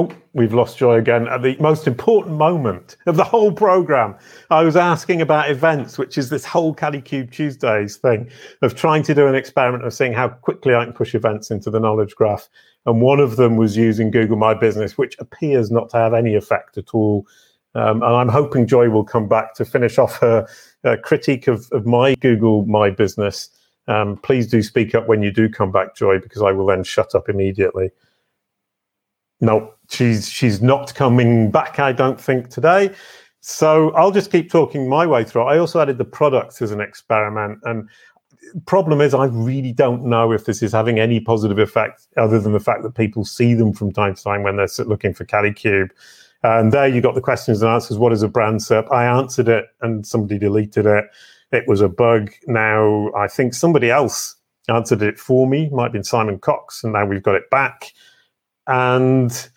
Oh, 0.00 0.12
we've 0.32 0.54
lost 0.54 0.78
Joy 0.78 0.94
again 0.94 1.26
at 1.26 1.42
the 1.42 1.56
most 1.58 1.88
important 1.88 2.36
moment 2.36 2.96
of 3.06 3.16
the 3.16 3.24
whole 3.24 3.50
program. 3.50 4.14
I 4.48 4.62
was 4.62 4.76
asking 4.76 5.20
about 5.20 5.50
events, 5.50 5.98
which 5.98 6.16
is 6.16 6.30
this 6.30 6.44
whole 6.44 6.72
Kalicube 6.72 7.32
Tuesdays 7.32 7.96
thing 7.96 8.30
of 8.62 8.76
trying 8.76 9.02
to 9.04 9.14
do 9.14 9.26
an 9.26 9.34
experiment 9.34 9.84
of 9.84 9.92
seeing 9.92 10.12
how 10.12 10.28
quickly 10.28 10.72
I 10.72 10.84
can 10.84 10.92
push 10.92 11.16
events 11.16 11.50
into 11.50 11.68
the 11.68 11.80
knowledge 11.80 12.14
graph. 12.14 12.48
And 12.86 13.00
one 13.00 13.18
of 13.18 13.34
them 13.34 13.56
was 13.56 13.76
using 13.76 14.12
Google 14.12 14.36
My 14.36 14.54
Business, 14.54 14.96
which 14.96 15.16
appears 15.18 15.72
not 15.72 15.90
to 15.90 15.96
have 15.96 16.14
any 16.14 16.36
effect 16.36 16.78
at 16.78 16.94
all 16.94 17.26
um, 17.78 18.02
and 18.02 18.16
I'm 18.16 18.28
hoping 18.28 18.66
Joy 18.66 18.90
will 18.90 19.04
come 19.04 19.28
back 19.28 19.54
to 19.54 19.64
finish 19.64 19.98
off 19.98 20.18
her 20.18 20.46
uh, 20.84 20.96
critique 21.02 21.46
of, 21.46 21.68
of 21.70 21.86
my 21.86 22.16
Google 22.16 22.66
My 22.66 22.90
Business. 22.90 23.50
Um, 23.86 24.16
please 24.18 24.48
do 24.48 24.62
speak 24.62 24.94
up 24.94 25.06
when 25.06 25.22
you 25.22 25.30
do 25.30 25.48
come 25.48 25.70
back, 25.70 25.94
Joy, 25.94 26.18
because 26.18 26.42
I 26.42 26.50
will 26.52 26.66
then 26.66 26.82
shut 26.82 27.14
up 27.14 27.28
immediately. 27.28 27.90
No, 29.40 29.72
she's 29.88 30.28
she's 30.28 30.60
not 30.60 30.94
coming 30.94 31.50
back. 31.50 31.78
I 31.78 31.92
don't 31.92 32.20
think 32.20 32.48
today. 32.48 32.90
So 33.40 33.92
I'll 33.92 34.10
just 34.10 34.32
keep 34.32 34.50
talking 34.50 34.88
my 34.88 35.06
way 35.06 35.22
through. 35.22 35.42
I 35.42 35.58
also 35.58 35.80
added 35.80 35.98
the 35.98 36.04
products 36.04 36.60
as 36.60 36.72
an 36.72 36.80
experiment, 36.80 37.60
and 37.62 37.88
problem 38.66 39.00
is 39.00 39.14
I 39.14 39.26
really 39.26 39.72
don't 39.72 40.04
know 40.04 40.32
if 40.32 40.44
this 40.44 40.62
is 40.62 40.72
having 40.72 40.98
any 40.98 41.20
positive 41.20 41.58
effect 41.58 42.08
other 42.16 42.40
than 42.40 42.52
the 42.52 42.60
fact 42.60 42.82
that 42.82 42.94
people 42.94 43.24
see 43.24 43.54
them 43.54 43.72
from 43.72 43.92
time 43.92 44.14
to 44.16 44.22
time 44.22 44.42
when 44.42 44.56
they're 44.56 44.68
looking 44.84 45.14
for 45.14 45.24
Kalicube. 45.24 45.90
And 46.42 46.72
there 46.72 46.86
you 46.86 47.00
got 47.00 47.14
the 47.14 47.20
questions 47.20 47.62
and 47.62 47.70
answers. 47.70 47.98
What 47.98 48.12
is 48.12 48.22
a 48.22 48.28
brand 48.28 48.60
SERP? 48.60 48.92
I 48.92 49.04
answered 49.04 49.48
it 49.48 49.66
and 49.80 50.06
somebody 50.06 50.38
deleted 50.38 50.86
it. 50.86 51.04
It 51.50 51.64
was 51.66 51.80
a 51.80 51.88
bug. 51.88 52.30
Now 52.46 53.10
I 53.12 53.26
think 53.26 53.54
somebody 53.54 53.90
else 53.90 54.36
answered 54.68 55.02
it 55.02 55.18
for 55.18 55.48
me. 55.48 55.68
Might 55.70 55.84
have 55.84 55.92
been 55.92 56.04
Simon 56.04 56.38
Cox, 56.38 56.84
and 56.84 56.92
now 56.92 57.06
we've 57.06 57.22
got 57.22 57.34
it 57.34 57.50
back. 57.50 57.92
And 58.66 59.48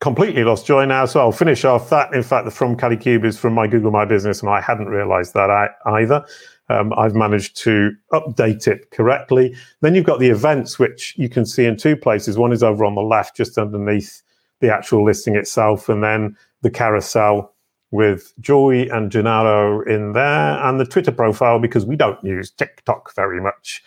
completely 0.00 0.44
lost 0.44 0.66
joy 0.66 0.84
now. 0.84 1.06
So 1.06 1.20
I'll 1.20 1.32
finish 1.32 1.64
off 1.64 1.90
that. 1.90 2.12
In 2.14 2.22
fact, 2.22 2.44
the 2.44 2.50
from 2.50 2.76
Kalicube 2.76 3.24
is 3.24 3.38
from 3.38 3.54
my 3.54 3.66
Google 3.66 3.90
My 3.90 4.04
Business, 4.04 4.42
and 4.42 4.50
I 4.50 4.60
hadn't 4.60 4.88
realized 4.88 5.34
that 5.34 5.70
either. 5.86 6.24
Um, 6.68 6.92
I've 6.96 7.14
managed 7.14 7.56
to 7.58 7.92
update 8.12 8.66
it 8.66 8.90
correctly. 8.90 9.54
Then 9.82 9.94
you've 9.94 10.06
got 10.06 10.18
the 10.18 10.30
events, 10.30 10.78
which 10.78 11.14
you 11.16 11.28
can 11.28 11.44
see 11.44 11.66
in 11.66 11.76
two 11.76 11.96
places. 11.96 12.38
One 12.38 12.52
is 12.52 12.62
over 12.62 12.84
on 12.84 12.94
the 12.94 13.02
left, 13.02 13.36
just 13.36 13.58
underneath 13.58 14.22
the 14.64 14.72
actual 14.72 15.04
listing 15.04 15.36
itself. 15.36 15.88
And 15.88 16.02
then 16.02 16.36
the 16.62 16.70
carousel 16.70 17.52
with 17.90 18.32
Joy 18.40 18.88
and 18.90 19.10
Gennaro 19.10 19.82
in 19.82 20.14
there, 20.14 20.58
and 20.64 20.80
the 20.80 20.84
Twitter 20.84 21.12
profile 21.12 21.60
because 21.60 21.86
we 21.86 21.94
don't 21.94 22.22
use 22.24 22.50
TikTok 22.50 23.14
very 23.14 23.40
much. 23.40 23.84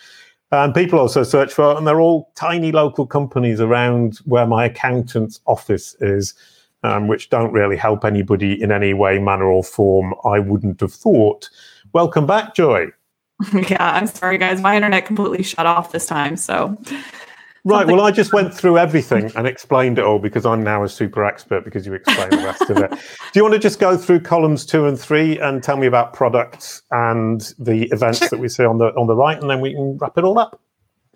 And 0.52 0.74
people 0.74 0.98
also 0.98 1.24
search 1.24 1.54
for, 1.54 1.78
and 1.78 1.86
they're 1.86 2.00
all 2.00 2.32
tiny 2.36 2.72
local 2.72 3.06
companies 3.06 3.60
around 3.60 4.20
where 4.24 4.48
my 4.48 4.64
accountant's 4.64 5.42
office 5.46 5.94
is, 6.00 6.36
um, 6.84 7.10
which 7.10 7.30
don't 7.30 7.52
really 7.52 7.76
help 7.76 8.06
anybody 8.06 8.62
in 8.62 8.72
any 8.72 8.94
way, 8.94 9.20
manner, 9.20 9.46
or 9.46 9.62
form. 9.62 10.14
I 10.24 10.40
wouldn't 10.40 10.80
have 10.80 10.94
thought. 10.94 11.50
Welcome 11.92 12.26
back, 12.26 12.56
Joy. 12.56 12.88
yeah, 13.54 13.94
I'm 13.94 14.08
sorry, 14.08 14.38
guys. 14.38 14.62
My 14.62 14.76
internet 14.76 15.06
completely 15.06 15.44
shut 15.44 15.66
off 15.66 15.92
this 15.92 16.06
time. 16.06 16.38
So 16.38 16.78
Right. 17.68 17.86
Well, 17.86 18.00
I 18.00 18.12
just 18.12 18.32
went 18.32 18.54
through 18.54 18.78
everything 18.78 19.30
and 19.36 19.46
explained 19.46 20.00
it 20.00 20.06
all 20.06 20.20
because 20.20 20.46
I'm 20.46 20.64
now 20.64 20.84
a 20.84 20.90
super 20.90 21.26
expert 21.26 21.66
because 21.66 21.86
you 21.86 21.94
explained 21.94 22.32
the 22.32 22.38
rest 22.38 22.62
of 22.70 22.78
it. 22.78 22.92
Do 22.92 22.98
you 23.36 23.44
want 23.44 23.56
to 23.56 23.60
just 23.60 23.78
go 23.78 23.98
through 23.98 24.22
columns 24.22 24.66
two 24.66 24.86
and 24.86 24.98
three 24.98 25.38
and 25.40 25.62
tell 25.62 25.76
me 25.76 25.86
about 25.86 26.14
products 26.14 26.82
and 26.92 27.54
the 27.60 27.90
events 27.92 28.20
sure. 28.20 28.30
that 28.30 28.40
we 28.40 28.48
see 28.48 28.64
on 28.64 28.78
the 28.78 28.96
on 28.96 29.08
the 29.08 29.16
right, 29.16 29.38
and 29.40 29.50
then 29.50 29.60
we 29.60 29.74
can 29.74 29.98
wrap 29.98 30.18
it 30.18 30.24
all 30.24 30.40
up? 30.40 30.62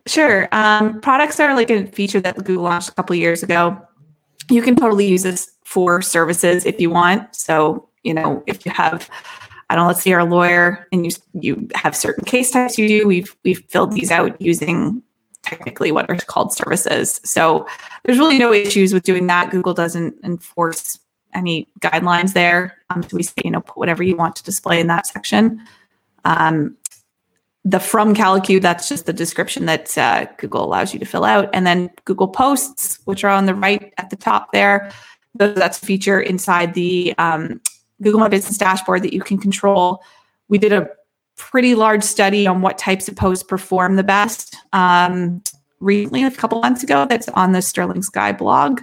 Sure. 0.07 0.49
Um, 0.51 0.99
products 0.99 1.39
are 1.39 1.55
like 1.55 1.69
a 1.69 1.85
feature 1.87 2.19
that 2.19 2.35
Google 2.35 2.63
launched 2.63 2.89
a 2.89 2.93
couple 2.95 3.15
years 3.15 3.43
ago. 3.43 3.79
You 4.49 4.61
can 4.61 4.75
totally 4.75 5.07
use 5.07 5.23
this 5.23 5.49
for 5.63 6.01
services 6.01 6.65
if 6.65 6.81
you 6.81 6.89
want. 6.89 7.33
So, 7.33 7.87
you 8.03 8.13
know, 8.13 8.43
if 8.45 8.65
you 8.65 8.73
have 8.73 9.09
I 9.69 9.75
don't 9.75 9.85
know, 9.85 9.87
let's 9.87 10.03
say 10.03 10.09
you're 10.09 10.19
a 10.19 10.25
lawyer 10.25 10.85
and 10.91 11.05
you 11.05 11.11
you 11.33 11.69
have 11.75 11.95
certain 11.95 12.25
case 12.25 12.51
types 12.51 12.77
you 12.77 12.89
do. 12.89 13.07
We've 13.07 13.33
we've 13.45 13.63
filled 13.69 13.93
these 13.93 14.11
out 14.11 14.41
using 14.41 15.01
technically 15.51 15.91
what 15.91 16.09
are 16.09 16.15
called 16.15 16.53
services. 16.53 17.19
So 17.23 17.67
there's 18.03 18.17
really 18.17 18.39
no 18.39 18.53
issues 18.53 18.93
with 18.93 19.03
doing 19.03 19.27
that. 19.27 19.51
Google 19.51 19.73
doesn't 19.73 20.15
enforce 20.23 20.97
any 21.33 21.67
guidelines 21.81 22.33
there. 22.33 22.77
Um, 22.89 23.03
so 23.03 23.17
we 23.17 23.23
say, 23.23 23.41
you 23.43 23.51
know, 23.51 23.61
put 23.61 23.77
whatever 23.77 24.01
you 24.01 24.15
want 24.15 24.35
to 24.37 24.43
display 24.43 24.79
in 24.79 24.87
that 24.87 25.07
section. 25.07 25.61
Um, 26.23 26.77
the 27.63 27.79
from 27.79 28.15
Kalicube, 28.15 28.61
that's 28.61 28.89
just 28.89 29.05
the 29.05 29.13
description 29.13 29.65
that 29.65 29.97
uh, 29.97 30.25
Google 30.37 30.63
allows 30.65 30.93
you 30.93 30.99
to 30.99 31.05
fill 31.05 31.25
out. 31.25 31.49
And 31.53 31.67
then 31.67 31.91
Google 32.05 32.27
Posts, 32.27 32.99
which 33.05 33.23
are 33.23 33.29
on 33.29 33.45
the 33.45 33.53
right 33.53 33.93
at 33.97 34.09
the 34.09 34.15
top 34.15 34.51
there, 34.51 34.91
that's 35.35 35.81
a 35.81 35.85
feature 35.85 36.19
inside 36.19 36.73
the 36.73 37.13
um, 37.17 37.61
Google 38.01 38.19
My 38.19 38.29
Business 38.29 38.57
dashboard 38.57 39.03
that 39.03 39.13
you 39.13 39.21
can 39.21 39.37
control. 39.37 40.01
We 40.47 40.57
did 40.57 40.73
a 40.73 40.89
pretty 41.41 41.73
large 41.73 42.03
study 42.03 42.45
on 42.45 42.61
what 42.61 42.77
types 42.77 43.07
of 43.07 43.15
posts 43.15 43.43
perform 43.43 43.95
the 43.95 44.03
best 44.03 44.55
um, 44.73 45.41
recently, 45.79 46.23
a 46.23 46.29
couple 46.29 46.61
months 46.61 46.83
ago. 46.83 47.07
That's 47.09 47.27
on 47.29 47.51
the 47.51 47.63
Sterling 47.63 48.03
Sky 48.03 48.31
blog. 48.31 48.81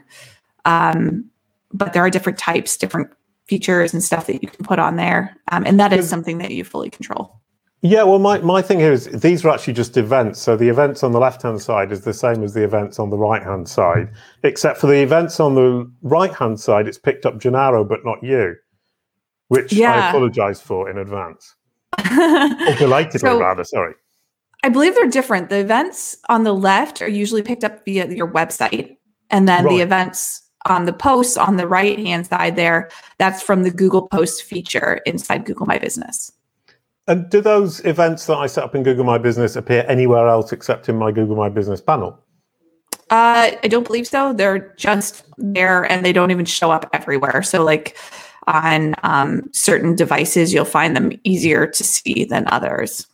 Um, 0.64 1.24
but 1.72 1.92
there 1.92 2.04
are 2.04 2.10
different 2.10 2.36
types, 2.36 2.76
different 2.76 3.10
features 3.46 3.94
and 3.94 4.02
stuff 4.02 4.26
that 4.26 4.42
you 4.42 4.48
can 4.48 4.64
put 4.64 4.80
on 4.80 4.96
there. 4.96 5.36
Um, 5.52 5.64
and 5.66 5.78
that 5.78 5.92
is 5.92 6.08
something 6.08 6.38
that 6.38 6.50
you 6.50 6.64
fully 6.64 6.90
control. 6.90 7.40
Yeah, 7.80 8.02
well, 8.02 8.18
my, 8.18 8.38
my 8.38 8.60
thing 8.60 8.80
here 8.80 8.92
is 8.92 9.06
these 9.06 9.44
are 9.44 9.50
actually 9.50 9.74
just 9.74 9.96
events. 9.96 10.40
So 10.40 10.56
the 10.56 10.68
events 10.68 11.04
on 11.04 11.12
the 11.12 11.20
left 11.20 11.42
hand 11.42 11.62
side 11.62 11.92
is 11.92 12.00
the 12.00 12.12
same 12.12 12.42
as 12.42 12.54
the 12.54 12.64
events 12.64 12.98
on 12.98 13.10
the 13.10 13.16
right 13.16 13.42
hand 13.42 13.68
side, 13.68 14.10
except 14.42 14.80
for 14.80 14.88
the 14.88 15.00
events 15.00 15.38
on 15.38 15.54
the 15.54 15.88
right 16.02 16.34
hand 16.34 16.58
side, 16.58 16.88
it's 16.88 16.98
picked 16.98 17.24
up 17.24 17.38
Gennaro, 17.38 17.84
but 17.84 18.00
not 18.04 18.18
you, 18.20 18.56
which 19.46 19.72
yeah. 19.72 19.92
I 19.92 20.08
apologize 20.08 20.60
for 20.60 20.90
in 20.90 20.98
advance 20.98 21.54
oh, 21.96 23.06
so, 23.16 23.40
rather. 23.40 23.64
Sorry. 23.64 23.94
I 24.64 24.68
believe 24.68 24.94
they're 24.94 25.06
different. 25.06 25.50
The 25.50 25.60
events 25.60 26.16
on 26.28 26.42
the 26.44 26.52
left 26.52 27.00
are 27.00 27.08
usually 27.08 27.42
picked 27.42 27.64
up 27.64 27.84
via 27.84 28.08
your 28.08 28.30
website, 28.30 28.96
and 29.30 29.48
then 29.48 29.64
right. 29.64 29.76
the 29.76 29.82
events 29.82 30.42
on 30.66 30.84
the 30.84 30.92
posts 30.92 31.36
on 31.36 31.56
the 31.56 31.66
right 31.66 31.98
hand 31.98 32.26
side 32.26 32.56
there, 32.56 32.90
that's 33.18 33.42
from 33.42 33.62
the 33.62 33.70
Google 33.70 34.08
Post 34.08 34.42
feature 34.42 35.00
inside 35.06 35.44
Google 35.44 35.66
My 35.66 35.78
Business. 35.78 36.32
And 37.06 37.30
do 37.30 37.40
those 37.40 37.84
events 37.86 38.26
that 38.26 38.36
I 38.36 38.46
set 38.46 38.64
up 38.64 38.74
in 38.74 38.82
Google 38.82 39.04
My 39.04 39.16
Business 39.18 39.56
appear 39.56 39.84
anywhere 39.88 40.28
else 40.28 40.52
except 40.52 40.88
in 40.88 40.96
my 40.96 41.10
Google 41.10 41.36
My 41.36 41.48
Business 41.48 41.80
panel? 41.80 42.22
Uh, 43.10 43.52
I 43.62 43.68
don't 43.68 43.86
believe 43.86 44.06
so. 44.06 44.34
They're 44.34 44.74
just 44.76 45.24
there 45.38 45.90
and 45.90 46.04
they 46.04 46.12
don't 46.12 46.30
even 46.30 46.44
show 46.44 46.70
up 46.70 46.90
everywhere. 46.92 47.42
So, 47.42 47.64
like, 47.64 47.96
on 48.48 48.94
um, 49.02 49.42
certain 49.52 49.94
devices, 49.94 50.52
you'll 50.52 50.64
find 50.64 50.96
them 50.96 51.12
easier 51.24 51.66
to 51.66 51.84
see 51.84 52.24
than 52.24 52.46
others. 52.48 53.06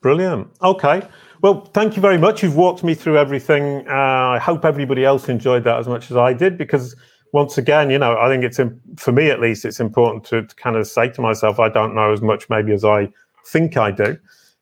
Brilliant. 0.00 0.48
Okay. 0.62 1.02
Well, 1.42 1.64
thank 1.74 1.96
you 1.96 2.02
very 2.02 2.18
much. 2.18 2.42
You've 2.42 2.56
walked 2.56 2.84
me 2.84 2.94
through 2.94 3.18
everything. 3.18 3.86
Uh, 3.88 3.92
I 4.36 4.38
hope 4.38 4.64
everybody 4.64 5.04
else 5.04 5.28
enjoyed 5.28 5.64
that 5.64 5.78
as 5.78 5.88
much 5.88 6.10
as 6.10 6.16
I 6.16 6.32
did 6.32 6.56
because, 6.56 6.94
once 7.32 7.58
again, 7.58 7.90
you 7.90 7.98
know, 7.98 8.16
I 8.16 8.28
think 8.28 8.44
it's, 8.44 8.60
for 8.96 9.12
me 9.12 9.30
at 9.30 9.40
least, 9.40 9.64
it's 9.64 9.80
important 9.80 10.24
to, 10.26 10.46
to 10.46 10.54
kind 10.54 10.76
of 10.76 10.86
say 10.86 11.08
to 11.08 11.20
myself, 11.20 11.58
I 11.58 11.68
don't 11.68 11.94
know 11.94 12.12
as 12.12 12.20
much 12.20 12.48
maybe 12.48 12.72
as 12.72 12.84
I 12.84 13.08
think 13.46 13.76
I 13.76 13.90
do. 13.90 14.18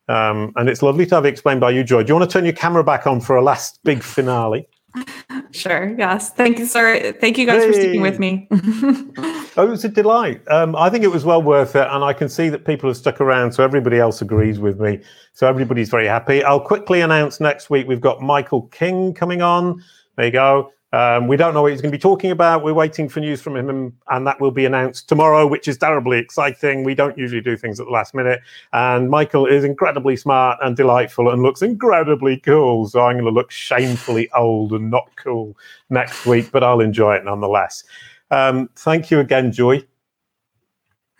Um, 0.09 0.53
and 0.57 0.69
it's 0.69 0.83
lovely 0.83 1.07
to 1.07 1.15
have 1.17 1.25
it 1.25 1.29
explained 1.29 1.61
by 1.61 1.71
you, 1.71 1.85
Joy. 1.85 2.03
Do 2.03 2.09
you 2.09 2.19
want 2.19 2.31
to 2.31 2.33
turn 2.33 2.45
your 2.45 2.55
camera 2.55 2.83
back 2.83 3.07
on 3.07 3.21
for 3.21 3.37
a 3.37 3.43
last 3.43 3.79
big 3.85 4.03
finale? 4.03 4.69
Sure. 5.53 5.95
Yes. 5.99 6.31
Thank 6.31 6.59
you, 6.59 6.67
sir. 6.67 7.13
Thank 7.21 7.39
you 7.39 7.47
guys 7.47 7.63
hey. 7.63 7.67
for 7.69 7.73
sticking 7.73 8.01
with 8.03 8.19
me. 8.19 8.47
oh, 8.53 9.47
it 9.57 9.69
was 9.69 9.85
a 9.85 9.89
delight. 9.89 10.43
Um, 10.49 10.77
I 10.77 10.91
think 10.91 11.05
it 11.05 11.09
was 11.09 11.25
well 11.25 11.43
worth 11.43 11.75
it, 11.77 11.87
and 11.91 12.05
I 12.05 12.13
can 12.13 12.29
see 12.29 12.49
that 12.51 12.65
people 12.65 12.89
have 12.89 12.97
stuck 12.97 13.21
around, 13.21 13.53
so 13.53 13.65
everybody 13.65 13.99
else 13.99 14.23
agrees 14.23 14.59
with 14.59 14.81
me. 14.81 15.01
So 15.33 15.47
everybody's 15.47 15.89
very 15.89 16.07
happy. 16.07 16.45
I'll 16.45 16.61
quickly 16.61 17.01
announce 17.01 17.41
next 17.41 17.71
week 17.71 17.89
we've 17.89 18.01
got 18.01 18.21
Michael 18.21 18.63
King 18.69 19.13
coming 19.13 19.43
on. 19.43 19.83
There 20.17 20.27
you 20.27 20.33
go. 20.33 20.73
Um, 20.93 21.29
we 21.29 21.37
don't 21.37 21.55
know 21.55 21.63
what 21.63 21.71
he's 21.71 21.81
going 21.81 21.93
to 21.93 21.97
be 21.97 22.01
talking 22.01 22.33
about. 22.33 22.65
We're 22.65 22.75
waiting 22.75 23.09
for 23.09 23.21
news 23.21 23.41
from 23.41 23.57
him, 23.57 23.97
and 24.09 24.27
that 24.27 24.41
will 24.41 24.51
be 24.51 24.65
announced 24.65 25.09
tomorrow, 25.09 25.47
which 25.47 25.69
is 25.69 25.79
terribly 25.79 26.19
exciting. 26.19 26.83
We 26.83 26.97
don't 26.97 27.17
usually 27.17 27.41
do 27.41 27.57
things 27.57 27.79
at 27.79 27.87
the 27.87 27.93
last 27.93 28.13
minute. 28.13 28.41
And 28.73 29.09
Michael 29.09 29.47
is 29.47 29.63
incredibly 29.63 30.17
smart 30.17 30.59
and 30.63 30.77
delightful 30.77 31.31
and 31.31 31.43
looks 31.43 31.63
incredibly 31.63 32.39
cool. 32.39 32.89
So 32.89 33.01
I'm 33.01 33.15
going 33.15 33.25
to 33.25 33.31
look 33.31 33.53
shamefully 33.53 34.29
old 34.33 34.73
and 34.73 34.91
not 34.91 35.09
cool 35.17 35.57
next 35.91 36.27
week, 36.27 36.51
but 36.51 36.65
I'll 36.65 36.81
enjoy 36.81 37.15
it 37.15 37.25
nonetheless. 37.25 37.85
Um, 38.33 38.69
thank 38.75 39.11
you 39.11 39.21
again, 39.21 39.53
Joy. 39.53 39.85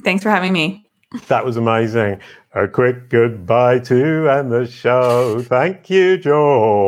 Thanks 0.03 0.23
for 0.23 0.31
having 0.31 0.53
me. 0.53 0.87
That 1.29 1.45
was 1.45 1.57
amazing. 1.57 2.21
A 2.55 2.67
quick 2.67 3.09
goodbye 3.09 3.81
to 3.81 4.29
end 4.29 4.51
the 4.51 4.67
show. 4.67 5.43
Thank 5.43 5.91
you, 5.91 6.19
Joy. 6.19 6.79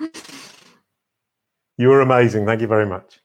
You 1.78 1.88
were 1.88 2.02
amazing. 2.02 2.44
Thank 2.46 2.60
you 2.60 2.66
very 2.66 2.86
much. 2.86 3.17